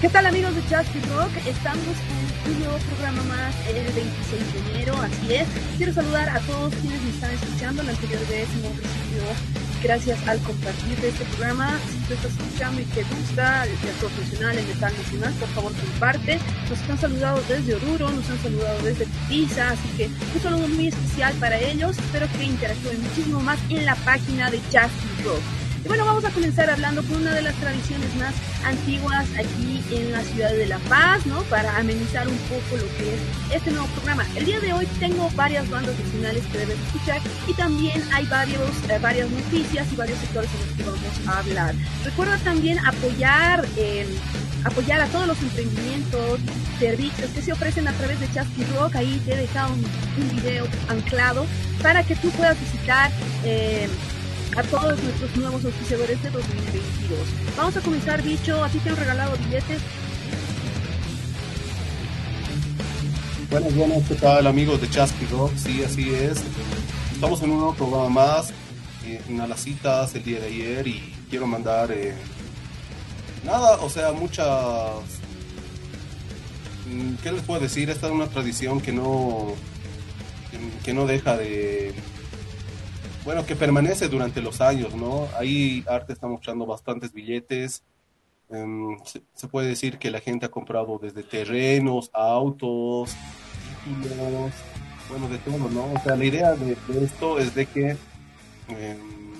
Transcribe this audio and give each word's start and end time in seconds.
¿Qué 0.00 0.08
tal 0.08 0.26
amigos 0.26 0.54
de 0.54 0.62
Justy 0.62 1.00
Rock? 1.10 1.32
Estamos 1.44 1.96
en 2.46 2.52
un 2.52 2.60
nuevo 2.60 2.78
programa 2.78 3.20
más 3.24 3.52
el 3.66 3.82
26 3.92 4.52
de 4.52 4.70
enero, 4.70 4.94
así 4.96 5.34
es. 5.34 5.48
Quiero 5.76 5.92
saludar 5.92 6.28
a 6.28 6.38
todos 6.42 6.72
quienes 6.76 7.02
me 7.02 7.10
están 7.10 7.32
escuchando. 7.32 7.82
La 7.82 7.90
anterior 7.90 8.20
vez 8.28 8.48
hemos 8.54 8.76
recibido 8.76 9.26
gracias 9.82 10.28
al 10.28 10.38
compartir 10.42 10.96
de 10.98 11.08
este 11.08 11.24
programa. 11.24 11.76
Si 11.90 11.96
tú 12.06 12.14
estás 12.14 12.30
escuchando 12.30 12.80
y 12.80 12.84
te 12.84 13.02
gusta 13.02 13.64
el 13.64 13.94
profesional, 13.98 14.58
el 14.58 14.66
metal 14.68 14.92
nacional, 14.96 15.34
por 15.34 15.48
favor 15.48 15.72
comparte. 15.72 16.38
Nos 16.70 16.90
han 16.90 16.98
saludado 16.98 17.42
desde 17.48 17.74
Oruro, 17.74 18.08
nos 18.10 18.30
han 18.30 18.38
saludado 18.40 18.80
desde 18.84 19.04
Pisa, 19.28 19.70
así 19.70 19.88
que 19.96 20.06
un 20.06 20.40
saludo 20.40 20.68
muy 20.68 20.86
especial 20.86 21.34
para 21.40 21.58
ellos. 21.58 21.98
Espero 21.98 22.28
que 22.38 22.44
interactúen 22.44 23.02
muchísimo 23.02 23.40
más 23.40 23.58
en 23.68 23.84
la 23.84 23.96
página 23.96 24.48
de 24.48 24.58
Justy 24.58 25.24
Rock. 25.24 25.42
Bueno, 25.88 26.04
vamos 26.04 26.22
a 26.26 26.30
comenzar 26.30 26.68
hablando 26.68 27.02
con 27.02 27.16
una 27.16 27.32
de 27.32 27.40
las 27.40 27.54
tradiciones 27.54 28.14
más 28.16 28.34
antiguas 28.62 29.26
aquí 29.38 29.82
en 29.90 30.12
la 30.12 30.20
ciudad 30.20 30.50
de 30.50 30.66
La 30.66 30.78
Paz, 30.80 31.24
¿no? 31.24 31.40
Para 31.44 31.78
amenizar 31.78 32.28
un 32.28 32.36
poco 32.40 32.76
lo 32.76 32.86
que 32.98 33.14
es 33.14 33.20
este 33.54 33.70
nuevo 33.70 33.86
programa. 33.86 34.26
El 34.36 34.44
día 34.44 34.60
de 34.60 34.74
hoy 34.74 34.86
tengo 35.00 35.30
varias 35.30 35.68
bandas 35.70 35.98
nacionales 35.98 36.44
que 36.52 36.58
debes 36.58 36.78
escuchar 36.78 37.22
y 37.46 37.54
también 37.54 38.02
hay 38.12 38.26
varios, 38.26 38.68
eh, 38.90 38.98
varias 39.00 39.30
noticias 39.30 39.90
y 39.90 39.96
varios 39.96 40.18
sectores 40.18 40.50
en 40.52 40.66
los 40.66 40.76
que 40.76 40.84
vamos 40.84 41.26
a 41.26 41.38
hablar. 41.38 41.74
Recuerda 42.04 42.36
también 42.44 42.78
apoyar, 42.80 43.64
eh, 43.78 44.06
apoyar 44.64 45.00
a 45.00 45.06
todos 45.06 45.26
los 45.26 45.40
emprendimientos, 45.40 46.38
servicios 46.78 47.30
que 47.30 47.40
se 47.40 47.52
ofrecen 47.52 47.88
a 47.88 47.92
través 47.92 48.20
de 48.20 48.30
Chasky 48.30 48.62
Rock. 48.76 48.94
Ahí 48.96 49.22
te 49.24 49.32
he 49.32 49.36
dejado 49.38 49.72
un, 49.72 49.86
video 50.36 50.66
anclado 50.88 51.46
para 51.82 52.02
que 52.02 52.14
tú 52.14 52.28
puedas 52.32 52.60
visitar. 52.60 53.10
Eh, 53.42 53.88
a 54.58 54.62
todos 54.64 55.00
nuestros 55.00 55.36
nuevos 55.36 55.64
auspiciadores 55.64 56.20
de 56.20 56.30
2022. 56.30 57.18
Vamos 57.56 57.76
a 57.76 57.80
comenzar, 57.80 58.20
bicho. 58.22 58.64
¿A 58.64 58.68
ti 58.68 58.80
te 58.80 58.90
han 58.90 58.96
regalado 58.96 59.36
billetes? 59.36 59.80
Buenas, 63.52 63.74
buenas, 63.76 64.08
¿qué 64.08 64.14
tal 64.16 64.48
amigos 64.48 64.80
de 64.80 64.90
Chasky 64.90 65.26
Rock? 65.26 65.52
Sí, 65.54 65.84
así 65.84 66.12
es. 66.12 66.42
Estamos 67.12 67.40
en 67.42 67.50
un 67.50 67.58
nuevo 67.58 67.74
programa 67.74 68.08
más, 68.08 68.50
eh, 69.06 69.22
en 69.28 69.48
las 69.48 69.60
citas 69.60 70.12
el 70.16 70.24
día 70.24 70.40
de 70.40 70.48
ayer 70.48 70.88
y 70.88 71.14
quiero 71.30 71.46
mandar 71.46 71.92
eh, 71.92 72.16
nada, 73.44 73.76
o 73.76 73.88
sea, 73.88 74.10
muchas... 74.10 74.48
mm, 76.90 77.14
¿Qué 77.22 77.30
les 77.30 77.42
puedo 77.42 77.60
decir? 77.60 77.90
Esta 77.90 78.08
es 78.08 78.12
una 78.12 78.26
tradición 78.26 78.80
que 78.80 78.90
no, 78.90 79.54
que 80.82 80.92
no 80.92 81.06
deja 81.06 81.36
de, 81.36 81.94
bueno, 83.28 83.44
que 83.44 83.56
permanece 83.56 84.08
durante 84.08 84.40
los 84.40 84.62
años, 84.62 84.94
¿no? 84.94 85.28
Ahí 85.38 85.84
Arte 85.86 86.14
está 86.14 86.26
mostrando 86.26 86.64
bastantes 86.64 87.12
billetes. 87.12 87.82
Em, 88.48 88.96
se, 89.04 89.48
puede 89.48 89.68
decir 89.68 89.98
que 89.98 90.10
la 90.10 90.20
gente 90.20 90.46
ha 90.46 90.48
comprado 90.50 90.98
desde 90.98 91.22
terrenos, 91.22 92.10
autos, 92.14 93.14
títulos, 93.84 94.50
bueno, 95.10 95.28
de 95.28 95.36
todo, 95.40 95.58
¿no? 95.68 95.92
O 95.92 96.02
sea, 96.02 96.16
la 96.16 96.24
idea 96.24 96.54
de, 96.54 96.74
esto 97.04 97.38
es 97.38 97.54
de 97.54 97.66
que 97.66 97.90
em, 98.68 99.34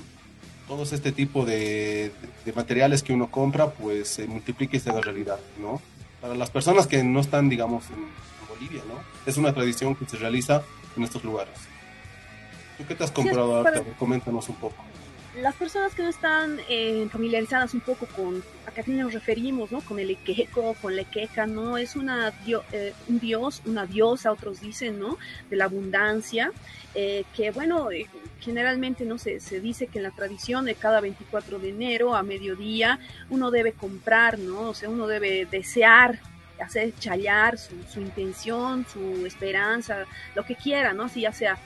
todos 0.68 0.92
este 0.92 1.10
tipo 1.10 1.46
de, 1.46 2.12
de 2.44 2.52
materiales 2.52 3.02
que 3.02 3.14
uno 3.14 3.30
compra, 3.30 3.70
pues 3.70 4.08
se 4.08 4.26
multiplique 4.26 4.76
y 4.76 4.80
se 4.80 4.90
haga 4.90 5.00
realidad, 5.00 5.38
¿no? 5.58 5.80
Para 6.20 6.34
las 6.34 6.50
personas 6.50 6.86
que 6.86 7.02
no 7.02 7.20
están, 7.20 7.48
digamos, 7.48 7.86
en, 7.88 8.00
en 8.00 8.48
Bolivia, 8.50 8.82
¿no? 8.86 9.00
Es 9.24 9.38
una 9.38 9.54
tradición 9.54 9.94
que 9.94 10.04
se 10.04 10.18
realiza 10.18 10.62
en 10.94 11.04
estos 11.04 11.24
lugares. 11.24 11.67
¿Tú 12.78 12.84
qué 12.86 12.94
te 12.94 13.04
has 13.04 13.10
comprado, 13.10 13.62
para- 13.62 13.78
Arte? 13.78 13.92
Coméntanos 13.98 14.48
un 14.48 14.54
poco. 14.56 14.76
Las 15.42 15.54
personas 15.54 15.94
que 15.94 16.02
no 16.02 16.08
están 16.08 16.58
eh, 16.68 17.06
familiarizadas 17.12 17.72
un 17.72 17.80
poco 17.80 18.06
con 18.06 18.42
a 18.66 18.70
qué 18.72 18.82
nos 18.90 19.12
referimos, 19.12 19.70
¿no? 19.70 19.80
Con 19.82 20.00
el 20.00 20.10
equeco, 20.10 20.74
con 20.82 20.96
la 20.96 21.04
queja, 21.04 21.46
¿no? 21.46 21.78
Es 21.78 21.94
una 21.94 22.30
dio- 22.44 22.64
eh, 22.72 22.92
un 23.08 23.20
dios, 23.20 23.62
una 23.64 23.86
diosa, 23.86 24.32
otros 24.32 24.60
dicen, 24.60 24.98
¿no? 24.98 25.16
De 25.48 25.54
la 25.56 25.66
abundancia, 25.66 26.50
eh, 26.94 27.22
que 27.36 27.52
bueno, 27.52 27.90
eh, 27.92 28.06
generalmente, 28.40 29.04
¿no? 29.04 29.16
Se, 29.18 29.38
se 29.38 29.60
dice 29.60 29.86
que 29.86 29.98
en 29.98 30.04
la 30.04 30.10
tradición 30.10 30.64
de 30.64 30.74
cada 30.74 31.00
24 31.00 31.60
de 31.60 31.68
enero 31.68 32.16
a 32.16 32.22
mediodía 32.24 32.98
uno 33.30 33.52
debe 33.52 33.72
comprar, 33.72 34.40
¿no? 34.40 34.70
O 34.70 34.74
sea, 34.74 34.88
uno 34.88 35.06
debe 35.06 35.46
desear 35.46 36.18
hacer 36.60 36.92
challar 36.98 37.58
su, 37.58 37.74
su 37.84 38.00
intención, 38.00 38.84
su 38.92 39.24
esperanza, 39.24 40.04
lo 40.34 40.44
que 40.44 40.56
quiera, 40.56 40.92
¿no? 40.94 41.08
Si 41.08 41.20
ya 41.20 41.32
sea 41.32 41.56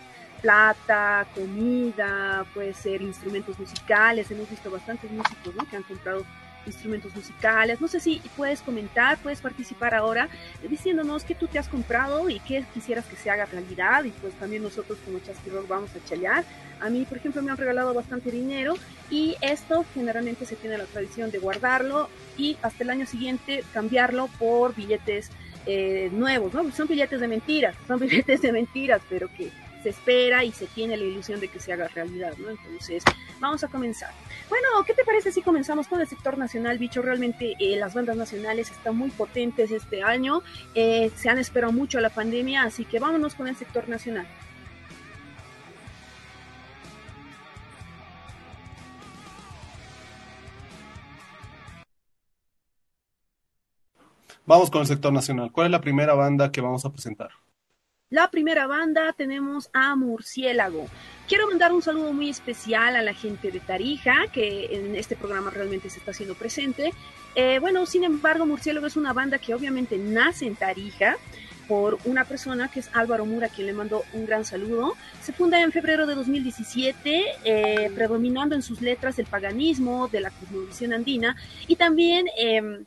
plata, 0.43 1.27
comida, 1.35 2.45
puede 2.53 2.75
ser 2.75 3.01
instrumentos 3.01 3.59
musicales. 3.59 4.31
Hemos 4.31 4.51
visto 4.51 4.71
bastantes 4.71 5.11
músicos 5.11 5.55
¿no? 5.55 5.65
que 5.69 5.77
han 5.77 5.85
comprado 5.85 6.25
instrumentos 6.67 7.15
musicales. 7.15 7.81
No 7.81 7.89
sé 7.89 8.01
si 8.01 8.21
puedes 8.37 8.61
comentar, 8.61 9.19
puedes 9.19 9.41
participar 9.41 9.95
ahora 9.95 10.29
diciéndonos 10.69 11.25
qué 11.25 11.35
tú 11.35 11.47
te 11.47 11.59
has 11.59 11.69
comprado 11.69 12.29
y 12.29 12.41
qué 12.41 12.65
quisieras 12.75 13.07
que 13.07 13.17
se 13.17 13.31
haga 13.31 13.47
realidad. 13.47 14.05
Y 14.05 14.11
pues 14.11 14.35
también 14.35 14.63
nosotros 14.63 14.99
como 15.05 15.19
Chasqui 15.21 15.51
Rock 15.51 15.69
vamos 15.69 15.91
a 15.95 16.05
chalear. 16.05 16.45
A 16.81 16.91
mí, 16.91 17.05
por 17.05 17.19
ejemplo, 17.19 17.43
me 17.43 17.51
han 17.51 17.57
regalado 17.57 17.95
bastante 17.95 18.31
dinero 18.31 18.75
y 19.11 19.37
esto 19.41 19.85
generalmente 19.95 20.45
se 20.47 20.57
tiene 20.57 20.79
la 20.79 20.85
tradición 20.85 21.31
de 21.31 21.39
guardarlo 21.39 22.09
y 22.37 22.57
hasta 22.63 22.83
el 22.83 22.91
año 22.91 23.07
siguiente 23.07 23.65
cambiarlo 23.73 24.29
por 24.39 24.75
billetes 24.75 25.31
eh, 25.65 26.11
nuevos, 26.13 26.53
¿no? 26.53 26.69
Son 26.73 26.89
billetes 26.89 27.21
de 27.21 27.29
mentiras, 27.29 27.77
son 27.87 27.99
billetes 28.01 28.43
de 28.43 28.51
mentiras, 28.51 29.01
pero 29.09 29.29
que 29.29 29.51
se 29.83 29.91
espera 29.91 30.45
y 30.45 30.53
se 30.53 30.67
tiene 30.67 30.97
la 30.97 31.05
ilusión 31.05 31.41
de 31.41 31.49
que 31.49 31.61
se 31.61 31.73
haga 31.73 31.89
realidad, 31.89 32.35
¿no? 32.39 32.51
Entonces, 32.51 33.03
vamos 33.41 33.63
a 33.65 33.69
comenzar. 33.69 34.11
Bueno, 34.49 34.69
¿qué 34.87 34.95
te 34.95 35.05
parece 35.05 35.33
si 35.33 35.43
comenzamos 35.43 35.89
con 35.89 36.01
el 36.01 36.07
sector 36.07 36.39
nacional, 36.39 36.79
bicho? 36.79 37.03
Realmente 37.03 37.55
eh, 37.59 37.77
las 37.77 37.95
bandas 37.95 38.17
nacionales 38.17 38.71
están 38.71 38.97
muy 38.97 39.11
potentes 39.11 39.71
este 39.71 40.03
año, 40.03 40.43
eh, 40.75 41.11
se 41.17 41.29
han 41.29 41.39
esperado 41.39 41.73
mucho 41.73 41.99
a 41.99 42.01
la 42.01 42.11
pandemia, 42.11 42.63
así 42.63 42.85
que 42.85 42.99
vámonos 42.99 43.35
con 43.35 43.49
el 43.49 43.57
sector 43.57 43.89
nacional. 43.89 44.27
Vamos 54.45 54.71
con 54.71 54.81
el 54.81 54.87
sector 54.87 55.13
nacional. 55.13 55.53
¿Cuál 55.53 55.67
es 55.67 55.71
la 55.71 55.81
primera 55.81 56.15
banda 56.15 56.51
que 56.51 56.61
vamos 56.61 56.85
a 56.85 56.91
presentar? 56.91 57.31
La 58.13 58.31
primera 58.31 58.67
banda 58.67 59.15
tenemos 59.15 59.71
a 59.73 59.97
Murciélago. 59.97 60.87
Quiero 61.27 61.49
mandar 61.49 61.73
un 61.73 61.81
saludo 61.81 62.13
muy 62.13 62.29
especial 62.29 62.95
a 62.95 63.01
la 63.01 63.15
gente 63.15 63.51
de 63.51 63.59
Tarija, 63.59 64.27
que 64.31 64.67
en 64.71 64.95
este 64.97 65.17
programa 65.17 65.49
realmente 65.49 65.89
se 65.89 65.99
está 65.99 66.11
haciendo 66.11 66.35
presente. 66.35 66.93
Eh, 67.35 67.59
bueno, 67.59 67.87
sin 67.87 68.05
embargo, 68.05 68.45
Murciélago 68.45 68.87
es 68.87 68.99
una 68.99 69.15
banda 69.15 69.39
que 69.39 69.55
obviamente 69.55 69.97
nace 69.97 70.45
en 70.45 70.57
Tarija 70.57 71.17
por 71.67 71.97
una 72.05 72.27
persona 72.27 72.71
que 72.71 72.81
es 72.81 72.91
Álvaro 72.93 73.25
Mura, 73.25 73.49
quien 73.49 73.69
le 73.69 73.73
mandó 73.73 74.05
un 74.13 74.27
gran 74.27 74.45
saludo. 74.45 74.95
Se 75.23 75.33
funda 75.33 75.63
en 75.63 75.73
febrero 75.73 76.07
de 76.07 76.15
2017, 76.15 77.25
eh, 77.45 77.91
predominando 77.95 78.55
en 78.55 78.61
sus 78.61 78.83
letras 78.83 79.19
el 79.19 79.25
paganismo 79.25 80.09
de 80.09 80.21
la 80.21 80.31
cosmovisión 80.31 80.93
andina 80.93 81.35
y 81.67 81.77
también... 81.77 82.27
Eh, 82.39 82.85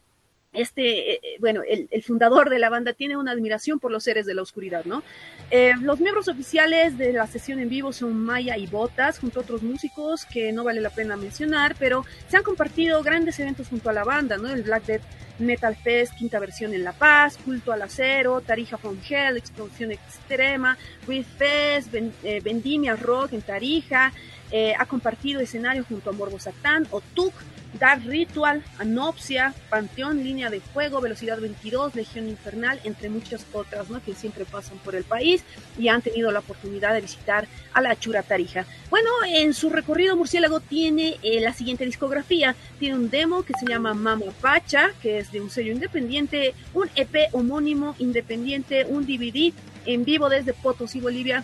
este, 0.56 1.14
eh, 1.14 1.20
bueno, 1.40 1.62
el, 1.68 2.04
fundador 2.04 2.50
de 2.50 2.60
la 2.60 2.70
banda 2.70 2.94
tiene 2.94 3.18
una 3.18 3.32
admiración 3.32 3.80
por 3.80 3.92
los 3.92 4.04
seres 4.04 4.26
de 4.26 4.34
la 4.34 4.42
oscuridad, 4.42 4.86
¿no? 4.86 5.04
Eh, 5.52 5.74
los 5.82 6.00
miembros 6.00 6.28
oficiales 6.28 6.98
de 6.98 7.14
la 7.14 7.28
sesión 7.28 7.60
en 7.60 7.70
vivo 7.70 7.94
son 7.94 8.16
Maya 8.16 8.58
y 8.58 8.68
Botas, 8.68 9.20
junto 9.20 9.40
a 9.40 9.44
otros 9.44 9.64
músicos 9.64 10.26
que 10.26 10.52
no 10.52 10.64
vale 10.64 10.82
la 10.82 10.90
pena 10.90 11.18
mencionar, 11.18 11.76
pero 11.80 12.06
se 12.30 12.38
han 12.38 12.44
compartido 12.44 13.02
grandes 13.04 13.40
eventos 13.40 13.68
junto 13.68 13.90
a 13.90 13.94
la 13.94 14.04
banda, 14.04 14.38
¿no? 14.38 14.50
El 14.50 14.64
Black 14.64 14.86
Death 14.86 15.04
Metal 15.40 15.76
Fest, 15.76 16.14
quinta 16.16 16.40
versión 16.40 16.74
en 16.74 16.84
La 16.84 16.94
Paz, 16.94 17.38
Culto 17.44 17.72
al 17.72 17.82
Acero, 17.82 18.42
Tarija 18.42 18.78
from 18.78 18.98
Hell, 19.08 19.38
Explosión 19.38 19.92
Extrema, 19.92 20.78
With 21.08 21.26
Fest, 21.38 21.94
eh, 21.94 22.42
Vendimia 22.44 22.96
Rock 22.96 23.34
en 23.34 23.42
Tarija, 23.42 24.14
eh, 24.52 24.74
ha 24.78 24.86
compartido 24.86 25.42
escenario 25.42 25.84
junto 25.84 26.10
a 26.10 26.14
Morbo 26.14 26.40
Satán, 26.40 26.88
Otuk, 26.92 27.34
Dark 27.80 28.04
Ritual, 28.06 28.64
Anopsia, 28.78 29.54
Panteón, 29.70 30.24
Línea 30.24 30.50
de 30.50 30.62
Fuego, 30.62 31.02
Velocidad 31.02 31.40
22, 31.40 31.96
Legión 31.96 32.30
Infernal, 32.30 32.80
entre 32.84 33.10
muchas 33.10 33.46
otras, 33.54 33.90
¿no? 33.90 34.04
Que 34.04 34.14
siempre 34.14 34.46
pasan 34.46 34.78
por 34.80 34.96
el 34.96 35.04
país 35.04 35.44
y 35.78 35.88
han 35.90 36.02
tenido 36.02 36.32
la 36.32 36.40
oportunidad 36.40 36.94
de 36.94 37.02
visitar 37.02 37.48
a 37.74 37.82
la 37.82 37.98
Chura 37.98 38.24
Tarija. 38.24 38.66
Bueno, 38.90 39.10
en 39.28 39.54
su 39.54 39.70
recorrido 39.70 40.16
Murciélago 40.16 40.60
tiene 40.60 41.18
eh, 41.22 41.42
la 41.42 41.54
siguiente 41.54 41.86
discografía. 41.86 42.56
Tiene 42.80 42.96
un 42.96 43.10
demo 43.10 43.44
que 43.44 43.54
se 43.60 43.66
llama 43.66 43.94
Mama 43.94 44.26
Pacha, 44.42 44.92
que 45.02 45.20
es 45.20 45.32
de 45.32 45.42
un 45.42 45.50
sello 45.50 45.72
independiente, 45.72 46.54
un 46.74 46.90
EP 46.96 47.30
homónimo 47.34 47.96
independiente, 48.00 48.86
un 48.86 49.06
DVD 49.06 49.54
en 49.86 50.06
vivo 50.06 50.30
desde 50.30 50.54
Potosí, 50.54 51.00
Bolivia, 51.00 51.44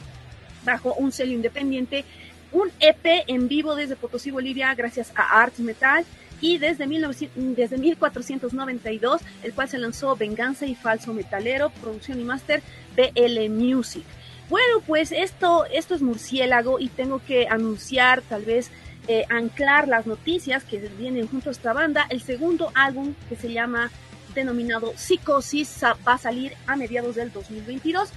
bajo 0.63 0.93
un 0.93 1.11
sello 1.11 1.33
independiente, 1.33 2.05
un 2.51 2.69
EP 2.79 3.23
en 3.27 3.47
vivo 3.47 3.75
desde 3.75 3.95
Potosí, 3.95 4.31
Bolivia, 4.31 4.73
gracias 4.75 5.11
a 5.15 5.41
Arts 5.41 5.59
Metal, 5.59 6.05
y 6.41 6.57
desde, 6.57 6.87
1900, 6.87 7.55
desde 7.55 7.77
1492, 7.77 9.21
el 9.43 9.53
cual 9.53 9.69
se 9.69 9.77
lanzó 9.77 10.15
Venganza 10.15 10.65
y 10.65 10.75
Falso 10.75 11.13
Metalero, 11.13 11.69
producción 11.81 12.19
y 12.19 12.23
máster 12.23 12.61
BL 12.95 13.49
Music. 13.49 14.03
Bueno, 14.49 14.81
pues 14.85 15.13
esto, 15.13 15.65
esto 15.71 15.95
es 15.95 16.01
Murciélago 16.01 16.79
y 16.79 16.89
tengo 16.89 17.21
que 17.23 17.47
anunciar, 17.47 18.21
tal 18.21 18.43
vez 18.43 18.69
eh, 19.07 19.25
anclar 19.29 19.87
las 19.87 20.05
noticias 20.05 20.63
que 20.63 20.77
vienen 20.97 21.27
junto 21.27 21.49
a 21.49 21.53
esta 21.53 21.73
banda, 21.73 22.05
el 22.09 22.21
segundo 22.21 22.71
álbum 22.75 23.13
que 23.29 23.35
se 23.35 23.53
llama 23.53 23.89
denominado 24.35 24.93
Psicosis 24.95 25.83
va 25.83 26.13
a 26.13 26.17
salir 26.17 26.53
a 26.67 26.75
mediados 26.75 27.15
del 27.15 27.31
2022. 27.31 28.09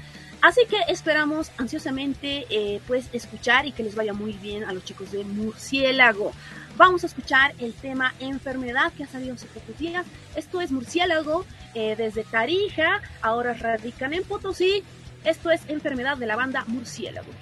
Así 0.45 0.67
que 0.67 0.77
esperamos 0.89 1.51
ansiosamente 1.57 2.45
eh, 2.51 2.79
pues 2.87 3.09
escuchar 3.15 3.65
y 3.65 3.73
que 3.73 3.83
les 3.83 3.95
vaya 3.95 4.13
muy 4.13 4.35
bien 4.35 4.65
a 4.65 4.75
los 4.75 4.85
chicos 4.85 5.11
de 5.11 5.25
Murciélago. 5.25 6.33
Vamos 6.77 7.03
a 7.03 7.07
escuchar 7.07 7.55
el 7.61 7.73
tema 7.73 8.13
enfermedad 8.21 8.93
que 8.93 9.05
ha 9.05 9.07
salido 9.07 9.37
hace 9.37 9.47
pocos 9.47 9.79
días. 9.79 10.05
Esto 10.37 10.61
es 10.61 10.71
Murciélago 10.71 11.47
eh, 11.73 11.97
desde 11.97 12.25
Tarija, 12.25 13.01
ahora 13.23 13.55
radican 13.55 14.13
en 14.13 14.23
Potosí. 14.23 14.85
Esto 15.25 15.51
es 15.51 15.63
enfermedad 15.67 16.19
de 16.19 16.27
la 16.27 16.37
banda 16.37 16.65
Murciélago. 16.67 17.33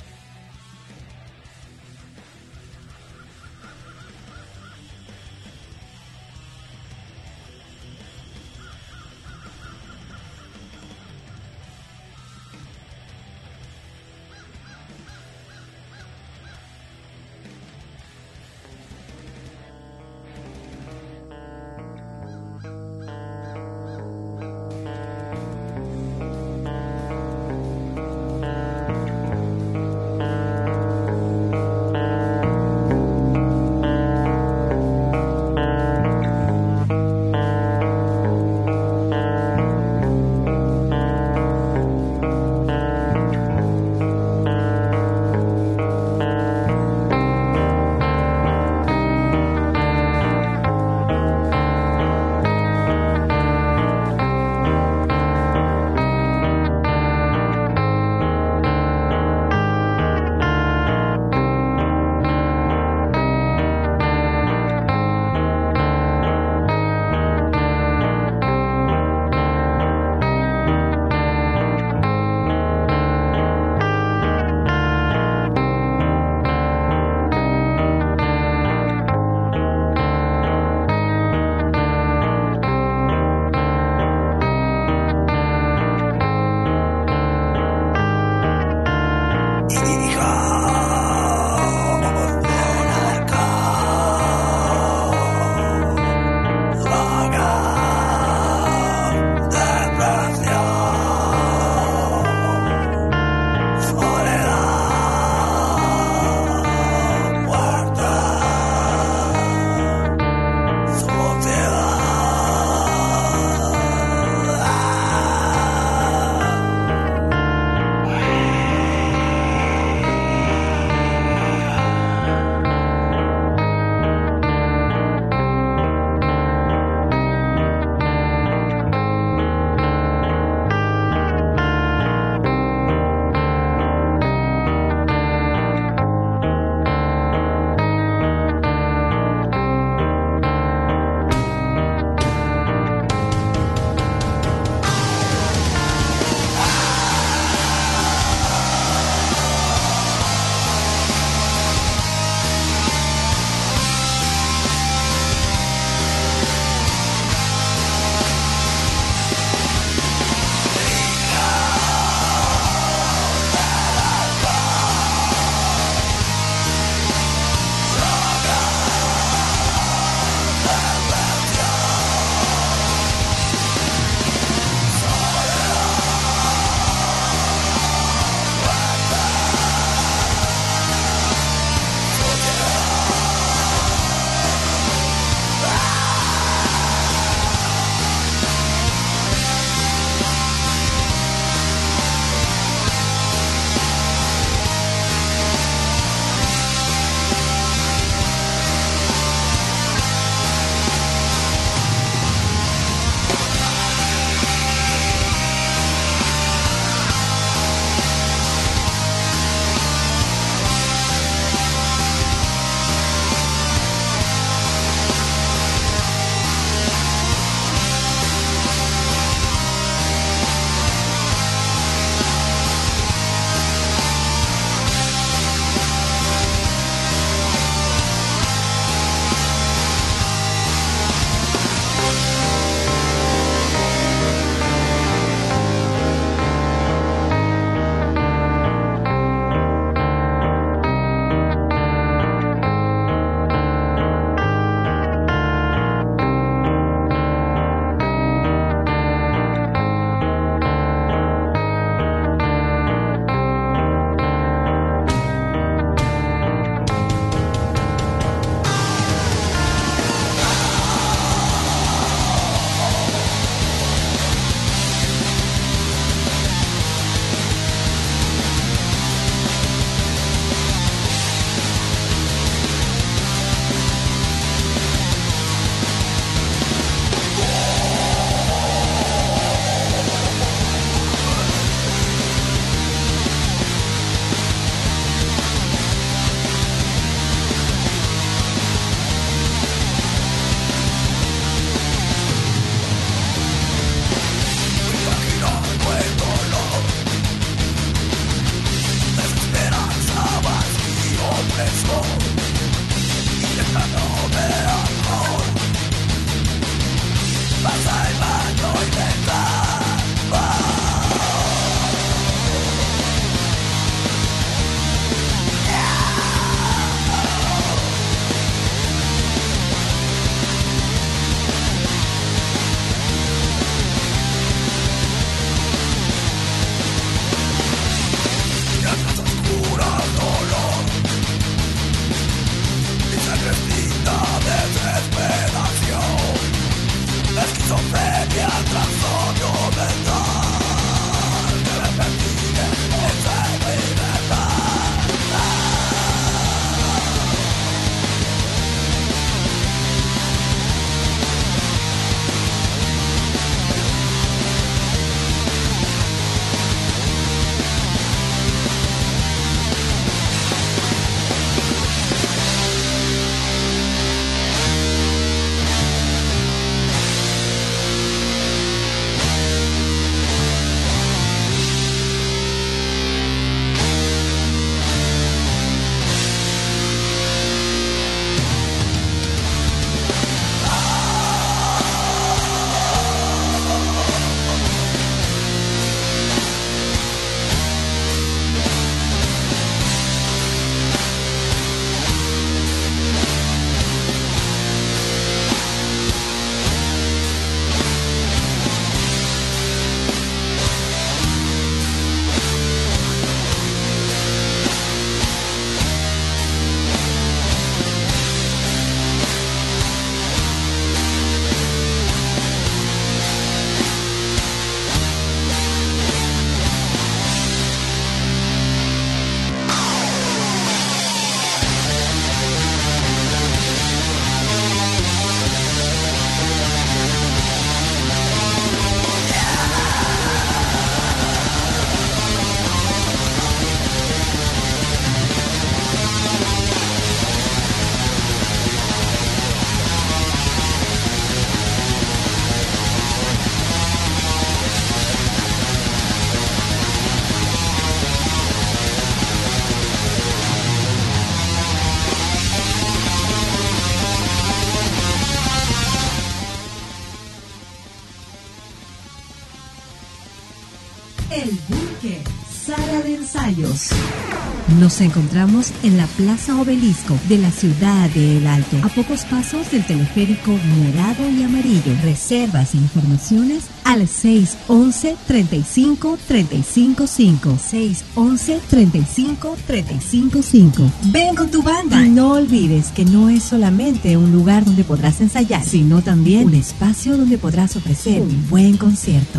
Encontramos 465.05 465.73
en 465.83 465.97
la 465.97 466.07
Plaza 466.07 466.61
Obelisco 466.61 467.19
de 467.29 467.39
la 467.39 467.51
ciudad 467.51 468.09
de 468.11 468.39
El 468.39 468.47
Alto, 468.47 468.77
a 468.83 468.89
pocos 468.89 469.25
pasos 469.25 469.71
del 469.71 469.85
teleférico 469.85 470.53
morado 470.53 471.29
y 471.31 471.43
amarillo. 471.43 471.95
Reservas 472.03 472.75
e 472.75 472.79
informaciones 472.79 473.65
al 473.85 474.07
611 474.07 475.17
35 475.27 476.19
355 476.27 477.59
611 477.59 478.61
35 478.69 479.57
355. 479.67 480.93
Ven 481.07 481.35
con 481.35 481.51
tu 481.51 481.63
banda. 481.63 482.05
Y 482.05 482.09
no 482.09 482.33
olvides 482.33 482.91
que 482.93 483.05
no 483.05 483.29
es 483.29 483.43
solamente 483.43 484.17
un 484.17 484.33
lugar 484.33 484.65
donde 484.65 484.85
podrás 484.85 485.21
ensayar, 485.21 485.65
sino 485.65 486.03
también 486.03 486.47
un 486.47 486.55
espacio 486.55 487.17
donde 487.17 487.39
podrás 487.39 487.77
ofrecer 487.77 488.23
un 488.23 488.49
buen 488.49 488.77
concierto. 488.77 489.39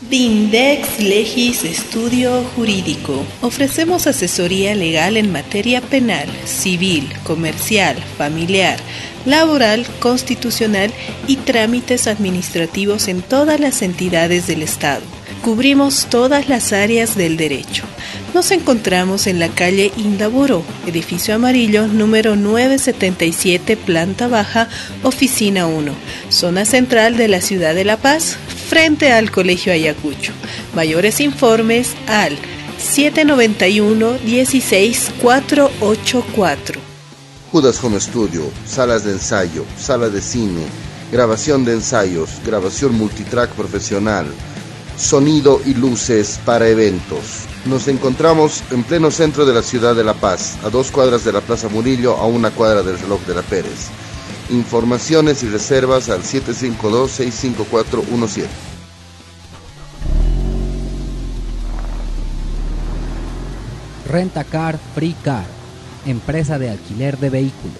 Dindex 0.00 1.00
Legis 1.00 1.64
Estudio 1.64 2.44
Jurídico. 2.54 3.24
Ofrecemos 3.40 4.06
asesoría 4.06 4.76
legal 4.76 5.16
en 5.16 5.32
materia 5.32 5.80
penal, 5.80 6.28
civil, 6.44 7.12
comercial, 7.24 7.96
familiar, 8.16 8.78
laboral, 9.26 9.84
constitucional 9.98 10.92
y 11.26 11.34
trámites 11.34 12.06
administrativos 12.06 13.08
en 13.08 13.22
todas 13.22 13.58
las 13.58 13.82
entidades 13.82 14.46
del 14.46 14.62
Estado. 14.62 15.17
Cubrimos 15.42 16.06
todas 16.10 16.48
las 16.48 16.72
áreas 16.72 17.16
del 17.16 17.36
derecho. 17.36 17.84
Nos 18.34 18.50
encontramos 18.50 19.26
en 19.26 19.38
la 19.38 19.48
calle 19.48 19.92
Indaburo, 19.96 20.62
edificio 20.86 21.34
amarillo 21.34 21.86
número 21.86 22.36
977, 22.36 23.76
planta 23.76 24.28
baja, 24.28 24.68
oficina 25.02 25.66
1, 25.66 25.92
zona 26.28 26.64
central 26.64 27.16
de 27.16 27.28
la 27.28 27.40
ciudad 27.40 27.74
de 27.74 27.84
La 27.84 27.96
Paz, 27.96 28.36
frente 28.68 29.12
al 29.12 29.30
Colegio 29.30 29.72
Ayacucho. 29.72 30.32
Mayores 30.74 31.20
informes 31.20 31.94
al 32.06 32.36
791 32.78 34.18
16484. 34.24 36.80
Judas 37.50 37.82
Home 37.82 37.98
Studio, 37.98 38.42
salas 38.66 39.04
de 39.04 39.12
ensayo, 39.12 39.64
sala 39.78 40.10
de 40.10 40.20
cine, 40.20 40.66
grabación 41.10 41.64
de 41.64 41.72
ensayos, 41.72 42.28
grabación 42.44 42.94
multitrack 42.94 43.52
profesional, 43.52 44.26
sonido 44.98 45.60
y 45.64 45.72
luces 45.74 46.40
para 46.44 46.68
eventos. 46.68 47.46
Nos 47.64 47.88
encontramos 47.88 48.62
en 48.70 48.82
pleno 48.82 49.10
centro 49.10 49.46
de 49.46 49.54
la 49.54 49.62
ciudad 49.62 49.94
de 49.94 50.04
La 50.04 50.12
Paz, 50.14 50.58
a 50.64 50.70
dos 50.70 50.90
cuadras 50.90 51.24
de 51.24 51.32
la 51.32 51.40
Plaza 51.40 51.68
Murillo, 51.68 52.16
a 52.16 52.26
una 52.26 52.50
cuadra 52.50 52.82
del 52.82 52.98
reloj 52.98 53.20
de 53.22 53.34
la 53.34 53.42
Pérez. 53.42 53.90
Informaciones 54.50 55.44
y 55.44 55.48
reservas 55.48 56.08
al 56.08 56.22
752-65417. 56.22 58.46
Renta 64.08 64.44
Car 64.44 64.78
Free 64.94 65.14
Car, 65.22 65.44
empresa 66.06 66.58
de 66.58 66.70
alquiler 66.70 67.18
de 67.18 67.28
vehículos. 67.30 67.76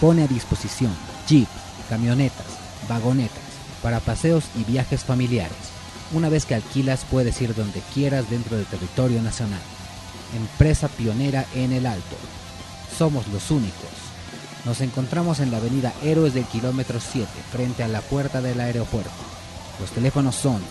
Pone 0.00 0.24
a 0.24 0.28
disposición 0.28 0.92
jeep, 1.26 1.48
camionetas, 1.88 2.46
vagonetas, 2.88 3.38
para 3.82 4.00
paseos 4.00 4.44
y 4.56 4.64
viajes 4.64 5.04
familiares. 5.04 5.73
Una 6.12 6.28
vez 6.28 6.46
que 6.46 6.54
alquilas 6.54 7.04
puedes 7.10 7.40
ir 7.40 7.54
donde 7.54 7.80
quieras 7.92 8.30
dentro 8.30 8.56
del 8.56 8.66
territorio 8.66 9.20
nacional. 9.22 9.60
Empresa 10.36 10.88
pionera 10.88 11.44
en 11.54 11.72
el 11.72 11.86
Alto. 11.86 12.16
Somos 12.96 13.26
los 13.28 13.50
únicos 13.50 14.04
nos 14.64 14.80
encontramos 14.80 15.40
en 15.40 15.50
la 15.50 15.58
avenida 15.58 15.92
Héroes 16.02 16.32
del 16.32 16.46
kilómetro 16.46 16.98
7, 16.98 17.28
frente 17.52 17.82
a 17.82 17.88
la 17.88 18.00
puerta 18.00 18.40
del 18.40 18.58
aeropuerto. 18.60 19.10
Los 19.78 19.90
teléfonos 19.90 20.36
son 20.36 20.62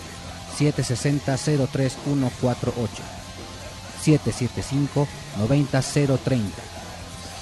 760-03148, 0.57 2.71
775-90030, 4.03 6.41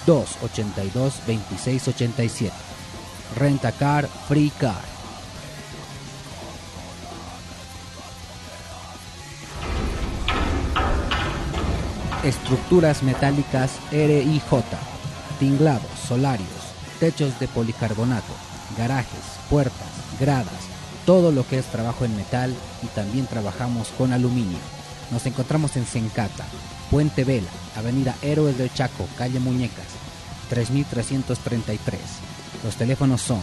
282-2687. 0.05 2.51
Renta 3.37 3.71
Car 3.71 4.09
Free 4.27 4.51
Car. 4.59 4.90
Estructuras 12.23 13.01
metálicas 13.01 13.71
RIJ 13.91 14.43
tinglados, 15.39 15.89
solarios, 16.07 16.47
techos 16.99 17.39
de 17.39 17.47
policarbonato, 17.47 18.31
garajes, 18.77 19.39
puertas, 19.49 19.89
gradas, 20.19 20.53
todo 21.07 21.31
lo 21.31 21.47
que 21.47 21.57
es 21.57 21.65
trabajo 21.65 22.05
en 22.05 22.15
metal 22.15 22.55
y 22.83 22.87
también 22.87 23.25
trabajamos 23.25 23.87
con 23.97 24.13
aluminio. 24.13 24.59
Nos 25.09 25.25
encontramos 25.25 25.75
en 25.77 25.87
Sencata, 25.87 26.45
Puente 26.91 27.23
Vela, 27.23 27.49
Avenida 27.75 28.15
Héroes 28.21 28.55
del 28.55 28.71
Chaco, 28.71 29.07
Calle 29.17 29.39
Muñecas, 29.39 29.87
3333. 30.49 31.99
Los 32.63 32.75
teléfonos 32.75 33.23
son 33.23 33.41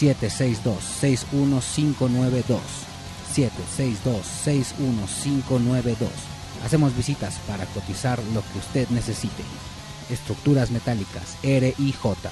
762-61592, 0.00 2.58
762-61592. 3.36 6.33
Hacemos 6.64 6.96
visitas 6.96 7.38
para 7.46 7.66
cotizar 7.66 8.18
lo 8.32 8.40
que 8.40 8.58
usted 8.58 8.88
necesite. 8.88 9.42
Estructuras 10.08 10.70
metálicas, 10.70 11.36
R 11.42 11.74
y 11.78 11.92
J. 11.92 12.30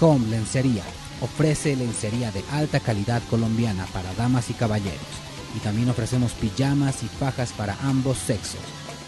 Home 0.00 0.28
Lencería 0.28 0.84
ofrece 1.20 1.74
lencería 1.74 2.30
de 2.30 2.44
alta 2.52 2.78
calidad 2.78 3.22
colombiana 3.28 3.86
para 3.92 4.12
damas 4.14 4.50
y 4.50 4.54
caballeros. 4.54 5.00
Y 5.56 5.60
también 5.60 5.88
ofrecemos 5.88 6.32
pijamas 6.32 7.02
y 7.02 7.08
fajas 7.08 7.52
para 7.52 7.76
ambos 7.82 8.18
sexos. 8.18 8.60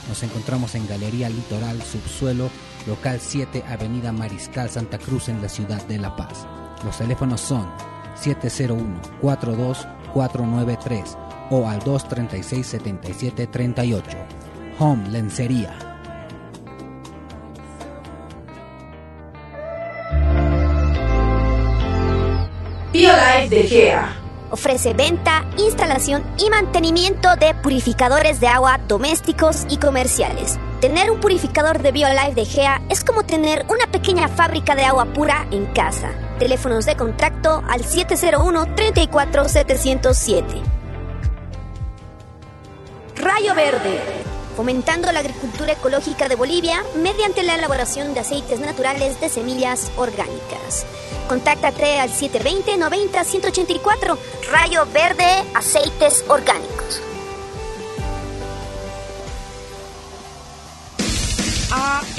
Nos 0.09 0.23
encontramos 0.23 0.75
en 0.75 0.89
Galería 0.89 1.29
Litoral 1.29 1.83
Subsuelo, 1.83 2.51
local 2.87 3.21
7, 3.21 3.63
Avenida 3.69 4.11
Mariscal 4.11 4.71
Santa 4.71 4.99
Cruz 4.99 5.29
en 5.29 5.43
la 5.43 5.49
ciudad 5.49 5.87
de 5.87 5.99
La 5.99 6.17
Paz. 6.17 6.47
Los 6.85 6.99
teléfonos 6.99 7.41
son 7.41 7.67
701-42493 8.23 11.17
o 11.51 11.69
al 11.69 11.81
236-7738. 11.81 14.03
Home 14.79 15.09
Lencería. 15.11 15.77
BioLife 22.93 23.49
de 23.49 23.63
Gea. 23.65 24.17
Ofrece 24.51 24.95
venta, 24.95 25.45
instalación 25.59 26.25
y 26.39 26.49
mantenimiento 26.51 27.37
de 27.37 27.55
purificadores 27.55 28.41
de 28.41 28.49
agua 28.49 28.81
domésticos 28.89 29.65
y 29.71 29.77
comerciales. 29.77 30.59
Tener 30.81 31.11
un 31.11 31.21
purificador 31.21 31.83
de 31.83 31.93
BioLife 31.93 32.35
de 32.35 32.45
Gea 32.45 32.83
es 32.89 33.05
como 33.05 33.23
tener 33.23 33.65
una 33.69 33.87
pequeña 33.93 34.27
fábrica 34.29 34.75
de 34.75 34.85
agua 34.85 35.05
pura 35.05 35.47
en 35.53 35.67
casa. 35.67 36.11
Teléfonos 36.41 36.87
de 36.87 36.97
contacto 36.97 37.63
al 37.69 37.85
701 37.85 38.75
34 38.75 39.47
707. 39.47 40.63
Rayo 43.17 43.55
Verde 43.55 44.01
fomentando 44.57 45.13
la 45.13 45.21
agricultura 45.21 45.73
ecológica 45.73 46.29
de 46.29 46.37
Bolivia 46.37 46.83
mediante 46.97 47.43
la 47.43 47.57
elaboración 47.57 48.15
de 48.15 48.21
aceites 48.21 48.61
naturales 48.61 49.21
de 49.21 49.29
semillas 49.29 49.93
orgánicas. 49.97 50.87
Contáctate 51.29 52.01
al 52.01 52.09
720-90-184, 52.11 54.17
Rayo 54.51 54.87
Verde 54.93 55.45
Aceites 55.55 56.25
Orgánicos. 56.27 56.70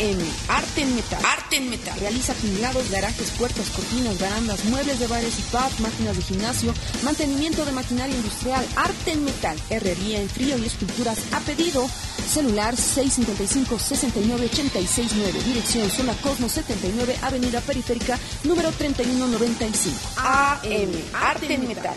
AM, 0.01 0.17
Arte 0.49 0.81
en 0.81 0.95
Metal. 0.95 1.21
Arte 1.23 1.57
en 1.57 1.69
Metal. 1.69 1.99
Realiza 1.99 2.33
tinlados, 2.33 2.89
garajes, 2.89 3.29
puertas, 3.37 3.69
cortinas, 3.69 4.19
barandas, 4.19 4.65
muebles 4.65 4.97
de 4.99 5.05
bares 5.05 5.37
y 5.37 5.43
pubs, 5.43 5.79
máquinas 5.79 6.17
de 6.17 6.23
gimnasio, 6.23 6.73
mantenimiento 7.03 7.63
de 7.65 7.71
maquinaria 7.71 8.15
industrial, 8.15 8.65
arte 8.75 9.11
en 9.11 9.25
metal, 9.25 9.55
herrería 9.69 10.19
en 10.19 10.27
frío 10.27 10.57
y 10.57 10.65
esculturas 10.65 11.19
a 11.33 11.39
pedido. 11.41 11.87
Celular 12.27 12.75
655-69-869. 12.75 15.33
Dirección 15.43 15.87
Zona 15.91 16.15
Cosmos 16.15 16.53
79, 16.53 17.15
Avenida 17.21 17.61
Periférica, 17.61 18.17
número 18.43 18.71
3195. 18.71 19.95
AM, 20.17 20.91
Arte 21.13 21.53
en 21.53 21.67
Metal. 21.67 21.93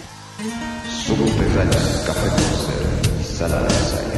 De 4.09 4.14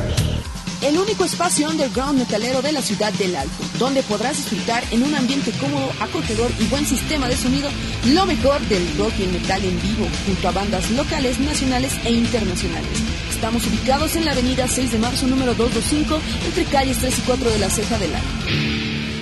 el 0.83 0.99
único 0.99 1.25
espacio 1.25 1.69
underground 1.69 2.19
metalero 2.19 2.62
de 2.62 2.73
la 2.73 2.83
ciudad 2.83 3.12
del 3.15 3.37
Alto, 3.37 3.65
donde 3.79 4.03
podrás 4.03 4.37
disfrutar 4.37 4.85
en 4.91 5.03
un 5.03 5.15
ambiente 5.15 5.51
cómodo, 5.53 5.91
acogedor 6.01 6.51
y 6.59 6.65
buen 6.65 6.87
sistema 6.87 7.29
de 7.29 7.37
sonido 7.37 7.71
lo 8.07 8.27
mejor 8.27 8.61
del 8.69 8.87
rock 8.99 9.12
y 9.19 9.25
el 9.25 9.33
metal 9.33 9.65
en 9.65 9.81
vivo, 9.81 10.07
junto 10.27 10.49
a 10.49 10.53
bandas 10.53 10.91
locales, 10.91 11.39
nacionales 11.41 11.93
e 12.05 12.12
internacionales. 12.12 13.03
Estamos 13.31 13.67
ubicados 13.67 14.17
en 14.17 14.25
la 14.25 14.33
avenida 14.33 14.69
6 14.69 14.93
de 14.93 14.99
marzo 14.99 15.27
número 15.27 15.55
225, 15.55 16.21
entre 16.47 16.65
calles 16.65 16.99
3 16.99 17.19
y 17.19 17.23
4 17.23 17.51
de 17.51 17.59
la 17.59 17.71
Ceja 17.71 17.99
del 17.99 18.15
Alto. 18.15 18.29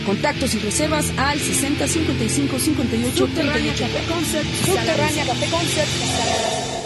Contactos 0.06 0.54
y 0.54 0.58
reservas 0.58 1.06
al 1.16 1.40
60 1.40 1.88
55 1.88 2.58
58 2.58 3.16
Subterránea 3.16 3.72
Café 3.72 4.04
Concert. 4.06 4.46
Subterránea 4.66 5.26
Café. 5.26 6.83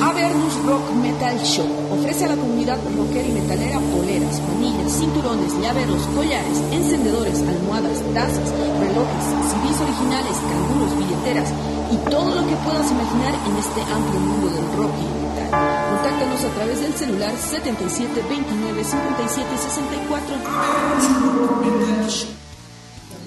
Avernus 0.00 0.54
Rock 0.64 0.90
Metal 0.94 1.38
Show 1.42 1.66
ofrece 1.90 2.24
a 2.24 2.28
la 2.28 2.36
comunidad 2.36 2.78
rockera 2.96 3.26
y 3.26 3.32
metalera 3.32 3.80
poleras, 3.80 4.40
manillas, 4.42 4.92
cinturones, 4.92 5.52
llaveros, 5.60 6.06
collares, 6.14 6.58
encendedores, 6.70 7.40
almohadas, 7.40 7.98
tazas, 8.14 8.48
relojes, 8.78 9.24
CDs 9.50 9.80
originales, 9.82 10.38
canguros, 10.38 10.96
billeteras 10.98 11.50
y 11.90 11.96
todo 12.10 12.34
lo 12.34 12.46
que 12.46 12.54
puedas 12.62 12.90
imaginar 12.90 13.34
en 13.34 13.56
este 13.58 13.82
amplio 13.82 14.20
mundo 14.20 14.48
del 14.54 14.72
rock 14.76 14.94
y 15.02 15.08
metal. 15.18 15.50
Contáctanos 15.90 16.44
a 16.44 16.50
través 16.54 16.80
del 16.80 16.94
celular 16.94 17.34
77 17.36 18.22
29 18.28 18.84
57 18.84 19.58
64. 19.58 20.36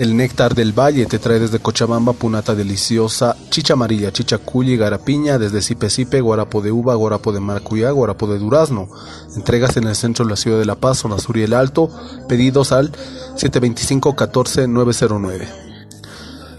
El 0.01 0.17
néctar 0.17 0.55
del 0.55 0.73
valle 0.73 1.05
te 1.05 1.19
trae 1.19 1.39
desde 1.39 1.59
Cochabamba 1.59 2.13
punata 2.13 2.55
deliciosa, 2.55 3.37
chicha 3.51 3.73
amarilla, 3.73 4.11
chicha 4.11 4.39
garapiña, 4.43 5.37
desde 5.37 5.61
Sipe 5.61 6.21
guarapo 6.21 6.63
de 6.63 6.71
uva, 6.71 6.95
guarapo 6.95 7.31
de 7.31 7.39
maracuyá, 7.39 7.91
guarapo 7.91 8.25
de 8.25 8.39
durazno. 8.39 8.89
Entregas 9.35 9.77
en 9.77 9.83
el 9.83 9.95
centro 9.95 10.25
de 10.25 10.31
la 10.31 10.37
ciudad 10.37 10.57
de 10.57 10.65
La 10.65 10.73
Paz, 10.73 10.97
zona 10.97 11.19
sur 11.19 11.37
y 11.37 11.43
el 11.43 11.53
alto. 11.53 11.91
Pedidos 12.27 12.71
al 12.71 12.91
725 13.35 14.15
14 14.15 14.67
909. 14.67 15.47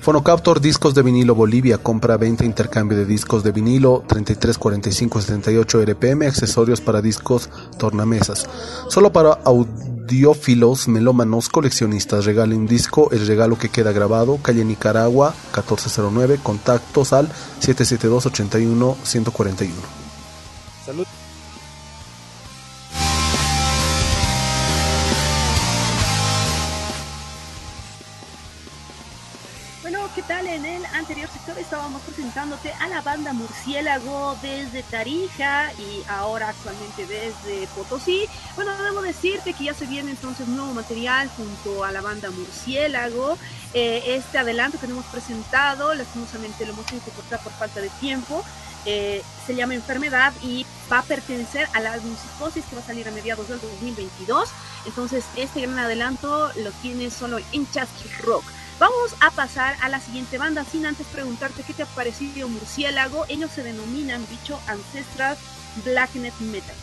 Fonocaptor 0.03 0.61
Discos 0.61 0.95
de 0.95 1.03
Vinilo 1.03 1.35
Bolivia, 1.35 1.79
compra 1.79 2.17
20 2.17 2.45
intercambio 2.45 2.97
de 2.97 3.07
discos 3.07 3.43
de 3.43 3.51
vinilo 3.51 4.05
33 4.07 4.57
45 4.57 5.21
78 5.21 5.83
RPM, 5.85 6.27
accesorios 6.27 6.81
para 6.81 7.03
discos, 7.03 7.51
tornamesas. 7.77 8.49
Solo 8.89 9.13
para 9.13 9.39
audiófilos, 10.03 10.89
melómanos, 10.89 11.49
coleccionistas. 11.49 12.25
Regale 12.25 12.57
un 12.57 12.67
disco, 12.67 13.11
el 13.13 13.27
regalo 13.27 13.57
que 13.57 13.69
queda 13.69 13.93
grabado, 13.93 14.39
calle 14.43 14.65
Nicaragua 14.65 15.35
1409, 15.55 16.41
contactos 16.43 17.13
al 17.13 17.29
772 17.61 18.27
81 18.27 18.97
141. 19.03 19.75
Salud. 20.85 21.07
Presentándote 32.33 32.73
a 32.81 32.89
la 32.89 33.03
banda 33.03 33.35
Murciélago 33.35 34.39
desde 34.41 34.83
Tarija 34.85 35.71
y 35.75 36.03
ahora 36.09 36.49
actualmente 36.49 37.05
desde 37.07 37.67
Potosí. 37.75 38.27
Bueno, 38.57 38.71
debo 38.83 39.03
decirte 39.03 39.53
que 39.53 39.65
ya 39.65 39.75
se 39.75 39.85
viene 39.85 40.13
entonces 40.13 40.49
nuevo 40.49 40.73
material 40.73 41.29
junto 41.37 41.85
a 41.85 41.93
la 41.93 42.01
banda 42.01 42.31
Murciélago. 42.31 43.37
Eh, 43.75 44.03
este 44.17 44.39
adelanto 44.39 44.79
que 44.81 44.87
hemos 44.87 45.05
presentado, 45.07 45.93
lastimosamente 45.93 46.65
lo 46.65 46.73
hemos 46.73 46.87
tenido 46.87 47.05
que 47.05 47.11
cortar 47.11 47.43
por 47.43 47.53
falta 47.53 47.83
de 47.83 47.91
tiempo. 48.01 48.43
Eh, 48.87 49.23
se 49.47 49.55
llama 49.55 49.75
Enfermedad 49.75 50.33
y 50.43 50.65
va 50.91 51.01
a 51.01 51.03
pertenecer 51.03 51.69
al 51.75 51.87
álbum 51.87 52.17
Psicosis 52.17 52.65
que 52.65 52.77
va 52.77 52.83
a 52.83 52.87
salir 52.87 53.07
a 53.09 53.11
mediados 53.11 53.47
del 53.47 53.61
2022. 53.61 54.49
Entonces, 54.87 55.25
este 55.37 55.61
gran 55.61 55.79
adelanto 55.79 56.51
lo 56.57 56.71
tienes 56.81 57.13
solo 57.13 57.39
en 57.53 57.71
Chasqui 57.71 58.09
Rock. 58.23 58.45
Vamos 58.79 59.15
a 59.21 59.31
pasar 59.31 59.77
a 59.81 59.89
la 59.89 60.01
siguiente 60.01 60.39
banda 60.39 60.65
sin 60.65 60.87
antes 60.87 61.07
preguntarte 61.07 61.63
qué 61.63 61.73
te 61.73 61.85
ha 61.85 61.87
parecido 61.87 62.49
Murciélago. 62.49 63.27
Ellos 63.29 63.51
se 63.55 63.63
denominan 63.63 64.27
dicho 64.29 64.59
Ancestral 64.67 65.37
Blacknet 65.85 66.35
Metal. 66.41 66.75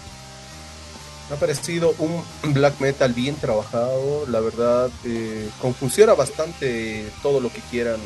Me 1.30 1.36
ha 1.36 1.40
parecido 1.40 1.94
un 2.00 2.24
black 2.54 2.80
metal 2.80 3.14
bien 3.14 3.36
trabajado, 3.36 4.26
la 4.28 4.40
verdad, 4.40 4.90
eh, 5.06 5.48
confusiona 5.62 6.16
bastante 6.16 7.12
todo 7.22 7.40
lo 7.40 7.54
que 7.54 7.60
quieran, 7.70 8.00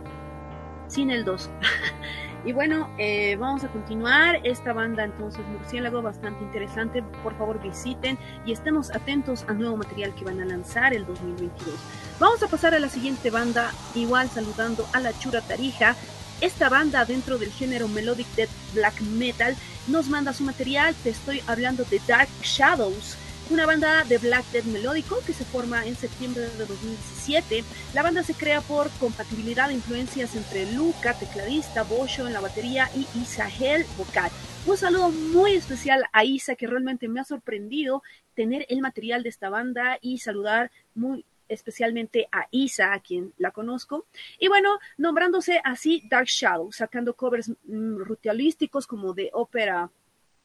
sin 0.88 1.10
el 1.10 1.24
2. 1.24 1.50
y 2.44 2.52
bueno, 2.52 2.90
eh, 2.98 3.36
vamos 3.36 3.64
a 3.64 3.68
continuar. 3.68 4.40
Esta 4.44 4.72
banda 4.72 5.04
entonces 5.04 5.46
Murciélago, 5.46 6.02
bastante 6.02 6.42
interesante. 6.42 7.02
Por 7.22 7.36
favor 7.36 7.60
visiten 7.62 8.18
y 8.44 8.52
estemos 8.52 8.90
atentos 8.90 9.44
al 9.48 9.58
nuevo 9.58 9.76
material 9.76 10.14
que 10.14 10.24
van 10.24 10.40
a 10.40 10.44
lanzar 10.44 10.94
el 10.94 11.06
2022. 11.06 11.74
Vamos 12.18 12.42
a 12.42 12.48
pasar 12.48 12.74
a 12.74 12.78
la 12.78 12.88
siguiente 12.88 13.30
banda, 13.30 13.70
igual 13.94 14.28
saludando 14.28 14.86
a 14.92 15.00
la 15.00 15.16
Chura 15.18 15.40
Tarija. 15.40 15.94
Esta 16.40 16.68
banda 16.68 17.04
dentro 17.04 17.36
del 17.38 17.50
género 17.50 17.88
Melodic 17.88 18.28
Death 18.34 18.50
Black 18.74 19.00
Metal 19.00 19.56
nos 19.88 20.08
manda 20.08 20.32
su 20.32 20.44
material. 20.44 20.94
Te 21.02 21.10
estoy 21.10 21.42
hablando 21.46 21.84
de 21.84 22.00
Dark 22.06 22.28
Shadows 22.42 23.16
una 23.50 23.64
banda 23.64 24.04
de 24.04 24.18
black 24.18 24.44
death 24.52 24.64
melódico 24.64 25.20
que 25.26 25.32
se 25.32 25.44
forma 25.44 25.86
en 25.86 25.96
septiembre 25.96 26.42
de 26.42 26.66
2017. 26.66 27.64
La 27.94 28.02
banda 28.02 28.22
se 28.22 28.34
crea 28.34 28.60
por 28.60 28.90
compatibilidad 28.98 29.68
de 29.68 29.74
influencias 29.74 30.36
entre 30.36 30.70
Luca, 30.72 31.14
tecladista, 31.14 31.82
Bosho 31.82 32.26
en 32.26 32.34
la 32.34 32.40
batería 32.40 32.90
y 32.94 33.06
Isahel, 33.18 33.86
vocal. 33.96 34.30
Un 34.66 34.76
saludo 34.76 35.10
muy 35.10 35.52
especial 35.52 36.04
a 36.12 36.24
Isa 36.24 36.56
que 36.56 36.66
realmente 36.66 37.08
me 37.08 37.20
ha 37.20 37.24
sorprendido 37.24 38.02
tener 38.34 38.66
el 38.68 38.82
material 38.82 39.22
de 39.22 39.30
esta 39.30 39.48
banda 39.48 39.98
y 40.02 40.18
saludar 40.18 40.70
muy 40.94 41.24
especialmente 41.48 42.28
a 42.30 42.46
Isa, 42.50 42.92
a 42.92 43.00
quien 43.00 43.32
la 43.38 43.50
conozco. 43.50 44.04
Y 44.38 44.48
bueno, 44.48 44.78
nombrándose 44.98 45.60
así 45.64 46.02
Dark 46.10 46.26
Shadow, 46.26 46.70
sacando 46.72 47.14
covers 47.14 47.48
mm, 47.48 48.02
ritualísticos 48.02 48.86
como 48.86 49.14
de 49.14 49.30
ópera 49.32 49.90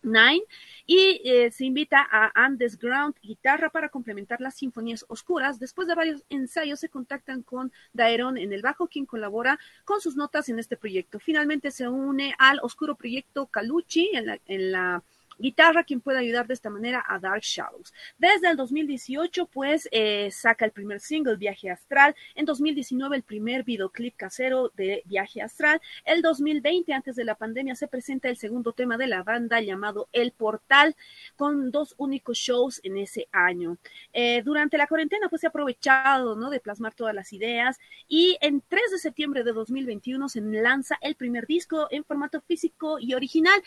Nine 0.04 0.44
y 0.86 1.22
eh, 1.24 1.52
se 1.52 1.66
invita 1.66 2.06
a 2.12 2.32
Underground 2.48 3.16
Guitarra 3.22 3.70
para 3.70 3.90
complementar 3.90 4.42
las 4.42 4.56
sinfonías 4.56 5.06
oscuras. 5.08 5.60
Después 5.60 5.88
de 5.88 5.96
varios 5.96 6.24
ensayos 6.30 6.80
se 6.80 6.90
contactan 6.90 7.42
con 7.42 7.72
Daeron 7.94 8.38
en 8.38 8.54
el 8.54 8.62
bajo, 8.62 8.88
quien 8.88 9.06
colabora 9.06 9.60
con 9.86 10.02
sus 10.02 10.16
notas 10.16 10.50
en 10.50 10.60
este 10.60 10.78
proyecto. 10.78 11.20
Finalmente 11.20 11.72
se 11.72 11.88
une 11.88 12.36
al 12.38 12.60
oscuro 12.62 12.96
proyecto 12.96 13.48
Calucci 13.48 14.12
en 14.14 14.26
la, 14.28 14.40
en 14.46 14.72
la 14.72 15.04
guitarra 15.38 15.84
quien 15.84 16.02
puede 16.02 16.20
ayudar 16.20 16.48
de 16.48 16.54
esta 16.54 16.70
manera 16.70 17.04
a 17.08 17.20
Dark 17.20 17.42
Shadows. 17.42 17.94
Desde 18.18 18.50
el 18.50 18.58
2018, 18.58 19.46
pues 19.48 19.88
eh, 19.92 20.30
saca 20.32 20.66
el 20.66 20.72
primer 20.72 21.00
single 21.00 21.36
Viaje 21.36 21.70
Astral, 21.70 22.16
en 22.36 22.46
2019 22.46 23.16
el 23.16 23.24
primer 23.24 23.64
videoclip 23.64 24.16
casero 24.16 24.72
de 24.76 25.04
Viaje 25.06 25.42
Astral, 25.42 25.82
el 26.06 26.22
2020 26.22 26.94
antes 26.94 27.16
de 27.16 27.24
la 27.24 27.36
pandemia 27.36 27.76
se 27.76 27.88
presenta 27.88 28.30
el 28.30 28.38
segundo 28.38 28.74
tema 28.74 28.98
de 28.98 29.08
la 29.08 29.24
banda 29.24 29.62
llamado 29.62 30.10
El 30.12 30.32
Portal, 30.32 30.96
con 31.36 31.72
dos 31.72 31.96
únicos 31.98 32.38
shows 32.38 32.80
en 32.84 32.98
ese 32.98 33.28
año. 33.32 33.78
Eh, 34.12 34.42
durante 34.44 34.78
la 34.78 34.88
cuarentena 34.88 35.30
pues 35.30 35.42
se 35.42 35.48
ha 35.48 35.50
aprovechado 35.50 36.36
¿no? 36.36 36.50
de 36.50 36.60
plasmar 36.60 36.94
todas 36.94 37.16
las 37.16 37.34
ideas 37.34 37.80
y 38.08 38.38
en 38.42 38.62
3 38.68 38.92
de 38.92 38.98
septiembre 39.00 39.44
de 39.44 39.54
2021 39.54 40.30
se 40.30 40.42
lanza 40.42 40.98
el 41.02 41.16
primer 41.16 41.46
disco 41.48 41.88
en 41.92 42.04
formato 42.04 42.42
físico 42.42 43.00
y 43.00 43.14
original 43.14 43.62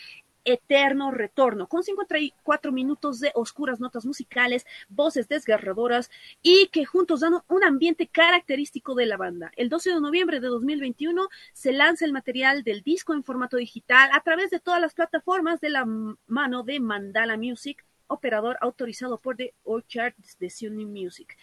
eterno 0.47 1.11
retorno, 1.11 1.67
con 1.67 1.83
54 1.83 2.71
minutos 2.71 3.19
de 3.19 3.31
oscuras 3.35 3.79
notas 3.79 4.05
musicales, 4.05 4.65
voces 4.89 5.27
desgarradoras 5.27 6.09
y 6.41 6.67
que 6.67 6.85
juntos 6.85 7.19
dan 7.19 7.33
un 7.47 7.63
ambiente 7.63 8.07
característico 8.07 8.95
de 8.95 9.05
la 9.05 9.17
banda. 9.17 9.51
El 9.57 9.69
12 9.69 9.91
de 9.91 10.01
noviembre 10.01 10.39
de 10.39 10.47
2021 10.47 11.27
se 11.53 11.73
lanza 11.73 12.05
el 12.05 12.13
material 12.13 12.63
del 12.63 12.81
disco 12.81 13.13
en 13.13 13.23
formato 13.23 13.57
digital 13.57 14.09
a 14.13 14.21
través 14.21 14.49
de 14.49 14.59
todas 14.59 14.79
las 14.79 14.93
plataformas 14.93 15.59
de 15.59 15.69
la 15.69 15.85
mano 16.27 16.63
de 16.63 16.79
Mandala 16.79 17.37
Music, 17.37 17.85
operador 18.07 18.57
autorizado 18.61 19.19
por 19.19 19.35
The 19.35 19.53
Orchard 19.63 20.13
de 20.39 20.49
Sony 20.49 20.85
Music. 20.85 21.37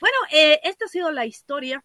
Bueno, 0.00 0.16
eh, 0.32 0.60
esta 0.64 0.86
ha 0.86 0.88
sido 0.88 1.10
la 1.10 1.26
historia 1.26 1.84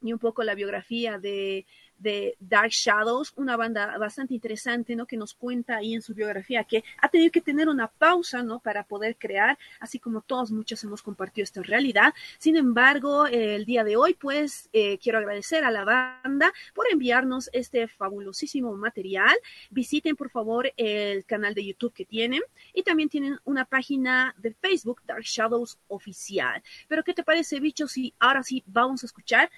y 0.00 0.12
un 0.12 0.18
poco 0.18 0.42
la 0.44 0.54
biografía 0.54 1.18
de 1.18 1.66
de 1.98 2.36
Dark 2.40 2.70
Shadows, 2.70 3.32
una 3.36 3.56
banda 3.56 3.98
bastante 3.98 4.34
interesante, 4.34 4.94
¿no? 4.96 5.06
Que 5.06 5.16
nos 5.16 5.34
cuenta 5.34 5.76
ahí 5.76 5.94
en 5.94 6.02
su 6.02 6.14
biografía 6.14 6.64
que 6.64 6.84
ha 7.00 7.08
tenido 7.08 7.30
que 7.30 7.40
tener 7.40 7.68
una 7.68 7.88
pausa, 7.88 8.42
¿no? 8.42 8.60
Para 8.60 8.84
poder 8.84 9.16
crear, 9.16 9.58
así 9.80 9.98
como 9.98 10.22
todos 10.22 10.50
muchos 10.50 10.82
hemos 10.84 11.02
compartido 11.02 11.44
esta 11.44 11.62
realidad. 11.62 12.14
Sin 12.38 12.56
embargo, 12.56 13.26
el 13.26 13.64
día 13.64 13.84
de 13.84 13.96
hoy, 13.96 14.14
pues, 14.14 14.68
eh, 14.72 14.98
quiero 14.98 15.18
agradecer 15.18 15.64
a 15.64 15.70
la 15.70 15.84
banda 15.84 16.52
por 16.74 16.86
enviarnos 16.90 17.50
este 17.52 17.88
fabulosísimo 17.88 18.74
material. 18.76 19.34
Visiten, 19.70 20.16
por 20.16 20.30
favor, 20.30 20.72
el 20.76 21.24
canal 21.24 21.54
de 21.54 21.66
YouTube 21.66 21.92
que 21.92 22.04
tienen 22.04 22.42
y 22.72 22.82
también 22.82 23.08
tienen 23.08 23.38
una 23.44 23.64
página 23.64 24.34
de 24.38 24.54
Facebook, 24.54 25.02
Dark 25.04 25.24
Shadows 25.24 25.78
Oficial. 25.88 26.62
Pero, 26.86 27.02
¿qué 27.02 27.14
te 27.14 27.24
parece, 27.24 27.60
bicho? 27.60 27.88
Si 27.88 28.14
ahora 28.18 28.42
sí 28.42 28.62
vamos 28.66 29.02
a 29.02 29.06
escuchar 29.06 29.50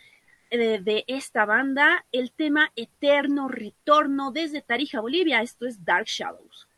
de, 0.51 1.05
esta 1.07 1.45
banda 1.45 2.05
el 2.13 2.33
tema 2.33 2.73
Eterno 2.77 3.49
Retorno 3.49 4.33
desde 4.33 4.63
Tarija, 4.63 5.01
Bolivia. 5.01 5.43
Esto 5.43 5.67
es 5.67 5.85
Dark 5.85 6.07
Shadows. 6.07 6.69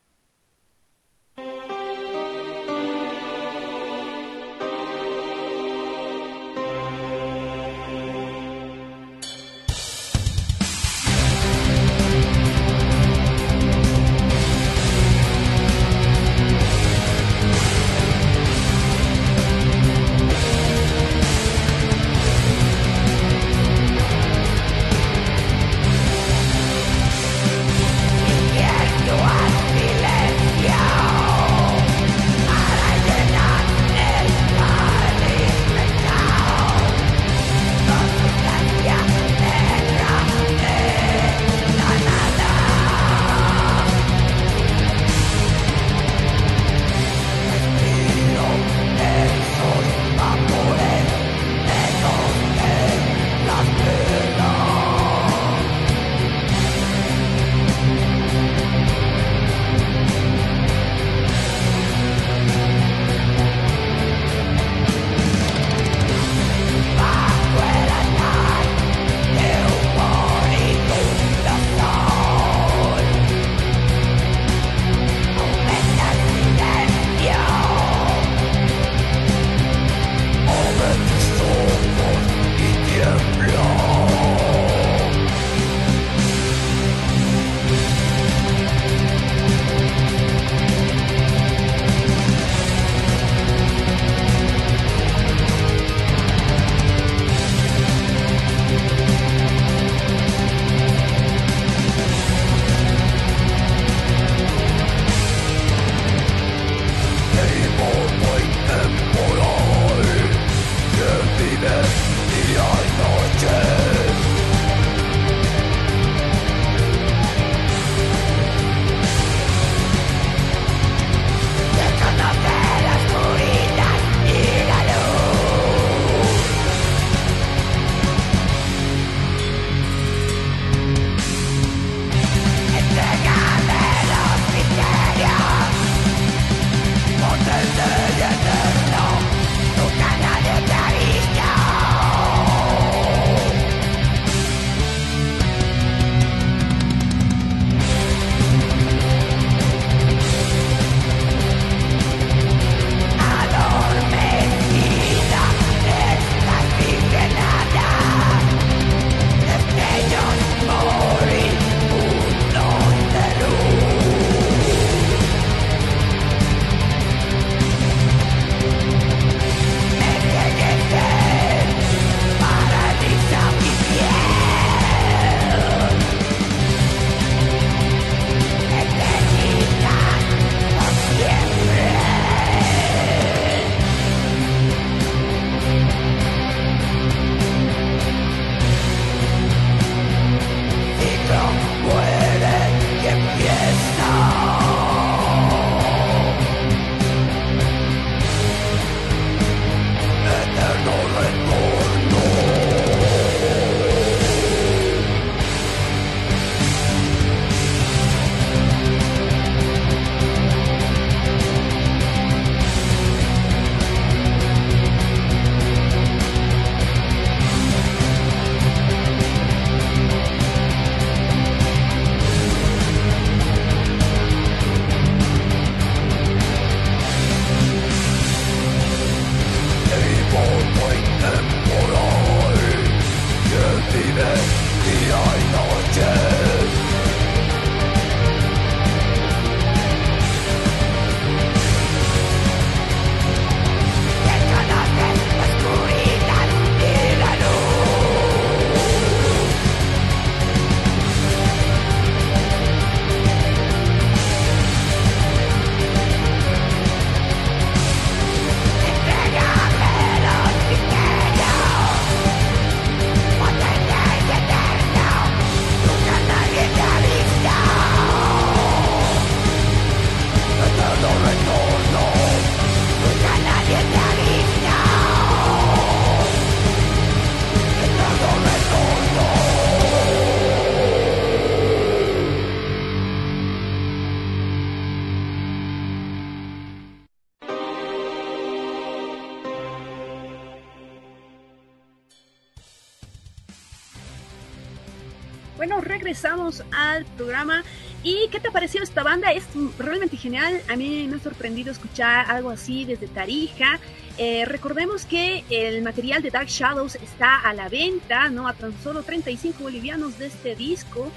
Parecido 298.62 298.85
esta 298.85 299.03
banda? 299.03 299.33
Es 299.33 299.42
realmente 299.77 300.16
genial. 300.16 300.62
A 300.68 300.77
mí 300.77 301.09
me 301.11 301.16
ha 301.16 301.18
sorprendido 301.18 301.72
escuchar 301.72 302.31
algo 302.31 302.48
así 302.48 302.85
desde 302.85 303.09
Tarija. 303.09 303.81
Eh, 304.18 304.44
recordemos 304.44 305.05
que 305.05 305.42
el 305.51 305.83
material 305.83 306.22
de 306.22 306.31
Dark 306.31 306.46
Shadows 306.46 306.94
está 306.94 307.40
a 307.40 307.55
la 307.55 307.68
venta, 307.68 308.29
¿no? 308.29 308.46
A 308.46 308.53
tan 308.53 308.72
solo 308.81 309.03
35 309.03 309.64
bolivianos 309.64 310.16
de 310.16 310.27
este 310.27 310.55
disco. 310.55 311.11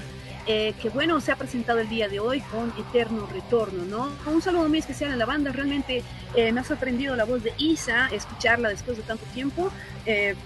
Eh, 0.48 0.74
que 0.82 0.90
bueno, 0.90 1.22
se 1.22 1.32
ha 1.32 1.36
presentado 1.36 1.78
el 1.78 1.88
día 1.88 2.10
de 2.10 2.20
hoy 2.20 2.42
con 2.42 2.74
Eterno 2.80 3.28
Retorno, 3.32 3.86
¿no? 3.86 4.12
Un 4.26 4.42
saludo 4.42 4.68
muy 4.68 4.80
especial 4.80 5.12
a 5.12 5.16
la 5.16 5.28
banda, 5.28 5.52
realmente 5.52 6.02
eh, 6.36 6.52
me 6.52 6.62
ha 6.62 6.64
sorprendido 6.64 7.16
la 7.16 7.26
voz 7.26 7.44
de 7.44 7.54
Isa, 7.60 8.08
escucharla 8.12 8.70
después 8.70 8.98
de 8.98 9.04
tanto 9.04 9.26
tiempo, 9.36 9.72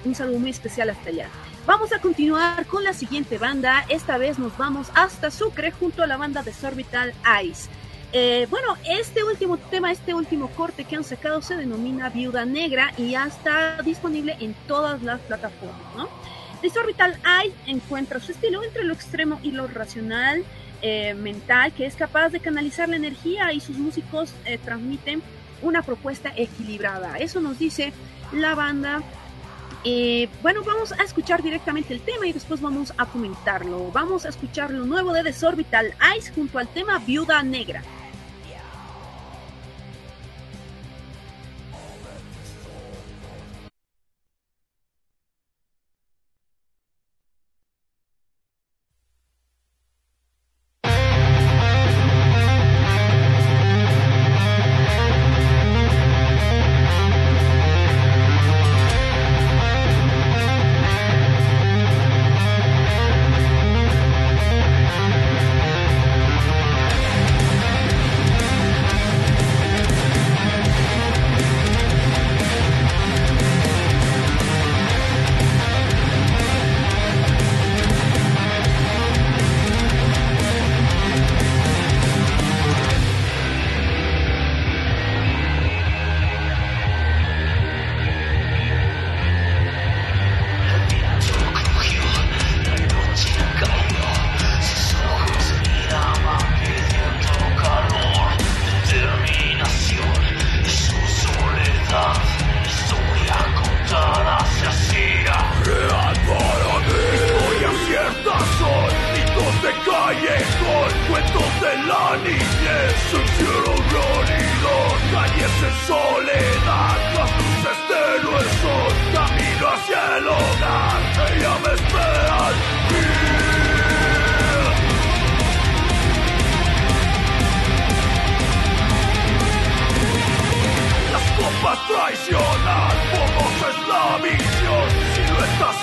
un 0.05 0.15
saludo 0.15 0.39
muy 0.39 0.51
especial 0.51 0.89
hasta 0.89 1.09
allá. 1.09 1.29
Vamos 1.69 1.93
a 1.93 1.99
continuar 1.99 2.65
con 2.65 2.83
la 2.83 2.93
siguiente 2.93 3.37
banda. 3.37 3.85
Esta 3.89 4.17
vez 4.17 4.39
nos 4.39 4.57
vamos 4.57 4.87
hasta 4.95 5.29
Sucre 5.29 5.69
junto 5.69 6.01
a 6.01 6.07
la 6.07 6.17
banda 6.17 6.41
de 6.41 6.51
Sorbital 6.51 7.13
Ice. 7.45 7.69
Eh, 8.11 8.47
bueno, 8.49 8.75
este 8.89 9.23
último 9.23 9.59
tema, 9.59 9.91
este 9.91 10.15
último 10.15 10.49
corte 10.49 10.83
que 10.83 10.95
han 10.95 11.03
sacado 11.03 11.43
se 11.43 11.55
denomina 11.55 12.09
Viuda 12.09 12.43
Negra 12.43 12.91
y 12.97 13.11
ya 13.11 13.27
está 13.27 13.83
disponible 13.83 14.35
en 14.39 14.55
todas 14.67 15.03
las 15.03 15.19
plataformas, 15.19 15.95
¿no? 15.95 16.09
Desorbital 16.63 17.19
Ice 17.45 17.55
encuentra 17.67 18.19
su 18.19 18.31
estilo 18.31 18.63
entre 18.63 18.83
lo 18.83 18.95
extremo 18.95 19.39
y 19.43 19.51
lo 19.51 19.67
racional, 19.67 20.43
eh, 20.81 21.13
mental, 21.13 21.71
que 21.73 21.85
es 21.85 21.95
capaz 21.95 22.29
de 22.29 22.39
canalizar 22.39 22.89
la 22.89 22.95
energía 22.95 23.53
y 23.53 23.59
sus 23.59 23.77
músicos 23.77 24.33
eh, 24.45 24.57
transmiten 24.57 25.21
una 25.61 25.83
propuesta 25.83 26.33
equilibrada. 26.35 27.19
Eso 27.19 27.41
nos 27.41 27.59
dice 27.59 27.93
la 28.31 28.55
banda 28.55 29.03
eh, 29.85 30.29
bueno, 30.41 30.63
vamos 30.63 30.91
a 30.91 31.03
escuchar 31.03 31.41
directamente 31.41 31.93
el 31.93 32.01
tema 32.01 32.27
y 32.27 32.33
después 32.33 32.61
vamos 32.61 32.93
a 32.97 33.05
comentarlo. 33.05 33.91
Vamos 33.91 34.25
a 34.25 34.29
escuchar 34.29 34.71
lo 34.71 34.85
nuevo 34.85 35.13
de 35.13 35.23
Desorbital 35.23 35.93
Ice 36.17 36.31
junto 36.33 36.59
al 36.59 36.67
tema 36.67 36.99
Viuda 36.99 37.41
Negra. 37.43 37.81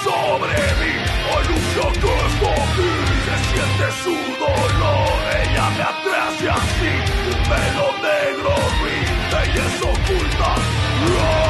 sobre 0.04 0.56
mí. 0.80 0.94
Hay 1.32 1.46
un 1.54 1.62
que 2.00 2.12
escogí, 2.28 2.94
se 3.24 3.36
siente 3.48 3.86
su 4.02 4.16
dolor. 4.38 5.16
Ella 5.42 5.70
me 5.76 5.82
atrae 5.82 6.20
hacia 6.28 6.54
ti, 6.78 6.94
un 7.30 7.40
pelo 7.50 7.88
negro 8.08 8.54
vi, 8.82 8.96
ella 9.42 9.66
es 9.66 9.82
oculta. 9.82 11.45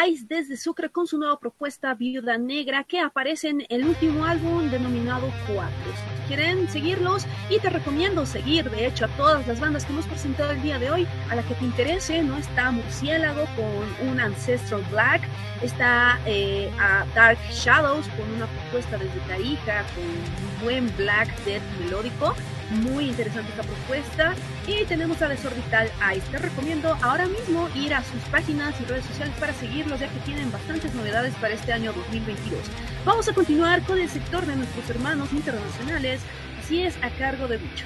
Desde 0.00 0.56
Sucre 0.56 0.88
con 0.88 1.06
su 1.06 1.18
nueva 1.18 1.38
propuesta 1.38 1.92
Viuda 1.92 2.38
Negra 2.38 2.84
que 2.84 3.00
aparece 3.00 3.48
en 3.48 3.66
el 3.68 3.84
último 3.84 4.24
álbum 4.24 4.70
denominado 4.70 5.30
Cuatro. 5.46 5.92
Quieren 6.26 6.70
seguirlos 6.70 7.26
y 7.50 7.58
te 7.58 7.68
recomiendo 7.68 8.24
seguir 8.24 8.70
de 8.70 8.86
hecho 8.86 9.04
a 9.04 9.08
todas 9.08 9.46
las 9.46 9.60
bandas 9.60 9.84
que 9.84 9.92
hemos 9.92 10.06
presentado 10.06 10.52
el 10.52 10.62
día 10.62 10.78
de 10.78 10.90
hoy, 10.90 11.06
a 11.28 11.34
la 11.34 11.42
que 11.42 11.54
te 11.54 11.66
interese, 11.66 12.22
no 12.22 12.38
está 12.38 12.70
Murciélago 12.70 13.44
con 13.56 14.08
un 14.08 14.20
Ancestral 14.20 14.82
Black, 14.90 15.20
está 15.60 16.18
eh, 16.24 16.70
a 16.80 17.04
Dark 17.14 17.38
Shadows 17.50 18.08
con 18.08 18.30
una 18.30 18.46
propuesta 18.46 18.96
desde 18.96 19.20
Tarija 19.28 19.84
con 19.94 20.04
un 20.04 20.64
buen 20.64 20.96
Black 20.96 21.28
Death 21.44 21.62
melódico 21.78 22.34
muy 22.70 23.06
interesante 23.06 23.50
esta 23.50 23.62
propuesta. 23.62 24.34
Y 24.66 24.84
tenemos 24.84 25.20
a 25.22 25.28
Desorbital 25.28 25.90
Ice. 26.16 26.26
Te 26.30 26.38
recomiendo 26.38 26.96
ahora 27.02 27.26
mismo 27.26 27.68
ir 27.74 27.94
a 27.94 28.02
sus 28.02 28.20
páginas 28.30 28.74
y 28.80 28.84
redes 28.84 29.04
sociales 29.04 29.34
para 29.38 29.52
seguirlos, 29.52 30.00
ya 30.00 30.08
que 30.08 30.20
tienen 30.20 30.50
bastantes 30.50 30.94
novedades 30.94 31.34
para 31.34 31.54
este 31.54 31.72
año 31.72 31.92
2022. 31.92 32.60
Vamos 33.04 33.28
a 33.28 33.32
continuar 33.32 33.82
con 33.82 33.98
el 33.98 34.08
sector 34.08 34.46
de 34.46 34.56
nuestros 34.56 34.88
hermanos 34.90 35.32
internacionales. 35.32 36.20
Así 36.62 36.82
es, 36.82 36.96
a 37.02 37.10
cargo 37.10 37.48
de 37.48 37.56
Bicho. 37.56 37.84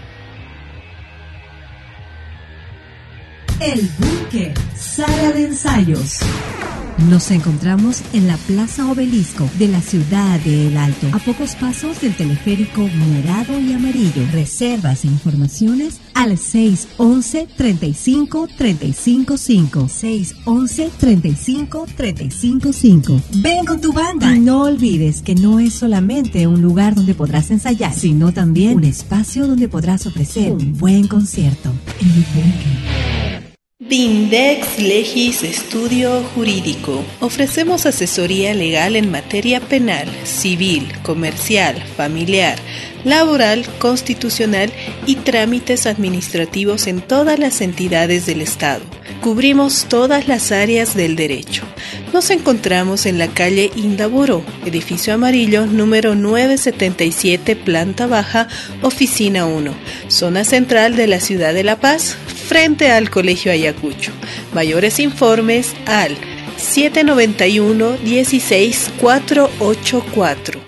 El 3.61 3.89
Búnker, 3.99 4.53
sala 4.77 5.33
de 5.33 5.47
ensayos. 5.47 6.19
Nos 7.09 7.31
encontramos 7.31 8.03
en 8.13 8.27
la 8.27 8.37
Plaza 8.37 8.91
Obelisco 8.91 9.49
de 9.59 9.69
la 9.69 9.81
ciudad 9.81 10.41
de 10.41 10.69
El 10.69 10.77
Alto, 10.77 11.07
a 11.13 11.19
pocos 11.19 11.55
pasos 11.55 12.01
del 12.01 12.15
teleférico 12.17 12.81
morado 12.81 13.59
y 13.59 13.73
amarillo. 13.73 14.27
Reservas 14.33 15.05
e 15.05 15.09
informaciones 15.09 16.01
al 16.15 16.37
611 16.37 17.49
35 17.57 18.49
355 18.57 19.89
611 19.89 20.91
35 20.99 21.87
355. 21.97 23.21
Ven 23.37 23.65
con 23.65 23.81
tu 23.81 23.93
banda 23.93 24.35
y 24.35 24.41
no 24.41 24.63
olvides 24.63 25.23
que 25.23 25.35
no 25.35 25.61
es 25.61 25.75
solamente 25.75 26.47
un 26.47 26.61
lugar 26.61 26.95
donde 26.95 27.15
podrás 27.15 27.51
ensayar, 27.51 27.95
sino 27.95 28.33
también 28.33 28.77
un 28.77 28.85
espacio 28.85 29.47
donde 29.47 29.69
podrás 29.69 30.07
ofrecer 30.07 30.53
un 30.53 30.77
buen 30.77 31.07
concierto. 31.07 31.71
El 32.01 32.25
Búnker. 32.35 33.14
Bindex 33.87 34.79
Legis 34.79 35.43
Estudio 35.43 36.23
Jurídico. 36.35 37.05
Ofrecemos 37.21 37.85
asesoría 37.85 38.55
legal 38.55 38.97
en 38.97 39.11
materia 39.11 39.61
penal, 39.61 40.09
civil, 40.25 40.91
comercial, 41.03 41.83
familiar, 41.95 42.57
laboral, 43.05 43.67
constitucional 43.79 44.73
y 45.05 45.17
trámites 45.17 45.85
administrativos 45.85 46.87
en 46.87 47.03
todas 47.03 47.39
las 47.39 47.61
entidades 47.61 48.25
del 48.25 48.41
Estado. 48.41 48.83
Cubrimos 49.21 49.85
todas 49.87 50.29
las 50.29 50.51
áreas 50.51 50.95
del 50.95 51.15
derecho. 51.15 51.65
Nos 52.15 52.31
encontramos 52.31 53.05
en 53.05 53.19
la 53.19 53.29
calle 53.29 53.71
Indaburo, 53.77 54.43
edificio 54.65 55.13
amarillo 55.13 55.67
número 55.67 56.15
977, 56.15 57.55
planta 57.55 58.07
baja, 58.07 58.49
oficina 58.81 59.45
1, 59.45 59.75
zona 60.09 60.45
central 60.45 60.97
de 60.97 61.07
la 61.07 61.21
ciudad 61.21 61.53
de 61.53 61.65
La 61.65 61.81
Paz, 61.81 62.17
frente 62.45 62.93
al 62.93 63.11
Colegio 63.11 63.51
Ayacucho. 63.51 64.13
Mayores 64.53 65.01
informes 65.01 65.75
al 65.87 66.17
791 66.59 67.97
16484. 68.05 70.61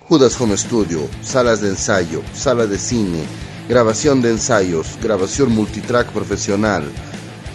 Judas 0.00 0.40
Home 0.40 0.56
Studio, 0.56 1.08
salas 1.22 1.60
de 1.60 1.70
ensayo, 1.70 2.22
sala 2.32 2.66
de 2.66 2.78
cine, 2.78 3.24
grabación 3.68 4.22
de 4.22 4.30
ensayos, 4.30 4.96
grabación 5.02 5.52
multitrack 5.52 6.12
profesional, 6.12 6.84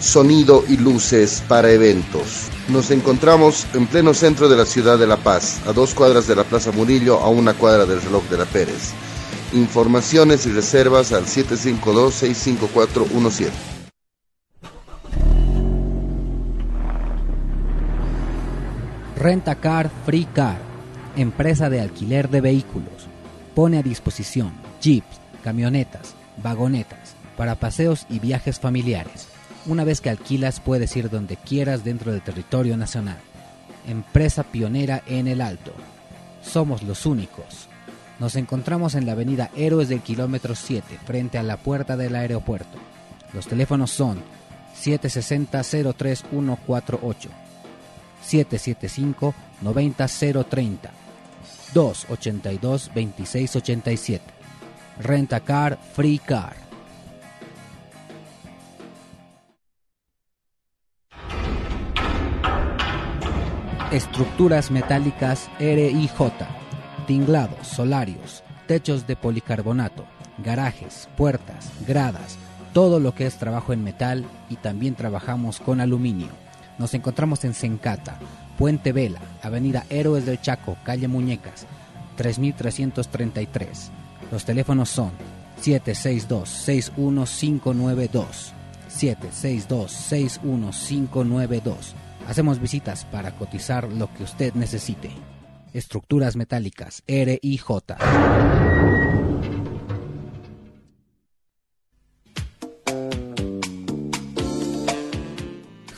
sonido 0.00 0.62
y 0.68 0.76
luces 0.76 1.42
para 1.48 1.70
eventos. 1.70 2.50
Nos 2.68 2.90
encontramos 2.90 3.66
en 3.72 3.86
pleno 3.86 4.12
centro 4.12 4.50
de 4.50 4.56
la 4.56 4.66
ciudad 4.66 4.98
de 4.98 5.06
La 5.06 5.16
Paz, 5.16 5.60
a 5.66 5.72
dos 5.72 5.94
cuadras 5.94 6.26
de 6.26 6.36
la 6.36 6.44
Plaza 6.44 6.72
Murillo, 6.72 7.20
a 7.20 7.30
una 7.30 7.54
cuadra 7.54 7.86
del 7.86 8.02
reloj 8.02 8.24
de 8.28 8.36
la 8.36 8.44
Pérez. 8.44 8.92
Informaciones 9.52 10.46
y 10.46 10.50
reservas 10.50 11.12
al 11.12 11.26
752-65417. 11.26 13.50
Renta 19.16 19.56
Car 19.56 19.90
Free 20.06 20.24
Car, 20.24 20.56
empresa 21.16 21.68
de 21.68 21.80
alquiler 21.80 22.30
de 22.30 22.40
vehículos. 22.40 23.08
Pone 23.54 23.76
a 23.76 23.82
disposición 23.82 24.54
jeeps, 24.80 25.20
camionetas, 25.44 26.14
vagonetas, 26.42 27.14
para 27.36 27.56
paseos 27.56 28.06
y 28.08 28.20
viajes 28.20 28.58
familiares. 28.58 29.28
Una 29.66 29.84
vez 29.84 30.00
que 30.00 30.08
alquilas 30.08 30.60
puedes 30.60 30.96
ir 30.96 31.10
donde 31.10 31.36
quieras 31.36 31.84
dentro 31.84 32.10
del 32.10 32.22
territorio 32.22 32.78
nacional. 32.78 33.18
Empresa 33.86 34.44
pionera 34.44 35.02
en 35.06 35.28
el 35.28 35.42
Alto. 35.42 35.74
Somos 36.42 36.82
los 36.82 37.04
únicos. 37.04 37.68
Nos 38.22 38.36
encontramos 38.36 38.94
en 38.94 39.04
la 39.04 39.12
avenida 39.12 39.50
Héroes 39.56 39.88
del 39.88 40.00
kilómetro 40.00 40.54
7, 40.54 41.00
frente 41.04 41.38
a 41.38 41.42
la 41.42 41.56
puerta 41.56 41.96
del 41.96 42.14
aeropuerto. 42.14 42.78
Los 43.32 43.48
teléfonos 43.48 43.90
son 43.90 44.22
760-03148, 44.80 47.28
775-90030, 48.24 50.78
282-2687. 51.74 54.20
Renta 55.00 55.40
Car 55.40 55.76
Free 55.92 56.20
Car. 56.20 56.54
Estructuras 63.90 64.70
metálicas 64.70 65.50
RIJ 65.58 66.61
tinglados, 67.06 67.66
solarios, 67.66 68.42
techos 68.66 69.06
de 69.06 69.16
policarbonato, 69.16 70.04
garajes, 70.38 71.08
puertas, 71.16 71.70
gradas, 71.86 72.38
todo 72.72 73.00
lo 73.00 73.14
que 73.14 73.26
es 73.26 73.36
trabajo 73.36 73.72
en 73.72 73.84
metal 73.84 74.24
y 74.48 74.56
también 74.56 74.94
trabajamos 74.94 75.60
con 75.60 75.80
aluminio. 75.80 76.28
Nos 76.78 76.94
encontramos 76.94 77.44
en 77.44 77.54
Sencata, 77.54 78.18
Puente 78.58 78.92
Vela, 78.92 79.20
Avenida 79.42 79.84
Héroes 79.90 80.26
del 80.26 80.40
Chaco, 80.40 80.76
Calle 80.84 81.08
Muñecas, 81.08 81.66
3333. 82.16 83.90
Los 84.30 84.44
teléfonos 84.44 84.88
son 84.88 85.10
762-61592, 85.62 88.52
762-61592. 88.90 91.74
Hacemos 92.28 92.60
visitas 92.60 93.04
para 93.04 93.32
cotizar 93.32 93.92
lo 93.92 94.12
que 94.14 94.22
usted 94.22 94.54
necesite. 94.54 95.10
Estructuras 95.72 96.36
metálicas, 96.36 97.02
RIJ. 97.06 97.66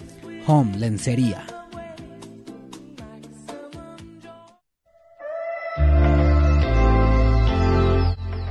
Home 0.47 0.77
Lencería. 0.77 1.45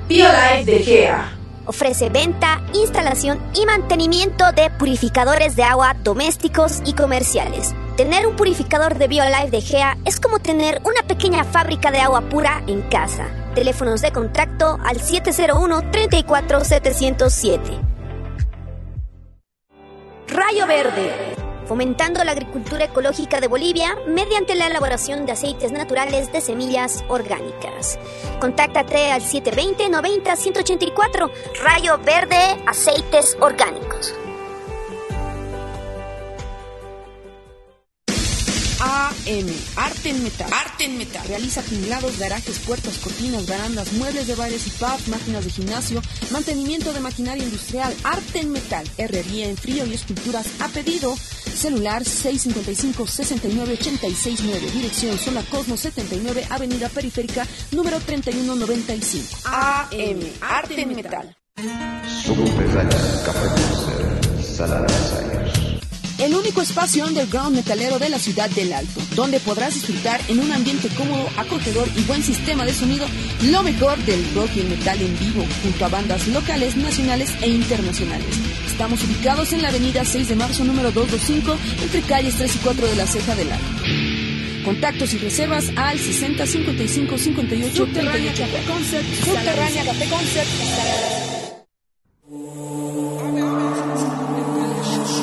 BioLife 0.08 0.64
de 0.64 0.78
Gea. 0.80 1.39
Ofrece 1.70 2.10
venta, 2.10 2.60
instalación 2.74 3.38
y 3.54 3.64
mantenimiento 3.64 4.50
de 4.50 4.70
purificadores 4.70 5.54
de 5.54 5.62
agua 5.62 5.94
domésticos 6.02 6.82
y 6.84 6.94
comerciales. 6.94 7.76
Tener 7.96 8.26
un 8.26 8.34
purificador 8.34 8.98
de 8.98 9.06
BioLife 9.06 9.52
de 9.52 9.60
Gea 9.60 9.96
es 10.04 10.18
como 10.18 10.40
tener 10.40 10.82
una 10.84 11.04
pequeña 11.06 11.44
fábrica 11.44 11.92
de 11.92 12.00
agua 12.00 12.22
pura 12.22 12.64
en 12.66 12.82
casa. 12.82 13.28
Teléfonos 13.54 14.00
de 14.00 14.10
contacto 14.10 14.80
al 14.84 14.98
701-34707. 14.98 17.60
Rayo 20.26 20.66
Verde. 20.66 21.49
Fomentando 21.70 22.18
la 22.24 22.32
agricultura 22.32 22.86
ecológica 22.86 23.40
de 23.40 23.46
Bolivia 23.46 23.96
mediante 24.08 24.56
la 24.56 24.66
elaboración 24.66 25.24
de 25.24 25.30
aceites 25.30 25.70
naturales 25.70 26.32
de 26.32 26.40
semillas 26.40 27.04
orgánicas. 27.06 27.96
Contáctate 28.40 29.12
al 29.12 29.22
720-90-184. 29.22 31.30
Rayo 31.62 31.96
Verde 31.98 32.60
Aceites 32.66 33.36
Orgánicos. 33.38 34.12
AM, 38.80 39.46
Arte 39.76 40.10
en 40.10 40.24
Metal. 40.24 40.52
Arte 40.52 40.86
en 40.86 40.98
Metal. 40.98 41.24
Realiza 41.28 41.62
tinglados, 41.62 42.18
garajes, 42.18 42.58
puertas, 42.60 42.98
cortinas, 42.98 43.46
barandas, 43.46 43.92
muebles 43.92 44.26
de 44.26 44.34
bares 44.34 44.66
y 44.66 44.70
pubs, 44.70 45.08
máquinas 45.08 45.44
de 45.44 45.50
gimnasio, 45.50 46.02
mantenimiento 46.30 46.92
de 46.92 47.00
maquinaria 47.00 47.44
industrial, 47.44 47.94
arte 48.02 48.40
en 48.40 48.50
metal, 48.50 48.90
herrería 48.96 49.48
en 49.48 49.56
frío 49.56 49.86
y 49.86 49.94
esculturas 49.94 50.48
a 50.60 50.66
pedido. 50.68 51.14
Celular 51.54 52.02
655-6986-9. 52.04 54.72
Dirección 54.72 55.18
Zona 55.18 55.42
Cosmos 55.42 55.80
79, 55.80 56.46
Avenida 56.50 56.88
Periférica, 56.88 57.46
número 57.72 58.00
3195. 58.00 59.36
AM, 59.44 60.20
Arte 60.40 60.80
en 60.80 60.96
Metal. 60.96 61.36
El 66.20 66.34
único 66.34 66.60
espacio 66.60 67.06
underground 67.06 67.56
metalero 67.56 67.98
de 67.98 68.10
la 68.10 68.18
ciudad 68.18 68.50
del 68.50 68.74
Alto, 68.74 69.00
donde 69.16 69.40
podrás 69.40 69.72
disfrutar 69.72 70.20
en 70.28 70.38
un 70.38 70.52
ambiente 70.52 70.90
cómodo, 70.90 71.26
acogedor 71.38 71.88
y 71.96 72.02
buen 72.02 72.22
sistema 72.22 72.66
de 72.66 72.74
sonido 72.74 73.06
lo 73.44 73.62
mejor 73.62 73.96
del 74.04 74.22
rock 74.34 74.50
y 74.56 74.64
metal 74.64 75.00
en 75.00 75.18
vivo, 75.18 75.46
junto 75.62 75.86
a 75.86 75.88
bandas 75.88 76.28
locales, 76.28 76.76
nacionales 76.76 77.30
e 77.40 77.48
internacionales. 77.48 78.49
Estamos 78.80 79.04
ubicados 79.04 79.52
en 79.52 79.60
la 79.60 79.68
avenida 79.68 80.06
6 80.06 80.30
de 80.30 80.36
marzo 80.36 80.64
número 80.64 80.90
225, 80.90 81.54
entre 81.82 82.00
calles 82.00 82.36
3 82.36 82.56
y 82.56 82.58
4 82.60 82.86
de 82.86 82.96
la 82.96 83.06
Ceja 83.06 83.34
del 83.34 83.52
Alto. 83.52 83.66
Contactos 84.64 85.12
y 85.12 85.18
reservas 85.18 85.70
al 85.76 85.98
60 85.98 86.46
55 86.46 87.18
58 87.18 87.76
Subterránea 87.76 88.32
38. 88.32 88.42
Café 88.42 88.72
Concept. 88.72 89.14
Subterránea 89.22 89.84
Café 89.84 90.08
Concept. 90.08 90.48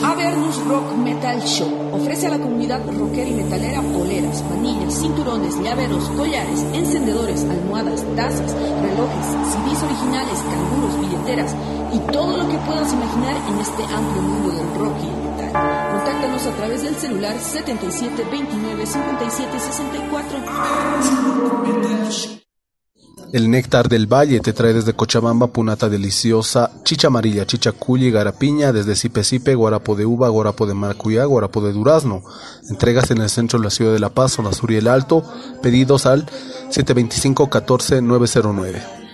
Avernus 0.04 0.58
Rock 0.58 0.96
Metal 0.98 1.42
Show 1.42 1.77
ofrece 1.92 2.28
a 2.28 2.30
la 2.32 2.40
comunidad 2.40 2.82
rockera 2.86 3.30
y 3.30 3.34
metalera 3.34 3.82
poleras, 3.82 4.44
manillas, 4.50 5.00
cinturones, 5.00 5.56
llaveros, 5.62 6.10
collares, 6.10 6.66
encendedores, 6.74 7.44
almohadas, 7.46 8.04
tazas, 8.16 8.54
relojes, 8.54 9.26
CDs 9.52 9.84
originales, 9.84 10.40
canguros, 10.50 11.00
billeteras 11.00 11.56
y 11.94 12.00
todo 12.12 12.38
lo 12.38 12.48
que 12.50 12.58
puedas 12.58 12.94
imaginar 12.94 13.36
en 13.50 13.60
este 13.60 13.84
amplio 13.84 14.22
mundo 14.22 14.50
del 14.52 14.74
rock 14.80 14.96
y 15.04 15.08
el 15.08 15.16
metal. 15.24 15.52
Contáctanos 15.92 16.46
a 16.46 16.52
través 16.52 16.84
del 16.84 16.96
celular 16.96 17.40
77 17.40 18.26
29 18.32 18.86
57 18.86 19.60
64. 19.60 20.38
El 23.34 23.52
néctar 23.52 23.90
del 23.90 24.08
valle 24.08 24.40
te 24.40 24.54
trae 24.54 24.72
desde 24.72 24.94
Cochabamba 24.94 25.48
punata 25.48 25.90
deliciosa, 25.90 26.72
chicha 26.84 27.08
amarilla, 27.08 27.46
chicha 27.46 27.74
cuya 27.74 28.08
y 28.08 28.12
garapiña, 28.12 28.72
desde 28.72 28.96
Sipe 28.96 29.54
guarapo 29.54 29.98
de 29.98 30.06
uva, 30.06 30.30
guarapo 30.30 30.66
de 30.66 30.74
maracuyá, 30.74 31.26
guarapo 31.26 31.60
de 31.62 31.74
durazno. 31.74 32.24
Entregas 32.70 33.12
en 33.12 33.18
el 33.18 33.30
centro 33.30 33.60
de 33.60 33.66
la 33.66 33.70
ciudad 33.70 33.92
de 33.92 34.00
La 34.00 34.08
Paz, 34.10 34.32
zona 34.34 34.54
sur 34.54 34.72
y 34.72 34.78
el 34.78 34.88
alto. 34.88 35.24
Pedidos 35.62 36.06
al 36.06 36.26
725-14-909. 36.70 39.07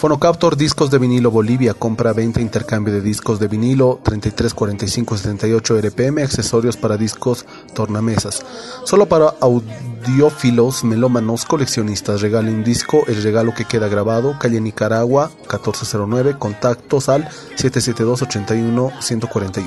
Fonocaptor 0.00 0.56
Discos 0.56 0.90
de 0.90 0.98
Vinilo 0.98 1.30
Bolivia, 1.30 1.74
compra, 1.74 2.14
venta, 2.14 2.40
intercambio 2.40 2.94
de 2.94 3.02
discos 3.02 3.38
de 3.38 3.48
vinilo, 3.48 4.00
33 4.02 4.54
45 4.54 5.18
78 5.18 5.78
RPM, 5.78 6.22
accesorios 6.22 6.78
para 6.78 6.96
discos, 6.96 7.44
tornamesas. 7.74 8.42
Solo 8.84 9.04
para 9.04 9.34
audiófilos, 9.42 10.84
melómanos, 10.84 11.44
coleccionistas. 11.44 12.22
Regale 12.22 12.50
un 12.50 12.64
disco, 12.64 13.04
el 13.08 13.22
regalo 13.22 13.52
que 13.52 13.66
queda 13.66 13.88
grabado, 13.88 14.38
calle 14.38 14.62
Nicaragua, 14.62 15.32
1409, 15.40 16.36
contactos 16.38 17.10
al 17.10 17.28
772-81-141. 17.58 19.66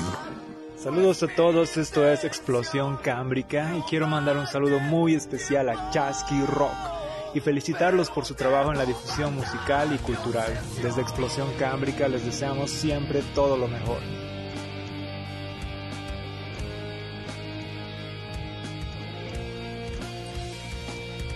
Saludos 0.82 1.22
a 1.22 1.28
todos, 1.28 1.76
esto 1.76 2.04
es 2.08 2.24
Explosión 2.24 2.96
Cámbrica 2.96 3.72
y 3.78 3.82
quiero 3.82 4.08
mandar 4.08 4.36
un 4.36 4.48
saludo 4.48 4.80
muy 4.80 5.14
especial 5.14 5.68
a 5.68 5.92
Chasky 5.92 6.44
Rock 6.44 7.03
y 7.34 7.40
felicitarlos 7.40 8.10
por 8.10 8.24
su 8.24 8.34
trabajo 8.34 8.70
en 8.70 8.78
la 8.78 8.86
difusión 8.86 9.34
musical 9.34 9.92
y 9.92 9.98
cultural. 9.98 10.52
Desde 10.80 11.02
Explosión 11.02 11.48
Cámbrica 11.58 12.08
les 12.08 12.24
deseamos 12.24 12.70
siempre 12.70 13.22
todo 13.34 13.56
lo 13.56 13.66
mejor. 13.66 13.98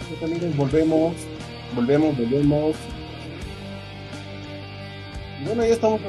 Pues, 0.08 0.22
amigos, 0.22 0.56
volvemos, 0.56 1.14
volvemos, 1.74 2.16
volvemos. 2.16 2.76
Bueno, 5.44 5.64
ya 5.64 5.72
estamos 5.72 6.00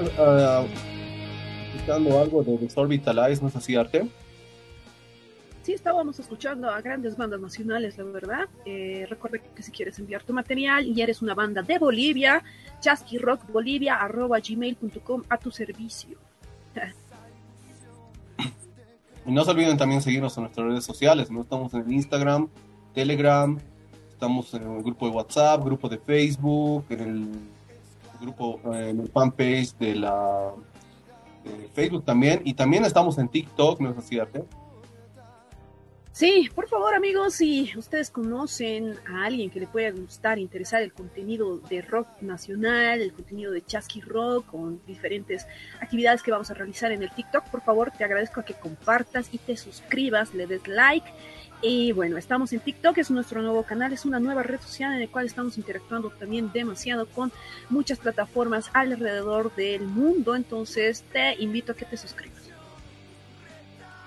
escuchando 1.76 2.20
algo 2.20 2.44
de 2.44 2.58
Desorbitalize, 2.58 3.42
¿no 3.42 3.48
es 3.50 3.56
así, 3.56 3.76
Arte? 3.76 4.08
Sí, 5.70 5.76
estábamos 5.76 6.20
escuchando 6.20 6.68
a 6.68 6.82
grandes 6.82 7.16
bandas 7.16 7.40
nacionales, 7.40 7.96
la 8.00 8.06
verdad. 8.06 8.50
Eh, 8.66 9.06
recuerda 9.08 9.38
que 9.38 9.62
si 9.62 9.72
quieres 9.72 10.00
enviar 10.00 10.24
tu 10.24 10.34
material 10.34 10.84
y 10.84 11.00
eres 11.00 11.22
una 11.22 11.36
banda 11.36 11.62
de 11.62 11.78
Bolivia, 11.78 12.44
chasquirockbolivia.gmail.com 12.80 15.24
a 15.30 15.38
tu 15.38 15.52
servicio. 15.52 16.18
Y 19.28 19.32
no 19.32 19.46
se 19.46 19.52
olviden 19.52 19.78
también 19.78 20.02
seguirnos 20.02 20.36
en 20.38 20.46
nuestras 20.46 20.66
redes 20.66 20.86
sociales, 20.86 21.30
¿no? 21.30 21.42
Estamos 21.42 21.72
en 21.76 21.92
Instagram, 21.92 22.50
Telegram, 22.96 23.60
estamos 24.10 24.52
en 24.56 24.64
el 24.64 24.82
grupo 24.82 25.08
de 25.08 25.12
WhatsApp, 25.12 25.64
grupo 25.64 25.88
de 25.88 26.00
Facebook, 26.00 26.86
en 26.90 27.00
el 27.00 27.28
grupo, 28.20 28.60
eh, 28.74 28.90
en 28.90 29.02
el 29.02 29.10
fanpage 29.10 29.78
de 29.78 29.94
la 29.94 30.52
de 31.44 31.70
Facebook 31.76 32.06
también, 32.06 32.42
y 32.44 32.56
también 32.56 32.86
estamos 32.86 33.20
en 33.20 33.30
TikTok, 33.30 33.80
¿no 33.82 33.92
es 33.92 34.00
así, 34.00 34.18
Arte? 34.18 34.44
Sí, 36.20 36.50
por 36.54 36.68
favor 36.68 36.96
amigos, 36.96 37.36
si 37.36 37.72
ustedes 37.78 38.10
conocen 38.10 39.00
a 39.08 39.24
alguien 39.24 39.50
que 39.50 39.62
le 39.62 39.68
pueda 39.68 39.90
gustar, 39.92 40.38
interesar 40.38 40.82
el 40.82 40.92
contenido 40.92 41.60
de 41.70 41.82
rock 41.82 42.10
nacional, 42.20 43.02
el 43.02 43.14
contenido 43.14 43.54
de 43.54 43.66
Chasqui 43.66 44.02
Rock, 44.02 44.48
con 44.48 44.86
diferentes 44.86 45.48
actividades 45.80 46.22
que 46.22 46.32
vamos 46.32 46.52
a 46.52 46.56
realizar 46.56 46.92
en 46.92 47.04
el 47.04 47.10
TikTok, 47.10 47.46
por 47.46 47.62
favor 47.62 47.94
te 47.98 48.04
agradezco 48.04 48.42
a 48.42 48.44
que 48.44 48.54
compartas 48.54 49.30
y 49.32 49.38
te 49.38 49.56
suscribas, 49.56 50.34
le 50.34 50.46
des 50.46 50.68
like. 50.68 51.10
Y 51.62 51.94
bueno, 51.94 52.18
estamos 52.18 52.52
en 52.52 52.60
TikTok, 52.60 52.98
es 52.98 53.10
nuestro 53.10 53.42
nuevo 53.42 53.64
canal, 53.64 53.94
es 53.94 54.04
una 54.04 54.20
nueva 54.20 54.44
red 54.44 54.60
social 54.60 54.92
en 54.92 55.00
la 55.00 55.08
cual 55.08 55.26
estamos 55.26 55.58
interactuando 55.58 56.10
también 56.10 56.52
demasiado 56.52 57.08
con 57.08 57.32
muchas 57.70 57.98
plataformas 57.98 58.70
alrededor 58.74 59.56
del 59.56 59.84
mundo, 59.84 60.36
entonces 60.36 61.02
te 61.14 61.42
invito 61.42 61.72
a 61.72 61.76
que 61.76 61.86
te 61.86 61.96
suscribas. 61.96 62.49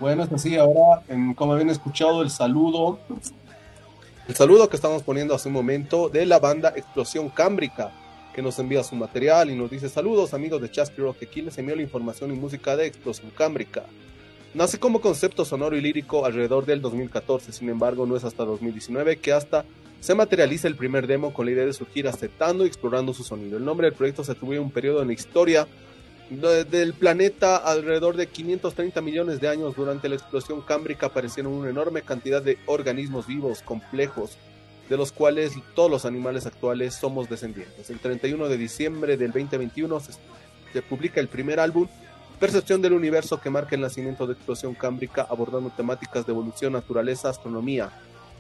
Bueno, 0.03 0.25
es 0.25 0.33
así, 0.33 0.57
ahora, 0.57 1.01
como 1.37 1.53
habían 1.53 1.71
escuchado, 1.71 2.23
el 2.23 2.31
saludo, 2.31 2.99
el 4.27 4.35
saludo 4.35 4.69
que 4.69 4.75
estamos 4.75 5.05
poniendo 5.05 5.33
hace 5.33 5.47
un 5.47 5.55
momento 5.55 6.09
de 6.09 6.27
la 6.27 6.41
banda 6.41 6.73
Explosión 6.75 7.29
Cámbrica, 7.29 7.93
que 8.35 8.43
nos 8.43 8.59
envía 8.59 8.83
su 8.83 8.97
material 8.97 9.49
y 9.49 9.55
nos 9.55 9.71
dice 9.71 9.89
saludos 9.89 10.35
amigos 10.35 10.61
de 10.61 10.73
Chasky 10.73 11.01
Rock, 11.01 11.19
aquí 11.23 11.41
les 11.41 11.57
envío 11.57 11.77
la 11.77 11.83
información 11.83 12.33
y 12.33 12.37
música 12.37 12.77
de 12.77 12.87
Explosión 12.87 13.31
Cámbrica. 13.31 13.85
Nace 14.55 14.81
como 14.81 15.01
concepto 15.01 15.45
sonoro 15.45 15.77
y 15.77 15.81
lírico 15.81 16.27
alrededor 16.27 16.67
del 16.67 16.83
2014, 16.83 17.53
sin 17.53 17.69
embargo 17.69 18.05
no 18.05 18.17
es 18.17 18.25
hasta 18.25 18.45
2019 18.45 19.19
que 19.19 19.33
hasta 19.33 19.65
se 20.01 20.17
materializa 20.17 20.67
el 20.67 20.75
primer 20.75 21.07
demo 21.07 21.33
con 21.33 21.47
la 21.47 21.53
idea 21.53 21.65
de 21.65 21.73
surgir 21.73 22.09
aceptando 22.09 22.65
y 22.65 22.67
explorando 22.67 23.15
su 23.15 23.23
sonido. 23.23 23.57
El 23.57 23.65
nombre 23.65 23.87
del 23.87 23.95
proyecto 23.95 24.25
se 24.25 24.33
atribuye 24.33 24.59
a 24.59 24.63
un 24.63 24.73
periodo 24.73 25.01
en 25.01 25.07
la 25.07 25.15
historia 25.15 25.69
del 26.41 26.95
planeta 26.95 27.57
alrededor 27.57 28.17
de 28.17 28.27
530 28.27 29.01
millones 29.03 29.41
de 29.41 29.49
años 29.49 29.77
durante 29.77 30.09
la 30.09 30.15
explosión 30.15 30.63
cámbrica 30.63 31.07
aparecieron 31.07 31.53
una 31.53 31.69
enorme 31.69 32.03
cantidad 32.03 32.41
de 32.41 32.59
organismos 32.67 33.27
vivos 33.27 33.63
complejos 33.63 34.39
de 34.89 34.97
los 34.97 35.13
cuales 35.13 35.53
todos 35.75 35.91
los 35.91 36.05
animales 36.05 36.47
actuales 36.47 36.95
somos 36.95 37.29
descendientes. 37.29 37.91
El 37.91 37.99
31 37.99 38.49
de 38.49 38.57
diciembre 38.57 39.17
del 39.17 39.33
2021 39.33 40.01
se, 40.01 40.83
publica 40.83 41.21
el 41.21 41.29
primer 41.29 41.61
álbum 41.61 41.87
Percepción 42.41 42.83
del 42.83 42.95
universo 42.95 43.41
que 43.41 43.51
marca 43.51 43.77
el 43.77 43.83
nacimiento 43.83 44.27
de 44.27 44.33
explosión 44.33 44.75
cámbrica 44.75 45.25
abordando 45.31 45.71
temáticas 45.71 46.27
de 46.27 46.33
evolución, 46.33 46.73
naturaleza, 46.73 47.29
astronomía. 47.29 47.93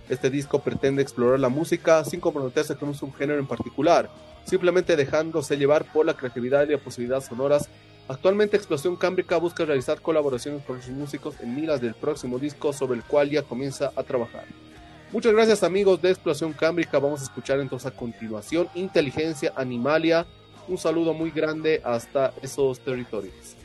Este 0.08 0.28
disco 0.28 0.58
pretende 0.58 1.02
explorar 1.02 1.38
la 1.38 1.48
música 1.48 2.04
sin 2.04 2.18
comprometerse 2.18 2.74
con 2.74 2.88
un 2.88 2.94
subgénero 2.96 3.38
en 3.38 3.46
particular, 3.46 4.10
simplemente 4.44 4.96
dejándose 4.96 5.56
llevar 5.56 5.84
por 5.92 6.04
la 6.04 6.14
creatividad 6.14 6.66
y 6.66 6.72
la 6.72 6.78
posibilidades 6.78 7.26
sonoras. 7.26 7.68
Actualmente 8.08 8.56
Explosión 8.56 8.96
Cámbrica 8.96 9.36
busca 9.36 9.64
realizar 9.64 10.00
colaboraciones 10.00 10.64
con 10.64 10.82
sus 10.82 10.92
músicos 10.92 11.36
en 11.40 11.54
miras 11.54 11.80
del 11.80 11.94
próximo 11.94 12.38
disco 12.38 12.72
sobre 12.72 12.96
el 12.96 13.04
cual 13.04 13.30
ya 13.30 13.42
comienza 13.42 13.92
a 13.94 14.02
trabajar. 14.02 14.44
Muchas 15.12 15.32
gracias 15.32 15.62
amigos 15.62 16.02
de 16.02 16.10
Explosión 16.10 16.52
Cámbrica, 16.52 16.98
vamos 16.98 17.20
a 17.20 17.24
escuchar 17.24 17.60
entonces 17.60 17.86
a 17.86 17.94
continuación 17.94 18.68
Inteligencia 18.74 19.52
Animalia. 19.56 20.26
Un 20.68 20.78
saludo 20.78 21.12
muy 21.12 21.30
grande 21.30 21.80
hasta 21.84 22.32
esos 22.42 22.80
territorios. 22.80 23.56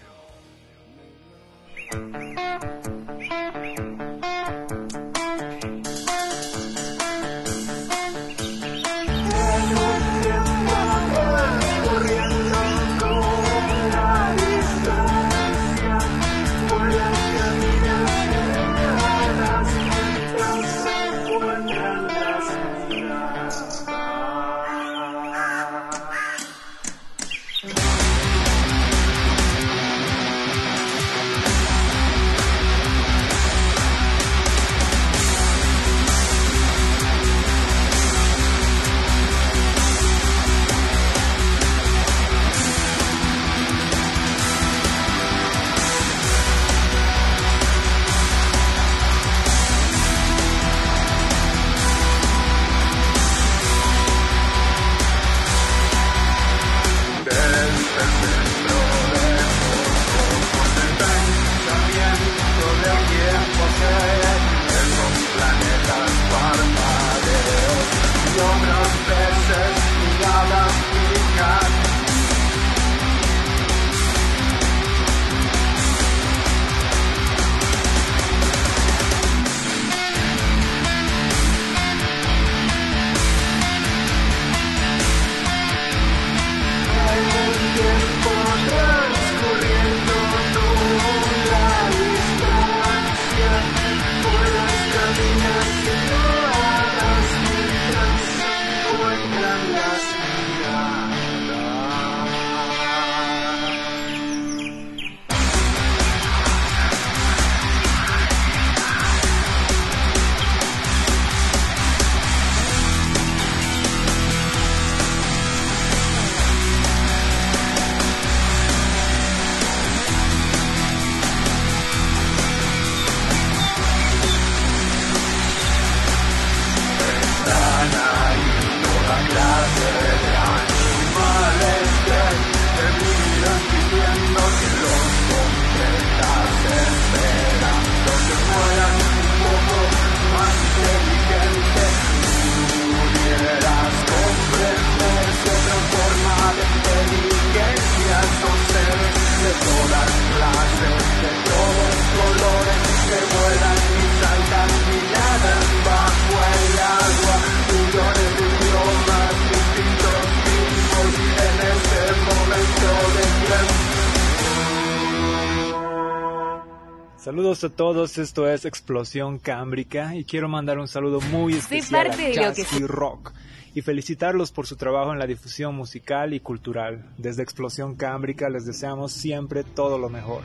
A 167.67 167.69
todos, 167.69 168.17
esto 168.17 168.47
es 168.47 168.63
Explosión 168.63 169.39
Cámbrica 169.39 170.15
y 170.15 170.23
quiero 170.23 170.47
mandar 170.47 170.79
un 170.79 170.87
saludo 170.87 171.19
muy 171.19 171.53
especial 171.53 172.07
a 172.07 172.53
Chasky 172.53 172.85
Rock 172.85 173.33
y 173.75 173.81
felicitarlos 173.81 174.53
por 174.53 174.65
su 174.65 174.77
trabajo 174.77 175.11
en 175.11 175.19
la 175.19 175.27
difusión 175.27 175.75
musical 175.75 176.33
y 176.33 176.39
cultural. 176.39 177.13
Desde 177.17 177.43
Explosión 177.43 177.95
Cámbrica 177.95 178.47
les 178.49 178.65
deseamos 178.65 179.11
siempre 179.11 179.65
todo 179.65 179.97
lo 179.97 180.07
mejor. 180.07 180.43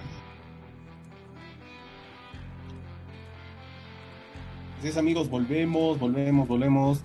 Así 4.80 4.98
amigos, 4.98 5.30
volvemos, 5.30 6.00
volvemos, 6.00 6.48
volvemos. 6.48 7.02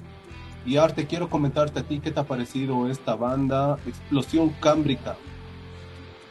Y 0.65 0.77
Arte, 0.77 1.05
quiero 1.05 1.29
comentarte 1.29 1.81
a 1.81 1.83
ti 1.83 1.99
qué 1.99 2.09
te 2.09 2.19
ha 2.19 2.23
parecido 2.23 2.89
esta 2.89 3.15
banda 3.15 3.77
Explosión 3.85 4.49
Cámbrica. 4.59 5.15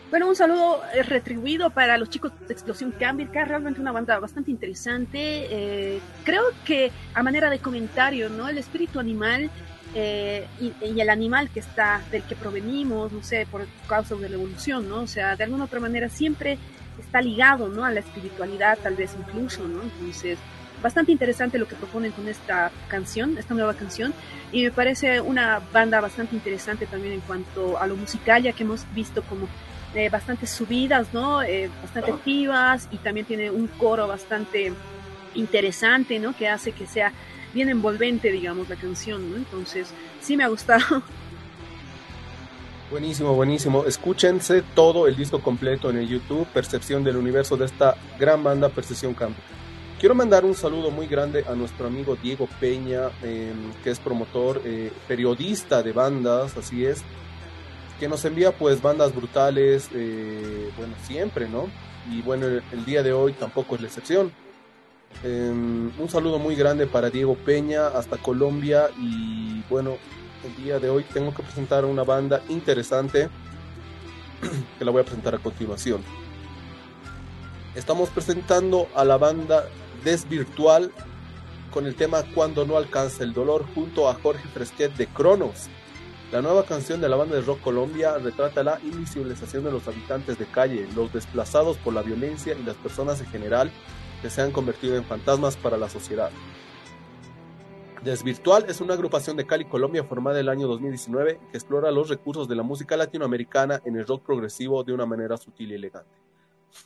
Bueno, 0.09 0.29
un 0.29 0.37
saludo 0.37 0.83
eh, 0.95 1.03
retribuido 1.03 1.71
para 1.71 1.99
los 1.99 2.09
chicos 2.09 2.31
de 2.47 2.53
Explosión 2.53 2.93
Cámbrica, 2.93 3.45
realmente 3.45 3.81
una 3.81 3.91
banda 3.91 4.21
bastante 4.21 4.53
interesante. 4.53 5.19
Eh, 5.19 6.01
creo 6.25 6.45
que 6.65 6.93
a 7.13 7.25
manera 7.25 7.51
de 7.51 7.59
comentario, 7.59 8.29
¿no? 8.29 8.49
El 8.49 8.57
espíritu 8.59 9.01
animal 9.01 9.51
eh, 9.97 10.47
y, 10.61 11.01
el 11.01 11.11
animal 11.11 11.51
que 11.51 11.59
está, 11.59 12.03
del 12.13 12.23
que 12.23 12.37
provenimos, 12.37 13.11
no 13.11 13.25
sé, 13.25 13.49
por 13.51 13.67
causa 13.89 14.15
de 14.15 14.29
la 14.29 14.37
evolución, 14.37 14.89
¿no? 14.89 15.01
O 15.01 15.07
sea, 15.09 15.35
de 15.35 15.43
alguna 15.43 15.65
otra 15.65 15.81
manera 15.81 16.09
siempre 16.09 16.57
está 17.01 17.21
ligado, 17.21 17.69
¿no? 17.69 17.85
A 17.85 17.91
la 17.91 17.99
espiritualidad, 17.99 18.79
tal 18.81 18.95
vez 18.95 19.17
incluso, 19.19 19.67
¿no? 19.67 19.83
Entonces, 19.83 20.39
bastante 20.85 21.11
interesante 21.11 21.59
lo 21.59 21.67
que 21.67 21.75
proponen 21.75 22.13
con 22.13 22.29
esta 22.29 22.71
canción, 22.87 23.39
esta 23.39 23.55
nueva 23.55 23.75
canción, 23.75 24.15
y 24.53 24.63
me 24.63 24.71
parece 24.71 25.21
una 25.21 25.61
banda 25.73 26.01
bastante 26.01 26.37
interesante 26.37 26.87
también 26.87 27.15
en 27.15 27.21
cuanto 27.23 27.77
a 27.77 27.89
lo 27.89 27.97
musical, 27.97 28.45
ya 28.45 28.53
que 28.53 28.63
hemos 28.63 28.87
visto 28.95 29.23
como 29.23 29.49
eh, 29.97 30.09
bastantes 30.09 30.51
subidas, 30.51 31.09
¿no? 31.13 31.43
Eh, 31.43 31.71
bastante 31.83 32.13
activas 32.13 32.89
y 32.91 32.99
también 32.99 33.27
tiene 33.27 33.51
un 33.51 33.67
coro 33.67 34.07
bastante 34.07 34.73
interesante, 35.35 36.19
¿no? 36.19 36.37
Que 36.37 36.49
hace 36.49 36.73
que 36.73 36.87
sea 36.87 37.13
bien 37.55 37.69
envolvente, 37.69 38.31
digamos, 38.31 38.69
la 38.69 38.77
canción, 38.77 39.31
¿no? 39.31 39.37
Entonces, 39.37 39.89
sí 40.21 40.37
me 40.37 40.45
ha 40.45 40.49
gustado. 40.49 41.03
Buenísimo, 42.91 43.35
buenísimo. 43.35 43.85
Escúchense 43.85 44.63
todo 44.63 45.09
el 45.09 45.17
disco 45.17 45.41
completo 45.41 45.91
en 45.91 45.97
el 45.97 46.07
YouTube, 46.09 46.47
Percepción 46.47 47.03
del 47.03 47.17
Universo 47.17 47.57
de 47.57 47.65
esta 47.65 47.97
gran 48.17 48.45
banda 48.45 48.69
Percepción 48.69 49.13
Campo. 49.13 49.41
Quiero 49.99 50.15
mandar 50.15 50.45
un 50.45 50.55
saludo 50.55 50.93
muy 50.93 51.09
grande 51.09 51.43
a 51.49 51.55
nuestro 51.57 51.89
amigo 51.89 52.17
Diego 52.17 52.49
Peña, 52.61 53.09
em, 53.23 53.73
que 53.83 53.91
es 53.91 53.99
promotor, 53.99 54.63
eh, 54.65 54.93
periodista 55.09 55.83
de 55.83 55.93
bandas, 55.93 56.57
así 56.57 56.85
es, 56.85 57.03
que 57.99 58.09
nos 58.09 58.25
envía 58.25 58.53
pues 58.53 58.83
bandas 58.83 59.15
brutales, 59.15 59.89
eh, 59.95 60.71
bueno, 60.77 60.95
siempre, 61.03 61.49
¿no? 61.49 61.69
Y 62.11 62.23
bueno, 62.23 62.47
el, 62.47 62.85
día 62.85 63.03
de 63.03 63.13
hoy 63.13 63.33
tampoco 63.33 63.75
es 63.75 63.81
la 63.81 63.87
excepción. 63.89 64.33
Em, 65.25 65.91
un 65.99 66.09
saludo 66.09 66.39
muy 66.39 66.55
grande 66.55 66.87
para 66.87 67.11
Diego 67.11 67.35
Peña 67.37 67.89
hasta 67.89 68.19
Colombia 68.19 68.91
y 68.99 69.63
bueno, 69.71 69.97
el 70.45 70.65
día 70.65 70.79
de 70.79 70.91
hoy 70.91 71.05
tengo 71.05 71.35
que 71.35 71.43
presentar 71.43 71.85
una 71.85 72.05
banda 72.05 72.43
interesante 72.49 73.31
que 74.79 74.85
la 74.85 74.91
voy 74.91 75.01
a 75.01 75.05
presentar 75.05 75.35
a 75.35 75.39
continuación. 75.39 76.03
Estamos 77.75 78.11
presentando 78.11 78.89
a 78.95 79.05
la 79.05 79.17
banda 79.17 79.69
Desvirtual 80.05 80.93
con 81.73 81.87
el 81.87 81.95
tema 81.95 82.23
Cuando 82.35 82.65
no 82.65 82.77
alcanza 82.77 83.25
el 83.25 83.33
dolor 83.33 83.67
junto 83.75 84.09
a 84.09 84.15
Jorge 84.15 84.47
Fresquet 84.49 84.95
de 84.95 85.07
Cronos. 85.09 85.69
La 86.33 86.43
nueva 86.43 86.65
canción 86.65 87.01
de 87.01 87.09
la 87.09 87.15
banda 87.15 87.37
de 87.37 87.43
rock 87.43 87.61
Colombia 87.61 88.19
retrata 88.19 88.65
la 88.65 88.81
invisibilización 88.83 89.63
de 89.63 89.71
los 89.71 89.87
habitantes 89.87 90.37
de 90.37 90.47
calle, 90.47 90.89
los 90.97 91.13
desplazados 91.13 91.77
por 91.77 91.95
la 91.95 92.03
violencia 92.03 92.57
y 92.59 92.65
las 92.65 92.75
personas 92.75 93.21
en 93.21 93.29
general 93.29 93.71
que 94.23 94.29
se 94.29 94.43
han 94.43 94.51
convertido 94.51 94.97
en 94.97 95.05
fantasmas 95.05 95.57
para 95.57 95.77
la 95.77 95.89
sociedad. 95.89 96.31
Desvirtual 98.03 98.65
es 98.69 98.81
una 98.81 98.95
agrupación 98.95 99.37
de 99.37 99.47
Cali, 99.47 99.67
Colombia, 99.67 100.03
formada 100.03 100.41
el 100.41 100.49
año 100.49 100.67
2019 100.67 101.39
que 101.53 101.59
explora 101.59 101.93
los 101.93 102.09
recursos 102.09 102.49
de 102.49 102.57
la 102.57 102.65
música 102.65 102.97
latinoamericana 102.97 103.81
en 103.85 103.97
el 103.97 104.05
rock 104.05 104.25
progresivo 104.25 104.83
de 104.83 104.95
una 104.95 105.07
manera 105.07 105.37
sutil 105.37 105.71
y 105.71 105.75
elegante. 105.75 106.11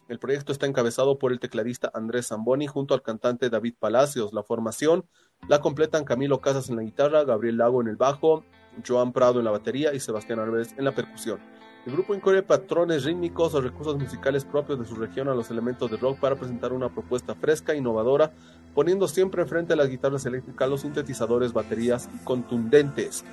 El 0.09 0.19
proyecto 0.19 0.53
está 0.53 0.67
encabezado 0.67 1.19
por 1.19 1.33
el 1.33 1.41
tecladista 1.41 1.91
Andrés 1.95 2.29
Zamboni 2.29 2.67
junto 2.67 2.93
al 2.93 3.03
cantante 3.03 3.49
David 3.49 3.75
Palacios. 3.79 4.35
La 4.35 4.43
formación 4.43 5.07
la 5.49 5.61
completan 5.61 6.05
Camilo 6.05 6.43
Casas 6.43 6.69
en 6.69 6.77
la 6.77 6.83
guitarra, 6.83 7.25
Gabriel 7.25 7.57
Lago 7.57 7.81
en 7.81 7.89
el 7.89 7.97
bajo, 7.97 8.45
Joan 8.87 9.13
Prado 9.13 9.39
en 9.39 9.45
la 9.45 9.51
batería 9.51 9.93
y 9.95 10.01
Sebastián 10.01 10.39
Alves 10.39 10.75
en 10.77 10.85
la 10.85 10.95
percusión. 10.95 11.39
El 11.87 11.93
grupo 11.93 12.15
incluye 12.15 12.43
patrones 12.43 13.05
rítmicos 13.05 13.55
o 13.55 13.61
recursos 13.61 13.99
musicales 13.99 14.45
propios 14.45 14.79
de 14.79 14.85
su 14.85 14.97
región 14.97 15.29
a 15.29 15.35
los 15.35 15.51
elementos 15.51 15.91
de 15.91 15.97
rock 15.97 16.19
para 16.19 16.37
presentar 16.37 16.75
una 16.75 16.91
propuesta 16.91 17.35
fresca 17.35 17.73
e 17.73 17.79
innovadora, 17.79 18.33
poniendo 18.75 19.09
siempre 19.09 19.43
enfrente 19.43 19.73
a 19.73 19.77
las 19.77 19.89
guitarras 19.89 20.27
eléctricas, 20.27 20.69
los 20.69 20.83
sintetizadores, 20.83 21.55
baterías 21.55 22.11
y 22.15 22.23
contundentes. 22.23 23.25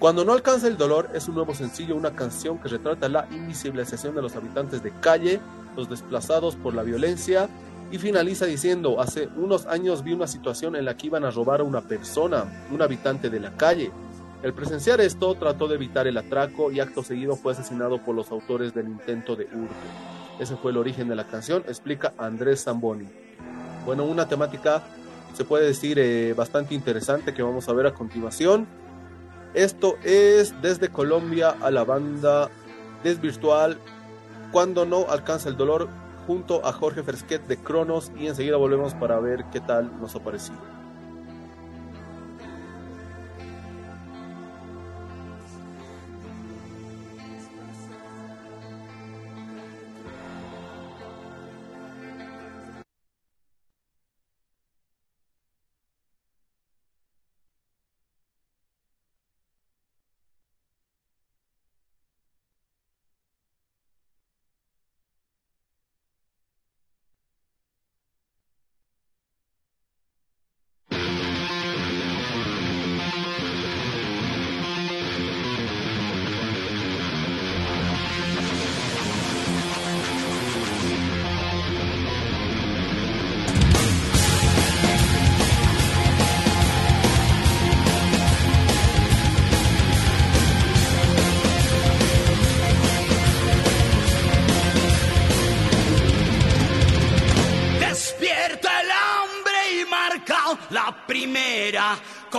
Cuando 0.00 0.24
no 0.24 0.32
alcanza 0.32 0.66
el 0.66 0.76
dolor 0.76 1.10
es 1.14 1.28
un 1.28 1.36
nuevo 1.36 1.54
sencillo, 1.54 1.94
una 1.94 2.14
canción 2.14 2.58
que 2.58 2.68
retrata 2.68 3.08
la 3.08 3.28
invisibilización 3.30 4.14
de 4.14 4.22
los 4.22 4.34
habitantes 4.34 4.82
de 4.82 4.90
calle, 4.90 5.40
los 5.76 5.88
desplazados 5.88 6.56
por 6.56 6.74
la 6.74 6.82
violencia, 6.82 7.48
y 7.90 7.98
finaliza 7.98 8.46
diciendo, 8.46 9.00
hace 9.00 9.28
unos 9.36 9.66
años 9.66 10.02
vi 10.02 10.12
una 10.12 10.26
situación 10.26 10.74
en 10.74 10.84
la 10.84 10.96
que 10.96 11.06
iban 11.06 11.24
a 11.24 11.30
robar 11.30 11.60
a 11.60 11.64
una 11.64 11.82
persona, 11.82 12.66
un 12.72 12.82
habitante 12.82 13.30
de 13.30 13.40
la 13.40 13.56
calle. 13.56 13.92
El 14.46 14.54
presenciar 14.54 15.00
esto 15.00 15.34
trató 15.34 15.66
de 15.66 15.74
evitar 15.74 16.06
el 16.06 16.16
atraco 16.16 16.70
y 16.70 16.78
acto 16.78 17.02
seguido 17.02 17.34
fue 17.34 17.50
asesinado 17.50 18.04
por 18.04 18.14
los 18.14 18.30
autores 18.30 18.72
del 18.72 18.86
intento 18.86 19.34
de 19.34 19.46
hurto. 19.46 19.74
Ese 20.38 20.54
fue 20.54 20.70
el 20.70 20.76
origen 20.76 21.08
de 21.08 21.16
la 21.16 21.26
canción, 21.26 21.64
explica 21.66 22.12
Andrés 22.16 22.62
Zamboni. 22.62 23.08
Bueno, 23.84 24.04
una 24.04 24.28
temática 24.28 24.84
se 25.34 25.44
puede 25.44 25.66
decir 25.66 25.98
eh, 25.98 26.32
bastante 26.32 26.76
interesante 26.76 27.34
que 27.34 27.42
vamos 27.42 27.68
a 27.68 27.72
ver 27.72 27.86
a 27.86 27.94
continuación. 27.94 28.68
Esto 29.52 29.96
es 30.04 30.54
desde 30.62 30.90
Colombia 30.90 31.56
a 31.60 31.72
la 31.72 31.82
banda 31.82 32.48
Desvirtual, 33.02 33.78
cuando 34.52 34.86
no 34.86 35.06
alcanza 35.08 35.48
el 35.48 35.56
dolor, 35.56 35.88
junto 36.28 36.64
a 36.64 36.72
Jorge 36.72 37.02
Fresquet 37.02 37.44
de 37.48 37.56
Cronos 37.56 38.12
y 38.16 38.28
enseguida 38.28 38.56
volvemos 38.58 38.94
para 38.94 39.18
ver 39.18 39.44
qué 39.50 39.58
tal 39.58 39.90
nos 40.00 40.14
ha 40.14 40.20
parecido. 40.20 40.75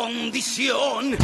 Condición, 0.08 1.18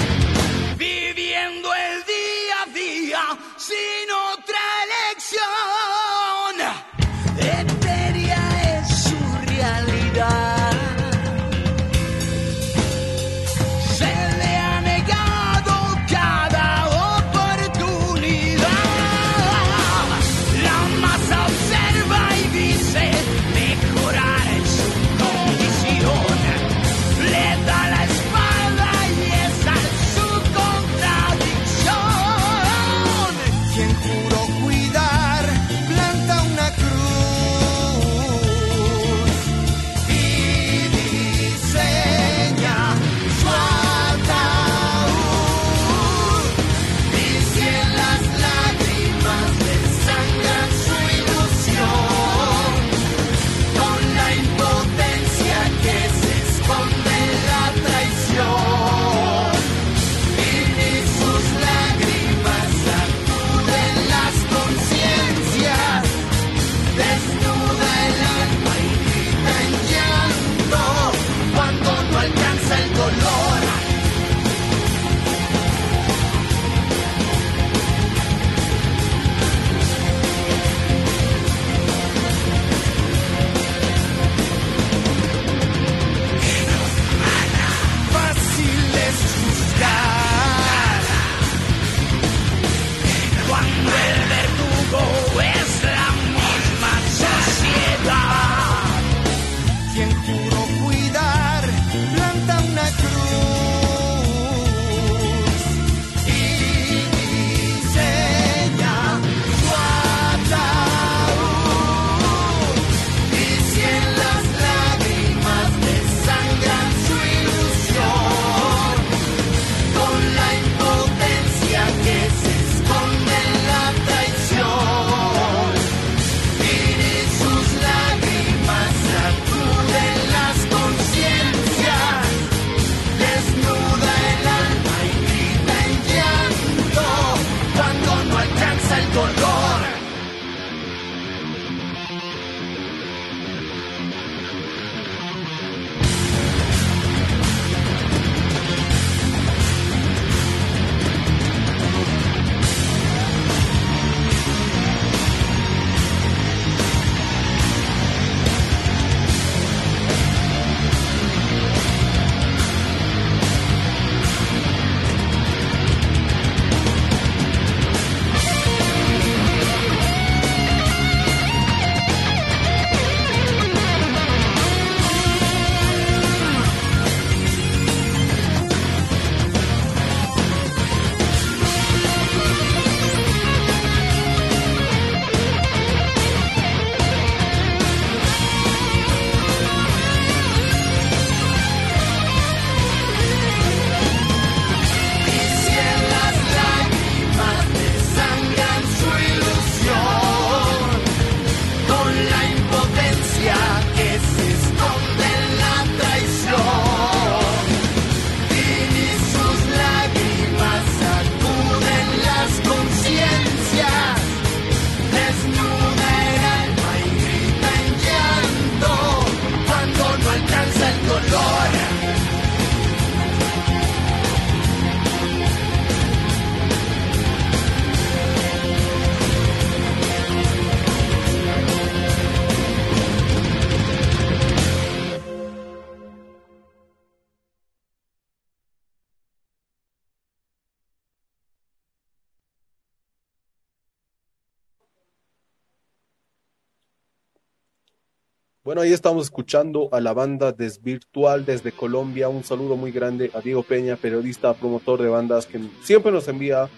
ahí 248.83 248.91
estamos 248.91 249.25
escuchando 249.25 249.87
a 249.93 250.01
la 250.01 250.13
banda 250.13 250.51
Desvirtual 250.51 251.45
desde 251.45 251.71
Colombia. 251.71 252.27
Un 252.27 252.43
saludo 252.43 252.75
muy 252.75 252.91
grande 252.91 253.31
a 253.33 253.39
Diego 253.39 253.63
Peña, 253.63 253.95
periodista, 253.95 254.53
promotor 254.53 255.01
de 255.01 255.07
bandas, 255.07 255.45
que 255.45 255.59
siempre 255.83 256.11
nos 256.11 256.27
envía 256.27 256.69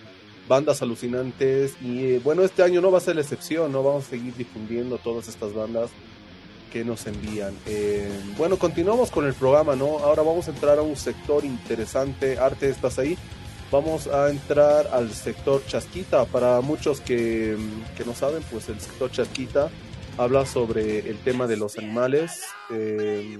bandas 0.47 0.83
alucinantes. 0.83 1.75
Y 1.81 2.03
eh, 2.05 2.21
bueno, 2.23 2.43
este 2.43 2.61
año 2.61 2.79
no 2.79 2.91
va 2.91 2.99
a 2.99 3.01
ser 3.01 3.15
la 3.15 3.21
excepción, 3.21 3.71
¿no? 3.71 3.81
Vamos 3.81 4.05
a 4.05 4.09
seguir 4.11 4.35
difundiendo 4.35 4.99
todas 4.99 5.27
estas 5.27 5.53
bandas 5.53 5.89
que 6.71 6.85
nos 6.85 7.07
envían. 7.07 7.55
Eh, 7.65 8.07
bueno, 8.37 8.57
continuamos 8.57 9.09
con 9.09 9.25
el 9.25 9.33
programa, 9.33 9.75
¿no? 9.75 9.97
Ahora 9.97 10.21
vamos 10.21 10.47
a 10.47 10.51
entrar 10.51 10.77
a 10.77 10.83
un 10.83 10.95
sector 10.95 11.43
interesante. 11.43 12.37
Arte, 12.37 12.69
¿estás 12.69 12.99
ahí? 12.99 13.17
Vamos 13.71 14.05
a 14.05 14.29
entrar 14.29 14.87
al 14.93 15.11
sector 15.11 15.65
chasquita. 15.65 16.25
Para 16.25 16.61
muchos 16.61 17.01
que, 17.01 17.57
que 17.97 18.05
no 18.05 18.13
saben, 18.13 18.43
pues 18.51 18.69
el 18.69 18.79
sector 18.79 19.09
chasquita 19.09 19.71
habla 20.18 20.45
sobre 20.45 21.09
el 21.09 21.18
tema 21.20 21.47
de 21.47 21.57
los 21.57 21.78
animales. 21.78 22.43
Eh, 22.70 23.38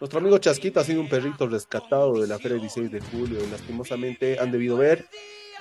nuestro 0.00 0.18
amigo 0.18 0.38
Chasquita 0.38 0.80
ha 0.80 0.84
sido 0.84 1.00
un 1.00 1.08
perrito 1.08 1.46
rescatado 1.46 2.20
de 2.20 2.26
la 2.26 2.38
feria 2.38 2.58
16 2.58 2.90
de 2.90 3.00
julio 3.00 3.38
y 3.42 3.50
lastimosamente 3.50 4.38
han 4.38 4.50
debido 4.50 4.76
ver 4.76 5.06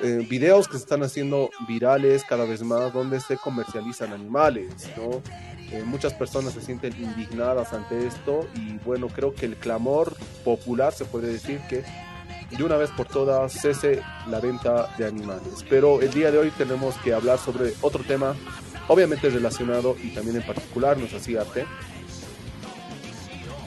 eh, 0.02 0.26
videos 0.30 0.68
que 0.68 0.74
se 0.74 0.84
están 0.84 1.04
haciendo 1.04 1.50
virales 1.68 2.24
cada 2.28 2.46
vez 2.46 2.64
más 2.64 2.91
donde 2.94 3.20
se 3.20 3.38
comercializan 3.38 4.12
animales. 4.12 4.89
Eh, 5.72 5.84
muchas 5.86 6.14
personas 6.14 6.54
se 6.54 6.62
sienten 6.62 6.94
indignadas 7.02 7.74
ante 7.74 8.06
esto 8.06 8.48
y 8.56 8.78
bueno, 8.80 9.08
creo 9.08 9.34
que 9.34 9.46
el 9.46 9.56
clamor 9.56 10.16
popular 10.44 10.94
se 10.94 11.06
puede 11.06 11.28
decir 11.32 11.62
que 11.70 11.84
de 12.56 12.64
una 12.64 12.78
vez 12.78 12.91
por 12.91 13.08
todas 13.08 13.52
cese 13.54 14.02
la 14.30 14.39
venta 14.39 14.94
de 14.98 15.06
animales. 15.06 15.66
Pero 15.70 16.02
el 16.02 16.12
día 16.12 16.32
de 16.32 16.38
hoy 16.38 16.52
tenemos 16.52 16.96
que 16.98 17.14
hablar 17.14 17.39
sobre 17.39 17.74
otro 17.82 18.04
tema 18.04 18.36
obviamente 18.88 19.29
relacionado 19.29 19.95
y 20.01 20.09
también 20.09 20.38
en 20.38 20.43
particular 20.43 20.97
nos 20.97 21.13
hacía 21.13 21.41
arte. 21.41 21.65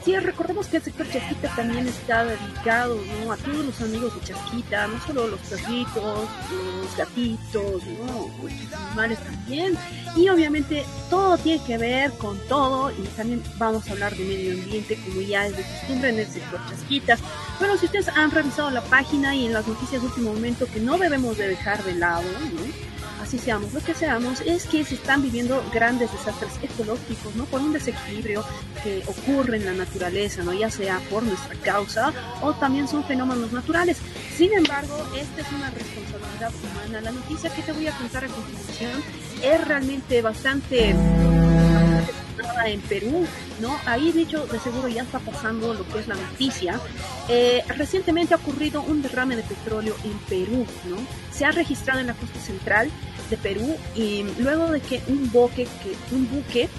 Sí, 0.07 0.15
recordemos 0.15 0.67
que 0.67 0.77
el 0.77 0.83
sector 0.83 1.05
Chasquita 1.11 1.53
también 1.53 1.85
está 1.85 2.23
dedicado 2.23 2.97
¿no? 3.25 3.33
a 3.33 3.35
todos 3.35 3.65
los 3.65 3.81
amigos 3.81 4.15
de 4.15 4.21
Chasquita, 4.21 4.87
no 4.87 5.05
solo 5.05 5.27
los 5.27 5.39
perritos, 5.41 6.29
los 6.49 6.97
gatitos, 6.97 7.83
¿no? 7.83 8.29
los 8.41 8.73
animales 8.73 9.19
también. 9.19 9.77
Y 10.15 10.29
obviamente 10.29 10.85
todo 11.09 11.37
tiene 11.37 11.61
que 11.65 11.77
ver 11.77 12.13
con 12.13 12.39
todo 12.47 12.89
y 12.91 13.01
también 13.17 13.43
vamos 13.57 13.85
a 13.89 13.91
hablar 13.91 14.15
de 14.15 14.23
medio 14.23 14.53
ambiente 14.53 14.97
como 15.05 15.19
ya 15.19 15.45
es 15.45 15.57
de 15.57 15.63
costumbre 15.63 16.09
en 16.11 16.19
el 16.19 16.27
sector 16.27 16.61
Chasquita. 16.69 17.17
Bueno, 17.59 17.75
si 17.75 17.87
ustedes 17.87 18.07
han 18.07 18.31
revisado 18.31 18.71
la 18.71 18.83
página 18.83 19.35
y 19.35 19.47
en 19.47 19.51
las 19.51 19.67
noticias 19.67 20.01
de 20.01 20.07
último 20.07 20.33
momento 20.33 20.67
que 20.73 20.79
no 20.79 20.97
debemos 20.97 21.37
de 21.37 21.49
dejar 21.49 21.83
de 21.83 21.95
lado, 21.95 22.23
¿no? 22.53 22.96
Así 23.27 23.39
seamos 23.39 23.73
lo 23.73 23.81
que 23.81 23.93
seamos, 23.93 24.39
es 24.39 24.65
que 24.65 24.85
se 24.85 24.95
están 24.95 25.21
viviendo 25.21 25.61
grandes 25.73 26.09
desastres 26.13 26.53
ecológicos, 26.61 27.35
¿no? 27.35 27.43
Por 27.43 27.59
un 27.59 27.73
desequilibrio 27.73 28.41
que 28.81 29.03
ocurre 29.05 29.57
en 29.57 29.65
la 29.65 29.73
naturaleza, 29.73 30.43
¿no? 30.43 30.53
Ya 30.53 30.71
sea 30.71 31.01
por 31.09 31.23
nuestra 31.23 31.53
causa 31.55 32.13
o 32.41 32.53
también 32.53 32.87
son 32.87 33.03
fenómenos 33.03 33.51
naturales. 33.51 33.97
Sin 34.33 34.53
embargo, 34.53 34.95
esta 35.19 35.41
es 35.41 35.51
una 35.51 35.69
responsabilidad 35.71 36.51
humana. 36.63 37.01
La 37.01 37.11
noticia 37.11 37.53
que 37.53 37.63
te 37.63 37.73
voy 37.73 37.87
a 37.87 37.97
contar 37.97 38.23
a 38.23 38.27
continuación 38.29 39.03
es 39.43 39.67
realmente 39.67 40.21
bastante 40.21 40.95
en 42.65 42.81
Perú, 42.81 43.25
¿no? 43.61 43.77
Ahí, 43.85 44.11
dicho, 44.11 44.45
de 44.47 44.59
seguro 44.59 44.87
ya 44.87 45.03
está 45.03 45.19
pasando 45.19 45.73
lo 45.73 45.87
que 45.87 45.99
es 45.99 46.07
la 46.07 46.15
noticia. 46.15 46.79
Eh, 47.29 47.63
recientemente 47.75 48.33
ha 48.33 48.37
ocurrido 48.37 48.81
un 48.81 49.01
derrame 49.01 49.35
de 49.35 49.43
petróleo 49.43 49.95
en 50.03 50.17
Perú, 50.19 50.65
¿no? 50.85 50.97
Se 51.31 51.45
ha 51.45 51.51
registrado 51.51 51.99
en 51.99 52.07
la 52.07 52.13
costa 52.13 52.39
central 52.39 52.89
de 53.29 53.37
Perú 53.37 53.77
y 53.95 54.23
luego 54.39 54.71
de 54.71 54.79
que 54.79 55.01
un 55.07 55.31
buque 55.31 55.67
que, 55.83 56.15
un 56.15 56.29
buque 56.29 56.69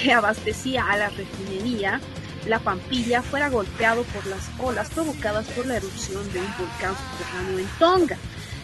que 0.00 0.12
abastecía 0.12 0.90
a 0.90 0.96
la 0.96 1.08
refinería 1.08 2.00
la 2.46 2.58
Pampilla 2.58 3.22
fuera 3.22 3.48
golpeado 3.48 4.02
por 4.04 4.26
las 4.26 4.50
olas 4.58 4.90
provocadas 4.90 5.46
por 5.48 5.66
la 5.66 5.76
erupción 5.76 6.30
de 6.32 6.40
un 6.40 6.46
volcán 6.58 6.94
subterráneo 6.94 7.58
en 7.58 7.68
Tonga. 7.78 8.18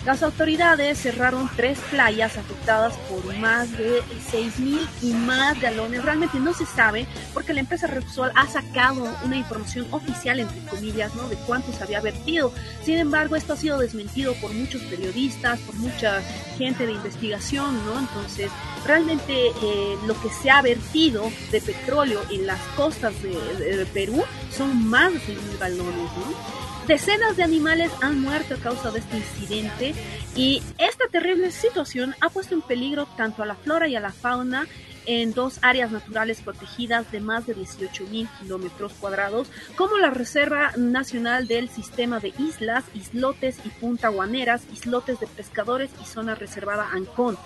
Las 0.05 0.23
autoridades 0.23 0.99
cerraron 0.99 1.51
tres 1.57 1.79
playas 1.91 2.39
afectadas 2.39 2.95
por 3.11 3.37
más 3.37 3.71
de 3.77 4.01
6.000 4.33 4.89
y 5.03 5.13
más 5.13 5.61
galones. 5.61 6.03
Realmente 6.03 6.41
no 6.41 6.55
se 6.55 6.65
sabe 6.65 7.07
porque 7.35 7.53
la 7.53 7.61
empresa 7.61 7.87
Repsol 7.87 8.33
ha 8.35 8.47
sacado 8.47 9.07
una 9.25 9.37
información 9.37 9.87
oficial, 9.91 10.41
entre 10.41 10.59
comillas, 10.71 11.15
¿no? 11.15 11.29
de 11.29 11.37
cuánto 11.47 11.71
se 11.73 11.85
había 11.85 12.01
vertido. 12.01 12.51
Sin 12.83 12.97
embargo, 12.97 13.37
esto 13.37 13.53
ha 13.53 13.57
sido 13.57 13.79
desmentido 13.79 14.33
por 14.37 14.55
muchos 14.55 14.81
periodistas, 14.83 15.61
por 15.61 15.75
mucha 15.75 16.23
gente 16.57 16.87
de 16.87 16.93
investigación, 16.93 17.85
¿no? 17.85 17.99
Entonces, 17.99 18.51
realmente 18.87 19.49
eh, 19.49 19.97
lo 20.07 20.19
que 20.21 20.31
se 20.31 20.51
ha 20.51 20.63
vertido 20.63 21.31
de 21.51 21.61
petróleo 21.61 22.23
en 22.31 22.47
las 22.47 22.61
costas 22.75 23.13
de, 23.23 23.87
Perú 23.93 24.23
son 24.57 24.89
más 24.89 25.13
de 25.13 25.19
6.000 25.19 25.59
galones, 25.59 25.95
¿no? 25.95 26.70
Decenas 26.91 27.37
de 27.37 27.45
animales 27.45 27.93
han 28.01 28.21
muerto 28.21 28.55
a 28.55 28.57
causa 28.57 28.91
de 28.91 28.99
este 28.99 29.19
incidente 29.19 29.95
y 30.35 30.61
esta 30.77 31.07
terrible 31.07 31.53
situación 31.53 32.17
ha 32.21 32.31
puesto 32.31 32.57
en 32.57 32.63
peligro 32.63 33.07
tanto 33.17 33.45
a 33.45 33.47
la 33.47 33.55
flora 33.55 33.87
y 33.87 33.95
a 33.95 34.01
la 34.01 34.11
fauna 34.11 34.67
en 35.07 35.33
dos 35.33 35.61
áreas 35.63 35.93
naturales 35.93 36.41
protegidas 36.41 37.13
de 37.13 37.21
más 37.21 37.47
de 37.47 37.55
18 37.55 38.09
mil 38.09 38.29
kilómetros 38.41 38.93
cuadrados, 38.95 39.49
como 39.77 39.99
la 39.99 40.11
Reserva 40.11 40.73
Nacional 40.77 41.47
del 41.47 41.69
Sistema 41.69 42.19
de 42.19 42.33
Islas, 42.41 42.83
Islotes 42.93 43.61
y 43.65 43.69
Punta 43.69 44.09
Guaneras, 44.09 44.65
Islotes 44.73 45.21
de 45.21 45.29
Pescadores 45.29 45.93
y 46.03 46.07
Zona 46.07 46.35
Reservada 46.35 46.89
Ancón. 46.93 47.39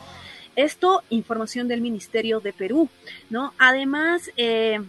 Esto, 0.56 1.02
información 1.10 1.68
del 1.68 1.82
Ministerio 1.82 2.40
de 2.40 2.54
Perú, 2.54 2.88
¿no? 3.28 3.52
Además, 3.58 4.30
eh, 4.38 4.80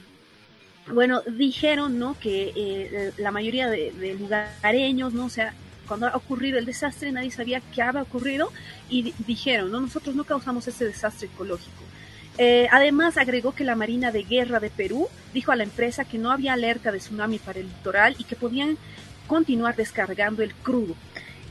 bueno, 0.87 1.21
dijeron, 1.21 1.97
¿no? 1.97 2.17
Que 2.19 2.51
eh, 2.55 3.11
la 3.17 3.31
mayoría 3.31 3.69
de, 3.69 4.15
lugareños, 4.19 5.13
¿no? 5.13 5.25
O 5.25 5.29
sea, 5.29 5.53
cuando 5.87 6.07
ha 6.07 6.15
ocurrido 6.15 6.57
el 6.57 6.65
desastre 6.65 7.11
nadie 7.11 7.31
sabía 7.31 7.61
qué 7.73 7.81
había 7.81 8.01
ocurrido 8.01 8.51
y 8.89 9.13
dijeron, 9.25 9.71
¿no? 9.71 9.81
Nosotros 9.81 10.15
no 10.15 10.23
causamos 10.23 10.67
ese 10.67 10.85
desastre 10.85 11.27
ecológico. 11.27 11.83
Eh, 12.37 12.67
además, 12.71 13.17
agregó 13.17 13.53
que 13.55 13.63
la 13.63 13.75
Marina 13.75 14.11
de 14.11 14.23
Guerra 14.23 14.59
de 14.59 14.69
Perú 14.69 15.07
dijo 15.33 15.51
a 15.51 15.55
la 15.55 15.63
empresa 15.63 16.05
que 16.05 16.17
no 16.17 16.31
había 16.31 16.53
alerta 16.53 16.91
de 16.91 16.99
tsunami 16.99 17.39
para 17.39 17.59
el 17.59 17.67
litoral 17.67 18.15
y 18.19 18.25
que 18.25 18.35
podían 18.35 18.77
continuar 19.27 19.75
descargando 19.75 20.43
el 20.43 20.53
crudo. 20.53 20.95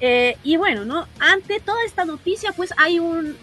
Eh, 0.01 0.37
y 0.45 0.57
bueno, 0.57 0.85
¿no? 0.85 1.09
Ante 1.19 1.61
toda 1.61 1.83
esta 1.85 2.05
noticia, 2.05 2.53
pues 2.53 2.71
hay 2.77 2.99
un 2.99 3.37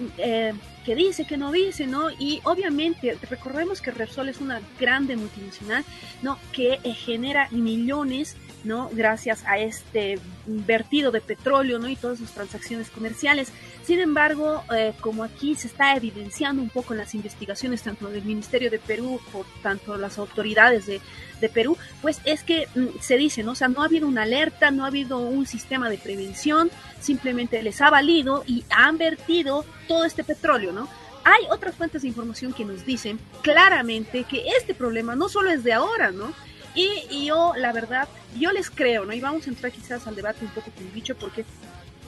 que 0.85 0.95
dice, 0.95 1.25
que 1.25 1.37
no 1.37 1.51
dice, 1.51 1.87
¿no? 1.87 2.09
Y 2.11 2.41
obviamente, 2.43 3.17
recordemos 3.29 3.81
que 3.81 3.91
Repsol 3.91 4.29
es 4.29 4.41
una 4.41 4.61
grande 4.79 5.15
multinacional, 5.15 5.83
¿no? 6.21 6.37
Que 6.51 6.79
eh, 6.83 6.93
genera 6.93 7.47
millones, 7.51 8.35
¿no? 8.63 8.89
Gracias 8.91 9.43
a 9.45 9.57
este 9.57 10.19
vertido 10.45 11.11
de 11.11 11.21
petróleo, 11.21 11.79
¿no? 11.79 11.87
Y 11.87 11.95
todas 11.95 12.19
sus 12.19 12.31
transacciones 12.31 12.89
comerciales. 12.89 13.51
Sin 13.83 13.99
embargo, 13.99 14.63
eh, 14.75 14.93
como 15.01 15.23
aquí 15.23 15.55
se 15.55 15.67
está 15.67 15.95
evidenciando 15.95 16.61
un 16.61 16.69
poco 16.69 16.93
en 16.93 16.99
las 16.99 17.15
investigaciones 17.15 17.81
tanto 17.81 18.09
del 18.09 18.23
Ministerio 18.23 18.69
de 18.69 18.79
Perú 18.79 19.19
por 19.31 19.45
tanto 19.63 19.97
las 19.97 20.17
autoridades 20.17 20.85
de, 20.85 21.01
de 21.39 21.49
Perú, 21.49 21.77
pues 22.01 22.21
es 22.25 22.43
que 22.43 22.67
mm, 22.75 22.99
se 22.99 23.17
dice, 23.17 23.43
¿no? 23.43 23.51
O 23.51 23.55
sea, 23.55 23.67
no 23.67 23.81
ha 23.81 23.85
habido 23.85 24.07
una 24.07 24.23
alerta, 24.23 24.71
no 24.71 24.83
ha 24.83 24.87
habido 24.87 25.19
un 25.19 25.45
sistema 25.45 25.89
de 25.89 25.97
prevención, 25.97 26.69
simplemente 26.99 27.61
les 27.63 27.81
ha 27.81 27.89
valido 27.89 28.43
y 28.45 28.63
han 28.69 28.97
vertido 28.97 29.65
todo 29.87 30.05
este 30.05 30.23
petróleo, 30.23 30.71
¿no? 30.71 30.87
Hay 31.23 31.45
otras 31.51 31.75
fuentes 31.75 32.01
de 32.01 32.07
información 32.07 32.53
que 32.53 32.65
nos 32.65 32.85
dicen 32.85 33.19
claramente 33.41 34.23
que 34.23 34.43
este 34.57 34.73
problema 34.73 35.15
no 35.15 35.29
solo 35.29 35.51
es 35.51 35.63
de 35.63 35.73
ahora, 35.73 36.11
¿no? 36.11 36.33
Y, 36.73 37.25
yo, 37.25 37.53
la 37.57 37.73
verdad, 37.73 38.07
yo 38.37 38.51
les 38.51 38.69
creo, 38.69 39.05
¿no? 39.05 39.13
Y 39.13 39.19
vamos 39.19 39.45
a 39.45 39.49
entrar 39.49 39.71
quizás 39.71 40.07
al 40.07 40.15
debate 40.15 40.45
un 40.45 40.51
poco 40.51 40.71
con 40.71 40.91
bicho 40.93 41.15
porque 41.15 41.45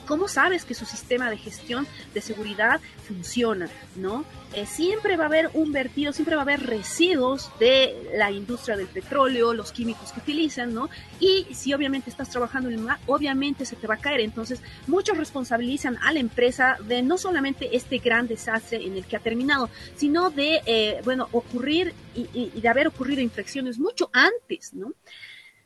¿Cómo 0.06 0.28
sabes 0.28 0.66
que 0.66 0.74
su 0.74 0.86
sistema 0.86 1.30
de 1.30 1.38
gestión 1.38 1.88
de 2.14 2.22
seguridad 2.22 2.82
funciona? 3.08 3.70
¿No? 3.96 4.26
Eh, 4.56 4.68
siempre 4.68 5.18
va 5.18 5.24
a 5.24 5.28
haber 5.28 5.50
un 5.54 5.72
vertido, 5.72 6.14
siempre 6.14 6.36
va 6.36 6.42
a 6.42 6.44
haber 6.44 6.64
residuos 6.68 7.50
de 7.60 8.12
la 8.16 8.30
industria 8.30 8.78
del 8.78 8.88
petróleo, 8.88 9.54
los 9.54 9.72
químicos 9.72 10.12
que 10.12 10.20
utilizan, 10.20 10.76
¿no? 10.76 10.90
Y 11.20 11.48
si 11.56 11.74
obviamente 11.74 12.12
estás 12.12 12.30
trabajando 12.30 12.70
en 12.70 12.76
el 12.76 12.82
mar, 12.82 13.00
obviamente 13.08 13.66
se 13.66 13.76
te 13.76 13.88
va 13.88 13.96
a 13.96 13.98
caer. 13.98 14.20
Entonces, 14.20 14.62
muchos 14.86 15.18
responsabilizan 15.18 15.98
a 16.04 16.14
la 16.14 16.20
empresa 16.20 16.78
de 16.88 17.02
no 17.02 17.18
solamente 17.18 17.76
este 17.76 17.98
gran 17.98 18.28
desastre 18.28 18.86
en 18.86 18.96
el 18.96 19.06
que 19.06 19.16
ha 19.16 19.22
terminado, 19.22 19.70
sino 19.96 20.30
de, 20.30 20.62
eh, 20.68 21.02
bueno, 21.04 21.30
ocurrir 21.32 21.94
y, 22.14 22.28
y 22.34 22.62
de 22.62 22.70
haber 22.70 22.88
ocurrido 22.88 23.22
infecciones 23.22 23.80
mucho 23.80 24.12
antes, 24.14 24.74
¿no? 24.76 24.94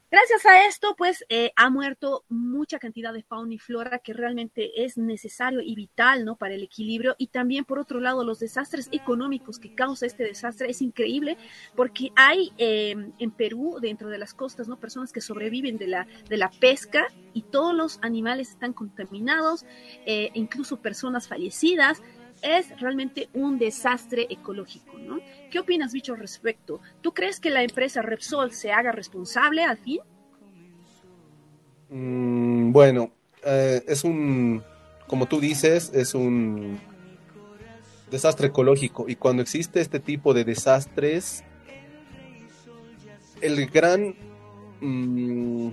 Gracias 0.09 0.45
a 0.45 0.65
esto, 0.65 0.95
pues 0.97 1.25
eh, 1.27 1.51
ha 1.57 1.69
muerto 1.69 2.23
mucha 2.29 2.79
cantidad 2.79 3.11
de 3.11 3.23
fauna 3.23 3.55
y 3.55 3.59
flora 3.59 3.99
que 3.99 4.13
realmente 4.13 4.85
es 4.85 4.97
necesario 4.97 5.59
y 5.59 5.75
vital, 5.75 6.23
¿no? 6.23 6.37
Para 6.37 6.53
el 6.53 6.63
equilibrio. 6.63 7.15
Y 7.17 7.27
también, 7.27 7.65
por 7.65 7.77
otro 7.77 7.99
lado, 7.99 8.23
los 8.23 8.39
desastres 8.39 8.87
económicos 8.93 9.59
que 9.59 9.75
causa 9.75 10.05
este 10.05 10.23
desastre 10.23 10.69
es 10.69 10.81
increíble 10.81 11.37
porque 11.75 12.13
hay 12.15 12.53
em, 12.57 13.11
en 13.19 13.31
Perú, 13.31 13.79
dentro 13.81 14.07
de 14.07 14.17
las 14.17 14.33
costas, 14.33 14.69
¿no? 14.69 14.79
Personas 14.79 15.11
que 15.11 15.19
sobreviven 15.19 15.77
de 15.77 15.87
la, 15.87 16.07
de 16.29 16.37
la 16.37 16.51
pesca 16.51 17.07
y 17.33 17.41
todos 17.41 17.75
los 17.75 17.99
animales 18.01 18.51
están 18.51 18.71
contaminados, 18.71 19.65
eh, 20.05 20.31
incluso 20.35 20.77
personas 20.77 21.27
fallecidas 21.27 22.01
es 22.41 22.79
realmente 22.79 23.29
un 23.33 23.57
desastre 23.57 24.27
ecológico, 24.29 24.97
¿no? 24.97 25.19
¿Qué 25.51 25.59
opinas, 25.59 25.93
bicho, 25.93 26.13
al 26.13 26.19
respecto? 26.19 26.79
¿Tú 27.01 27.13
crees 27.13 27.39
que 27.39 27.49
la 27.49 27.63
empresa 27.63 28.01
Repsol 28.01 28.51
se 28.51 28.71
haga 28.71 28.91
responsable 28.91 29.63
al 29.63 29.77
fin? 29.77 29.99
Mm, 31.89 32.71
bueno, 32.71 33.11
eh, 33.45 33.83
es 33.87 34.03
un, 34.03 34.63
como 35.07 35.25
tú 35.25 35.39
dices, 35.39 35.91
es 35.93 36.13
un 36.13 36.79
desastre 38.11 38.47
ecológico 38.47 39.05
y 39.07 39.15
cuando 39.15 39.41
existe 39.41 39.81
este 39.81 39.99
tipo 39.99 40.33
de 40.33 40.43
desastres, 40.43 41.43
el 43.41 43.65
gran, 43.67 44.15
mm, 44.81 45.69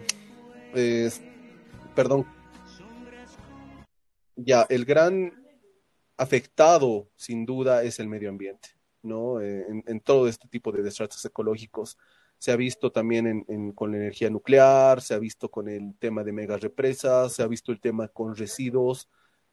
perdón, 1.94 2.26
ya, 4.36 4.66
el 4.68 4.84
gran 4.84 5.43
afectado 6.16 7.08
sin 7.16 7.44
duda 7.44 7.82
es 7.82 7.98
el 8.00 8.08
medio 8.08 8.28
ambiente, 8.28 8.70
¿no? 9.02 9.40
Eh, 9.40 9.66
en, 9.86 10.00
todo 10.00 10.28
este 10.28 10.48
tipo 10.48 10.72
de 10.72 10.82
desastres 10.82 11.24
ecológicos. 11.24 11.98
Se 12.38 12.52
ha 12.52 12.56
visto 12.56 12.92
también 12.92 13.44
en- 13.48 13.72
con 13.72 13.92
la 13.92 13.98
energía 13.98 14.30
nuclear, 14.30 15.00
se 15.00 15.14
ha 15.14 15.18
visto 15.18 15.50
con 15.50 15.68
el 15.68 15.94
tema 15.98 16.24
de 16.24 16.32
megas 16.32 16.60
represas, 16.60 17.32
se 17.32 17.42
ha 17.42 17.46
visto 17.46 17.72
el 17.72 17.80
tema 17.80 18.08
con 18.08 18.36
residuos, 18.36 19.08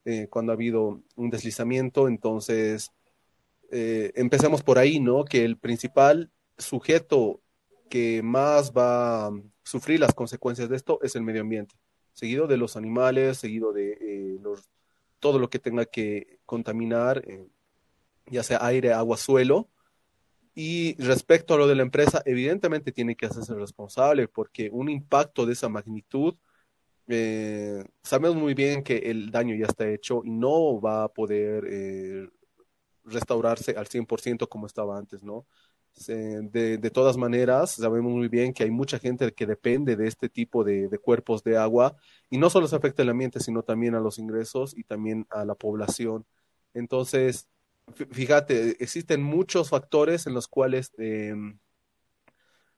eh, 0.06 0.28
cuando 0.30 0.52
ha 0.52 0.56
habido 0.56 1.02
un 1.16 1.30
deslizamiento. 1.30 2.08
Entonces, 2.08 2.92
eh, 3.72 4.12
empecemos 4.16 4.64
por 4.64 4.78
ahí, 4.78 5.00
¿no? 5.00 5.26
Que 5.26 5.46
el 5.46 5.58
principal 5.58 6.32
sujeto 6.58 7.42
que 7.90 8.22
más 8.24 8.72
va 8.72 9.28
a 9.28 9.32
sufrir 9.64 10.00
las 10.00 10.14
consecuencias 10.14 10.70
de 10.70 10.76
esto 10.76 11.00
es 11.02 11.16
el 11.16 11.24
medio 11.24 11.42
ambiente, 11.42 11.76
seguido 12.14 12.48
de 12.48 12.58
los 12.58 12.76
animales, 12.76 13.38
seguido 13.38 13.74
de 13.74 14.38
los, 14.42 14.70
todo 15.22 15.40
lo 15.40 15.50
que 15.50 15.60
tenga 15.60 15.86
que 15.86 16.40
contaminar, 16.46 17.24
eh, 17.26 17.48
ya 18.28 18.44
sea 18.44 18.66
aire, 18.66 18.92
agua, 18.92 19.16
suelo. 19.16 19.70
Y 20.54 21.02
respecto 21.02 21.54
a 21.54 21.58
lo 21.58 21.68
de 21.68 21.76
la 21.76 21.84
empresa, 21.84 22.22
evidentemente 22.26 22.92
tiene 22.92 23.16
que 23.16 23.28
hacerse 23.28 23.54
responsable 23.56 24.28
porque 24.28 24.70
un 24.74 24.90
impacto 24.90 25.46
de 25.46 25.54
esa 25.54 25.70
magnitud, 25.70 26.36
eh, 27.08 27.86
sabemos 28.04 28.38
muy 28.38 28.54
bien 28.54 28.84
que 28.84 28.98
el 28.98 29.32
daño 29.32 29.56
ya 29.56 29.68
está 29.68 29.90
hecho 29.90 30.22
y 30.26 30.32
no 30.32 30.82
va 30.82 31.06
a 31.06 31.10
poder 31.10 31.66
eh, 31.70 32.28
restaurarse 33.06 33.76
al 33.78 33.88
100% 33.88 34.50
como 34.50 34.68
estaba 34.68 34.98
antes, 34.98 35.24
¿no? 35.24 35.46
Se- 35.94 36.42
de, 36.42 36.78
de 36.78 36.90
todas 36.92 37.18
maneras, 37.18 37.72
sabemos 37.72 38.12
muy 38.14 38.28
bien 38.28 38.54
que 38.54 38.64
hay 38.64 38.72
mucha 38.72 38.98
gente 39.00 39.32
que 39.34 39.46
depende 39.46 39.96
de 39.96 40.08
este 40.08 40.30
tipo 40.30 40.64
de, 40.64 40.88
de 40.88 40.98
cuerpos 41.00 41.44
de 41.44 41.58
agua 41.58 41.96
y 42.30 42.38
no 42.38 42.50
solo 42.50 42.68
se 42.68 42.76
afecta 42.76 43.04
el 43.04 43.10
ambiente, 43.10 43.40
sino 43.40 43.64
también 43.64 43.96
a 43.96 44.00
los 44.00 44.18
ingresos 44.18 44.76
y 44.78 44.84
también 44.84 45.28
a 45.30 45.46
la 45.46 45.56
población. 45.56 46.26
Entonces, 46.74 47.48
fí- 47.96 48.08
fíjate, 48.12 48.82
existen 48.84 49.22
muchos 49.24 49.70
factores 49.70 50.26
en 50.28 50.34
los 50.34 50.48
cuales 50.48 50.92